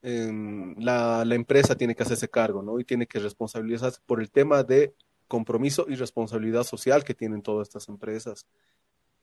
em, 0.02 0.76
la, 0.80 1.24
la 1.26 1.36
empresa 1.36 1.76
tiene 1.76 1.96
que 1.96 2.04
hacerse 2.04 2.30
cargo, 2.30 2.62
¿no? 2.62 2.80
Y 2.80 2.84
tiene 2.86 3.08
que 3.08 3.20
responsabilizarse 3.20 4.00
por 4.06 4.22
el 4.22 4.32
tema 4.32 4.64
de 4.64 4.94
compromiso 5.28 5.86
y 5.88 5.96
responsabilidad 5.96 6.64
social 6.64 7.04
que 7.04 7.14
tienen 7.16 7.42
todas 7.42 7.68
estas 7.70 7.88
empresas. 7.90 8.46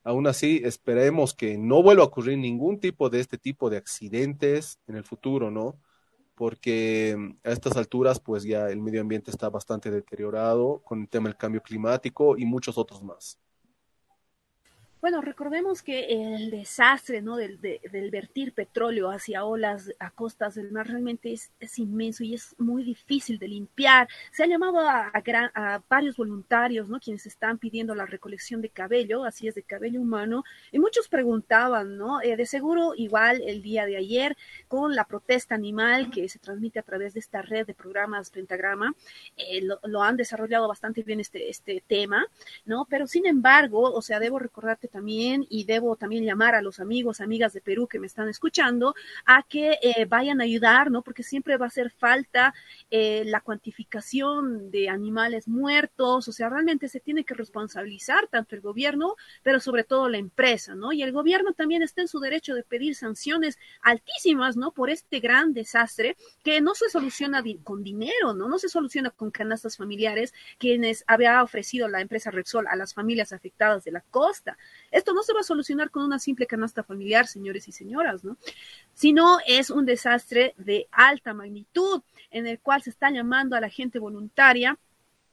Aún 0.03 0.27
así, 0.27 0.63
esperemos 0.65 1.35
que 1.35 1.59
no 1.59 1.83
vuelva 1.83 2.03
a 2.05 2.07
ocurrir 2.07 2.39
ningún 2.39 2.81
tipo 2.81 3.11
de 3.11 3.21
este 3.21 3.39
tipo 3.39 3.69
de 3.71 3.77
accidentes 3.77 4.81
en 4.87 4.97
el 4.97 5.05
futuro, 5.05 5.51
¿no? 5.51 5.79
Porque 6.35 7.17
mm, 7.19 7.49
a 7.49 7.53
estas 7.53 7.77
alturas, 7.77 8.21
pues 8.21 8.45
ya 8.45 8.69
el 8.71 8.81
medio 8.81 9.01
ambiente 9.03 9.31
está 9.31 9.51
bastante 9.51 9.91
deteriorado 9.91 10.83
con 10.85 11.03
el 11.03 11.09
tema 11.09 11.29
del 11.29 11.37
cambio 11.39 11.63
climático 11.63 12.37
y 12.39 12.47
muchos 12.47 12.79
otros 12.79 13.03
más. 13.03 13.39
Bueno, 15.01 15.23
recordemos 15.23 15.83
que 15.83 16.09
el 16.35 16.51
desastre 16.51 17.23
¿no? 17.23 17.37
del, 17.37 17.59
de- 17.59 17.81
del 17.91 18.11
vertir 18.11 18.53
petróleo 18.53 19.11
hacia 19.11 19.47
olas 19.47 19.91
a 19.99 20.11
costas 20.11 20.55
del 20.57 20.73
mar 20.73 20.89
realmente 20.89 21.33
es, 21.33 21.51
inmenso 21.79 22.23
y 22.23 22.35
es 22.35 22.55
muy 22.59 22.85
difícil 22.85 23.39
de 23.39 23.49
limpiar. 23.49 24.09
Se 24.31 24.43
ha 24.43 24.47
llamado 24.47 24.81
a, 24.81 25.11
a 25.55 25.83
varios 25.89 26.19
voluntarios, 26.19 26.91
¿no? 26.91 27.01
quienes 27.01 27.25
están 27.25 27.57
pidiendo 27.57 27.95
la 27.95 28.05
recolección 28.05 28.61
de 28.61 28.69
cabello, 28.69 29.25
así 29.25 29.49
es, 29.49 29.55
de 29.55 29.63
cabello 29.63 30.03
humano, 30.03 30.45
y 30.71 30.79
muchos 30.79 31.09
preguntaban, 31.09 31.97
¿no? 31.97 32.21
Eh, 32.21 32.37
de 32.37 32.45
seguro, 32.45 32.93
igual 32.95 33.41
el 33.47 33.63
día 33.63 33.87
de 33.87 33.97
ayer, 33.97 34.37
con 34.69 34.95
la 34.95 35.05
protesta 35.05 35.55
animal 35.55 36.11
que 36.11 36.29
se 36.29 36.39
transmite 36.39 36.79
a 36.79 36.83
través 36.83 37.15
de 37.15 37.21
esta 37.21 37.41
red 37.41 37.67
de 37.67 37.73
programas 37.75 38.29
Pentagrama, 38.31 38.95
eh, 39.39 39.63
lo, 39.63 39.81
lo 39.85 40.03
han 40.03 40.17
desarrollado 40.19 40.69
bastante 40.69 41.03
bien 41.03 41.21
este, 41.21 41.49
este 41.49 41.83
tema, 41.87 42.27
¿no? 42.67 42.87
Pero 42.91 43.07
sin 43.07 43.25
embargo, 43.27 43.81
o 43.95 44.03
sea, 44.03 44.21
debo 44.21 44.39
recordarte 44.39 44.89
también 44.91 45.47
y 45.49 45.65
debo 45.65 45.97
también 45.97 46.25
llamar 46.25 46.55
a 46.55 46.63
los 46.63 46.81
amigos, 46.81 47.21
amigas 47.21 47.53
de 47.53 47.61
Perú 47.61 47.87
que 47.89 47.99
me 47.99 48.07
están 48.07 48.29
escuchando 48.29 48.95
a 49.25 49.43
que 49.43 49.79
eh, 49.83 50.05
vayan 50.07 50.41
a 50.41 50.45
ayudar, 50.45 50.91
¿no? 50.91 51.03
Porque 51.03 51.23
siempre 51.23 51.57
va 51.57 51.67
a 51.67 51.69
hacer 51.69 51.91
falta 51.91 52.55
eh, 52.91 53.23
la 53.27 53.41
cuantificación 53.41 54.71
de 54.71 54.89
animales 54.89 55.49
muertos, 55.49 56.29
o 56.29 56.33
sea, 56.33 56.49
realmente 56.49 56.89
se 56.89 57.01
tiene 57.01 57.25
que 57.25 57.35
responsabilizar 57.35 58.27
tanto 58.29 58.55
el 58.55 58.61
gobierno, 58.61 59.17
pero 59.43 59.61
sobre 59.61 59.85
todo 59.85 60.09
la 60.09 60.19
empresa, 60.19 60.75
¿no? 60.75 60.93
Y 60.93 61.03
el 61.03 61.13
gobierno 61.13 61.53
también 61.53 61.83
está 61.83 62.03
en 62.03 62.09
su 62.09 62.21
derecho 62.21 62.55
de 62.55 62.63
pedir 62.63 62.95
sanciones 62.95 63.59
altísimas, 63.83 64.57
¿no? 64.57 64.73
Por 64.73 64.91
este 64.91 65.21
gran 65.21 65.55
desastre 65.55 66.17
que 66.43 66.61
no 66.61 66.75
se 66.75 66.89
soluciona 66.89 67.43
con 67.63 67.83
dinero, 67.83 68.35
¿no? 68.35 68.49
No 68.49 68.59
se 68.59 68.69
soluciona 68.69 69.11
con 69.11 69.31
canastas 69.31 69.77
familiares 69.77 70.35
quienes 70.59 71.05
había 71.07 71.43
ofrecido 71.43 71.89
la 71.89 72.01
empresa 72.01 72.31
Repsol 72.31 72.67
a 72.67 72.77
las 72.77 72.95
familias 72.95 73.33
afectadas 73.33 73.85
de 73.85 73.93
la 73.93 74.03
costa. 74.11 74.59
Esto 74.91 75.15
no 75.15 75.23
se 75.23 75.33
va 75.33 75.41
a 75.41 75.45
solucionar 75.45 75.91
con 75.91 76.05
una 76.05 76.19
simple 76.19 76.47
canasta 76.47 76.83
familiar, 76.83 77.27
señores 77.27 77.69
y 77.69 77.73
señoras, 77.73 78.25
¿no? 78.25 78.37
Sino 78.95 79.39
es 79.47 79.71
un 79.71 79.87
desastre 79.87 80.55
de 80.59 80.89
alta 80.91 81.35
magnitud 81.35 82.03
en 82.31 82.47
el 82.47 82.61
cual 82.61 82.83
se 82.83 82.91
está 82.91 83.11
llamando 83.11 83.57
a 83.57 83.61
la 83.61 83.71
gente 83.71 83.99
voluntaria 83.99 84.79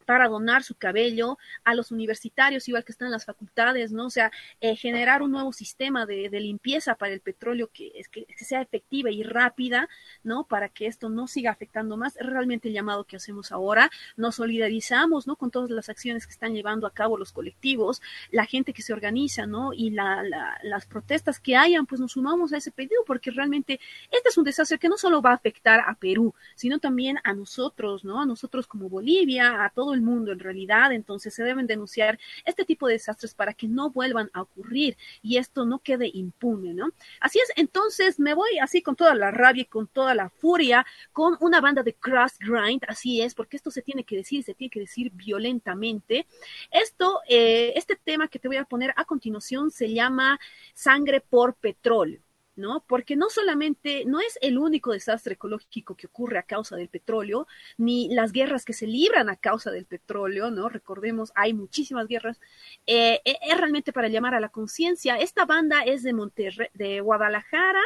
para 0.07 0.29
donar 0.29 0.63
su 0.63 0.75
cabello 0.75 1.37
a 1.65 1.75
los 1.75 1.91
universitarios, 1.91 2.65
igual 2.69 2.85
que 2.85 2.93
están 2.93 3.07
en 3.07 3.11
las 3.11 3.25
facultades, 3.25 3.91
¿no? 3.91 4.05
O 4.05 4.09
sea, 4.09 4.31
eh, 4.61 4.77
generar 4.77 5.21
un 5.21 5.31
nuevo 5.31 5.51
sistema 5.51 6.05
de, 6.05 6.29
de 6.29 6.39
limpieza 6.39 6.95
para 6.95 7.11
el 7.11 7.19
petróleo 7.19 7.69
que, 7.73 7.91
que, 8.09 8.23
que 8.23 8.45
sea 8.45 8.61
efectiva 8.61 9.11
y 9.11 9.21
rápida, 9.23 9.89
¿no? 10.23 10.45
Para 10.45 10.69
que 10.69 10.87
esto 10.87 11.09
no 11.09 11.27
siga 11.27 11.51
afectando 11.51 11.97
más. 11.97 12.15
Realmente 12.21 12.69
el 12.69 12.73
llamado 12.73 13.03
que 13.03 13.17
hacemos 13.17 13.51
ahora. 13.51 13.91
Nos 14.15 14.35
solidarizamos, 14.35 15.27
¿no? 15.27 15.35
Con 15.35 15.51
todas 15.51 15.69
las 15.71 15.89
acciones 15.89 16.25
que 16.25 16.31
están 16.31 16.53
llevando 16.53 16.87
a 16.87 16.93
cabo 16.93 17.17
los 17.17 17.33
colectivos, 17.33 18.01
la 18.31 18.45
gente 18.45 18.71
que 18.71 18.81
se 18.81 18.93
organiza, 18.93 19.45
¿no? 19.45 19.73
Y 19.73 19.89
la, 19.89 20.23
la, 20.23 20.57
las 20.63 20.85
protestas 20.85 21.41
que 21.41 21.57
hayan, 21.57 21.85
pues 21.85 21.99
nos 21.99 22.13
sumamos 22.13 22.53
a 22.53 22.57
ese 22.57 22.71
pedido, 22.71 23.03
porque 23.05 23.29
realmente 23.31 23.81
este 24.09 24.29
es 24.29 24.37
un 24.37 24.45
desastre 24.45 24.79
que 24.79 24.87
no 24.87 24.97
solo 24.97 25.21
va 25.21 25.31
a 25.31 25.35
afectar 25.35 25.81
a 25.81 25.95
Perú, 25.95 26.33
sino 26.55 26.79
también 26.79 27.17
a 27.25 27.33
nosotros, 27.33 28.05
¿no? 28.05 28.21
A 28.21 28.25
nosotros 28.25 28.67
como 28.67 28.87
Bolivia, 28.87 29.65
a 29.65 29.69
todo 29.69 29.93
el 29.93 29.96
mundo 30.01 30.31
en 30.31 30.39
realidad. 30.39 30.91
Entonces 30.91 31.33
se 31.33 31.43
deben 31.43 31.67
denunciar 31.67 32.19
este 32.45 32.65
tipo 32.65 32.87
de 32.87 32.93
desastres 32.93 33.33
para 33.33 33.53
que 33.53 33.67
no 33.67 33.89
vuelvan 33.89 34.29
a 34.33 34.41
ocurrir 34.41 34.97
y 35.21 35.37
esto 35.37 35.65
no 35.65 35.79
quede 35.79 36.09
impune, 36.13 36.73
¿no? 36.73 36.89
Así 37.19 37.39
es, 37.39 37.51
entonces 37.55 38.19
me 38.19 38.33
voy 38.33 38.57
así 38.61 38.81
con 38.81 38.95
toda 38.95 39.15
la 39.15 39.31
rabia 39.31 39.63
y 39.63 39.65
con 39.65 39.87
toda 39.87 40.15
la 40.15 40.29
furia 40.29 40.85
con 41.11 41.37
una 41.39 41.61
banda 41.61 41.83
de 41.83 41.93
cross 41.93 42.37
grind, 42.39 42.83
así 42.87 43.21
es, 43.21 43.35
porque 43.35 43.57
esto 43.57 43.71
se 43.71 43.81
tiene 43.81 44.03
que 44.03 44.17
decir, 44.17 44.43
se 44.43 44.53
tiene 44.53 44.69
que 44.69 44.79
decir 44.81 45.11
violentamente. 45.13 46.27
Esto, 46.71 47.21
eh, 47.27 47.73
este 47.75 47.95
tema 47.95 48.27
que 48.27 48.39
te 48.39 48.47
voy 48.47 48.57
a 48.57 48.65
poner 48.65 48.93
a 48.95 49.05
continuación 49.05 49.71
se 49.71 49.93
llama 49.93 50.39
Sangre 50.73 51.21
por 51.21 51.55
Petróleo. 51.55 52.26
¿No? 52.57 52.83
Porque 52.87 53.15
no 53.15 53.29
solamente, 53.29 54.03
no 54.05 54.19
es 54.19 54.37
el 54.41 54.57
único 54.57 54.91
desastre 54.91 55.35
ecológico 55.35 55.95
que 55.95 56.07
ocurre 56.07 56.37
a 56.37 56.43
causa 56.43 56.75
del 56.75 56.89
petróleo, 56.89 57.47
ni 57.77 58.09
las 58.13 58.31
guerras 58.33 58.65
que 58.65 58.73
se 58.73 58.87
libran 58.87 59.29
a 59.29 59.37
causa 59.37 59.71
del 59.71 59.85
petróleo, 59.85 60.51
¿no? 60.51 60.67
Recordemos, 60.69 61.31
hay 61.35 61.53
muchísimas 61.53 62.07
guerras. 62.07 62.39
Eh, 62.85 63.21
es 63.23 63.57
realmente 63.57 63.93
para 63.93 64.09
llamar 64.09 64.33
a 64.35 64.39
la 64.39 64.49
conciencia. 64.49 65.17
Esta 65.17 65.45
banda 65.45 65.83
es 65.83 66.03
de 66.03 66.13
Monterrey, 66.13 66.67
de 66.73 66.99
Guadalajara, 67.01 67.81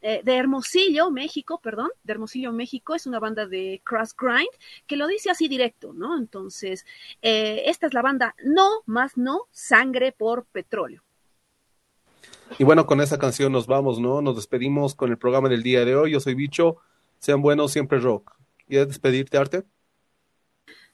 eh, 0.00 0.22
de 0.24 0.36
Hermosillo, 0.36 1.10
México, 1.10 1.60
perdón, 1.62 1.90
de 2.04 2.12
Hermosillo, 2.12 2.52
México, 2.52 2.94
es 2.94 3.06
una 3.06 3.20
banda 3.20 3.46
de 3.46 3.82
Cross 3.84 4.14
Grind 4.16 4.48
que 4.86 4.96
lo 4.96 5.06
dice 5.06 5.30
así 5.30 5.48
directo, 5.48 5.92
¿no? 5.92 6.16
Entonces, 6.18 6.86
eh, 7.22 7.64
esta 7.66 7.86
es 7.86 7.94
la 7.94 8.02
banda 8.02 8.34
No 8.44 8.82
más 8.86 9.16
No, 9.16 9.48
Sangre 9.50 10.12
por 10.12 10.46
Petróleo. 10.46 11.02
Y 12.58 12.64
bueno, 12.64 12.86
con 12.86 13.00
esa 13.00 13.18
canción 13.18 13.52
nos 13.52 13.66
vamos, 13.66 13.98
¿no? 13.98 14.22
Nos 14.22 14.36
despedimos 14.36 14.94
con 14.94 15.10
el 15.10 15.18
programa 15.18 15.48
del 15.48 15.62
día 15.62 15.84
de 15.84 15.96
hoy. 15.96 16.12
Yo 16.12 16.20
soy 16.20 16.34
Bicho. 16.34 16.76
Sean 17.18 17.42
buenos, 17.42 17.72
siempre 17.72 17.98
rock. 17.98 18.36
¿Quieres 18.68 18.88
despedirte, 18.88 19.36
Arte? 19.38 19.64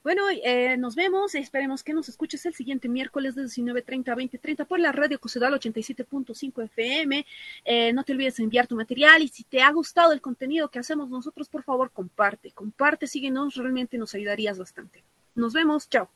Bueno, 0.02 0.22
eh, 0.30 0.76
nos 0.78 0.94
vemos. 0.94 1.34
Esperemos 1.34 1.84
que 1.84 1.92
nos 1.92 2.08
escuches 2.08 2.46
el 2.46 2.54
siguiente 2.54 2.88
miércoles 2.88 3.34
de 3.34 3.42
19.30 3.42 4.08
a 4.08 4.16
20.30 4.16 4.66
por 4.66 4.80
la 4.80 4.92
radio 4.92 5.20
Cosedal 5.20 5.52
87.5 5.52 6.64
FM. 6.64 7.26
Eh, 7.64 7.92
no 7.92 8.04
te 8.04 8.12
olvides 8.12 8.36
de 8.36 8.44
enviar 8.44 8.66
tu 8.66 8.76
material 8.76 9.22
y 9.22 9.28
si 9.28 9.44
te 9.44 9.60
ha 9.60 9.70
gustado 9.70 10.12
el 10.12 10.22
contenido 10.22 10.70
que 10.70 10.78
hacemos 10.78 11.10
nosotros, 11.10 11.50
por 11.50 11.62
favor, 11.64 11.90
comparte. 11.90 12.50
Comparte, 12.52 13.06
síguenos. 13.06 13.56
Realmente 13.56 13.98
nos 13.98 14.14
ayudarías 14.14 14.58
bastante. 14.58 15.04
Nos 15.34 15.52
vemos. 15.52 15.88
Chao. 15.90 16.08